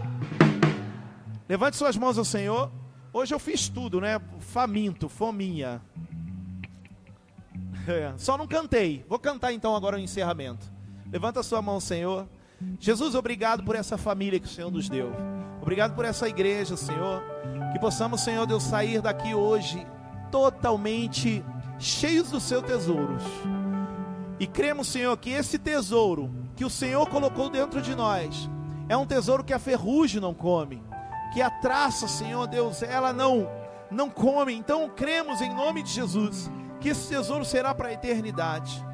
Levante 1.48 1.76
suas 1.76 1.96
mãos 1.96 2.18
ao 2.18 2.24
Senhor. 2.24 2.68
Hoje 3.12 3.32
eu 3.32 3.38
fiz 3.38 3.68
tudo, 3.68 4.00
né? 4.00 4.20
Faminto, 4.40 5.08
fominha. 5.08 5.80
É, 7.84 8.12
só 8.16 8.38
não 8.38 8.46
cantei. 8.46 9.04
Vou 9.08 9.18
cantar 9.18 9.52
então 9.52 9.74
agora 9.74 9.96
o 9.96 9.98
encerramento. 9.98 10.70
Levanta 11.10 11.40
a 11.40 11.42
sua 11.42 11.60
mão, 11.60 11.80
Senhor. 11.80 12.28
Jesus, 12.78 13.16
obrigado 13.16 13.64
por 13.64 13.74
essa 13.74 13.98
família 13.98 14.38
que 14.38 14.46
o 14.46 14.48
Senhor 14.48 14.70
nos 14.70 14.88
deu. 14.88 15.12
Obrigado 15.60 15.92
por 15.92 16.04
essa 16.04 16.28
igreja, 16.28 16.76
Senhor. 16.76 17.24
Que 17.72 17.80
possamos, 17.80 18.20
Senhor 18.20 18.46
Deus, 18.46 18.62
sair 18.62 19.02
daqui 19.02 19.34
hoje 19.34 19.84
totalmente 20.30 21.44
cheios 21.82 22.30
dos 22.30 22.44
seus 22.44 22.62
tesouros. 22.62 23.22
E 24.38 24.46
cremos, 24.46 24.88
Senhor, 24.88 25.16
que 25.16 25.30
esse 25.30 25.58
tesouro 25.58 26.30
que 26.56 26.64
o 26.64 26.70
Senhor 26.70 27.08
colocou 27.08 27.50
dentro 27.50 27.82
de 27.82 27.94
nós 27.94 28.48
é 28.88 28.96
um 28.96 29.06
tesouro 29.06 29.44
que 29.44 29.52
a 29.52 29.58
ferrugem 29.58 30.20
não 30.20 30.34
come, 30.34 30.82
que 31.32 31.42
a 31.42 31.50
traça, 31.50 32.06
Senhor 32.06 32.46
Deus, 32.46 32.82
ela 32.82 33.12
não 33.12 33.48
não 33.90 34.08
come. 34.08 34.54
Então 34.54 34.88
cremos 34.88 35.40
em 35.40 35.54
nome 35.54 35.82
de 35.82 35.90
Jesus 35.90 36.50
que 36.80 36.88
esse 36.88 37.08
tesouro 37.08 37.44
será 37.44 37.74
para 37.74 37.88
a 37.88 37.92
eternidade. 37.92 38.84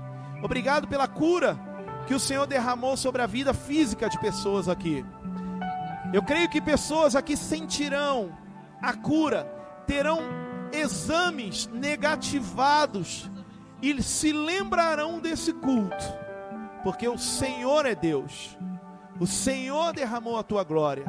Obrigado 0.43 0.89
pela 0.89 1.07
cura 1.07 1.59
que 2.07 2.15
o 2.15 2.21
Senhor 2.21 2.47
derramou 2.47 2.97
sobre 2.97 3.23
a 3.23 3.27
vida 3.27 3.53
física 3.53 4.09
de 4.09 4.19
pessoas 4.19 4.69
aqui. 4.69 5.05
Eu 6.13 6.23
creio 6.23 6.49
que 6.49 6.61
pessoas 6.61 7.15
aqui 7.15 7.37
sentirão 7.37 8.33
a 8.81 8.95
cura, 8.95 9.45
terão 9.87 10.48
exames 10.73 11.67
negativados 11.69 13.31
e 13.81 14.03
se 14.03 14.33
lembrarão 14.33 15.21
desse 15.21 15.53
culto, 15.53 16.05
porque 16.83 17.09
o 17.09 17.19
Senhor 17.19 17.87
é 17.87 17.95
Deus, 17.95 18.57
o 19.21 19.27
Senhor 19.27 19.93
derramou 19.93 20.39
a 20.39 20.43
tua 20.43 20.65
glória, 20.65 21.07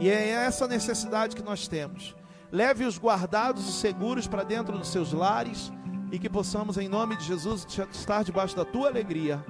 e 0.00 0.08
é 0.08 0.28
essa 0.28 0.68
necessidade 0.68 1.34
que 1.34 1.42
nós 1.42 1.66
temos. 1.66 2.14
Leve-os 2.50 2.98
guardados 2.98 3.68
e 3.68 3.72
seguros 3.72 4.26
para 4.26 4.42
dentro 4.42 4.78
dos 4.78 4.88
seus 4.88 5.12
lares 5.12 5.70
e 6.10 6.18
que 6.18 6.30
possamos, 6.30 6.78
em 6.78 6.88
nome 6.88 7.16
de 7.16 7.24
Jesus, 7.24 7.66
estar 7.92 8.22
debaixo 8.22 8.56
da 8.56 8.64
tua 8.64 8.88
alegria. 8.88 9.44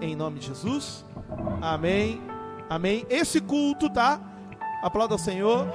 Em 0.00 0.14
nome 0.14 0.40
de 0.40 0.48
Jesus. 0.48 1.04
Amém. 1.62 2.20
Amém. 2.68 3.06
Esse 3.08 3.40
culto, 3.40 3.88
tá? 3.88 4.20
Aplauda 4.82 5.14
o 5.14 5.18
Senhor. 5.18 5.66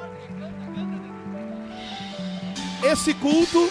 Esse 2.83 3.13
culto, 3.13 3.69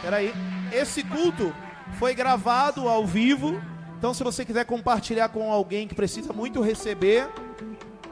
peraí. 0.00 0.32
Esse 0.72 1.02
culto 1.02 1.54
foi 1.98 2.14
gravado 2.14 2.88
ao 2.88 3.06
vivo. 3.06 3.60
Então, 3.98 4.14
se 4.14 4.22
você 4.22 4.44
quiser 4.44 4.64
compartilhar 4.64 5.28
com 5.28 5.52
alguém 5.52 5.88
que 5.88 5.94
precisa 5.94 6.32
muito 6.32 6.60
receber, 6.60 7.28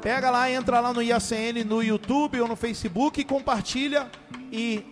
pega 0.01 0.31
lá, 0.31 0.51
entra 0.51 0.81
lá 0.81 0.93
no 0.93 1.03
IACN, 1.03 1.65
no 1.65 1.83
YouTube 1.83 2.41
ou 2.41 2.49
no 2.49 2.57
Facebook 2.57 3.21
e 3.21 3.25
compartilha. 3.25 4.11
E 4.51 4.85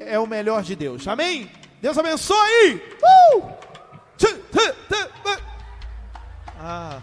é 0.00 0.18
o 0.18 0.26
melhor 0.26 0.62
de 0.62 0.74
Deus. 0.74 1.06
Amém? 1.06 1.50
Deus 1.80 1.96
abençoe! 1.98 2.82
Uh! 3.02 3.56
Ah. 6.58 7.00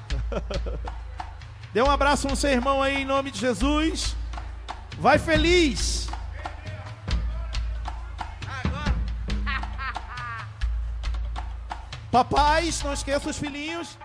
Dê 1.74 1.82
um 1.82 1.90
abraço 1.90 2.28
no 2.28 2.36
seu 2.36 2.50
irmão 2.50 2.84
aí 2.84 3.02
em 3.02 3.06
nome 3.06 3.32
de 3.32 3.40
Jesus. 3.40 4.16
Vai 5.00 5.18
feliz. 5.18 6.08
Papais, 12.14 12.84
não 12.84 12.94
esqueça 12.94 13.28
os 13.32 13.40
filhinhos. 13.40 13.98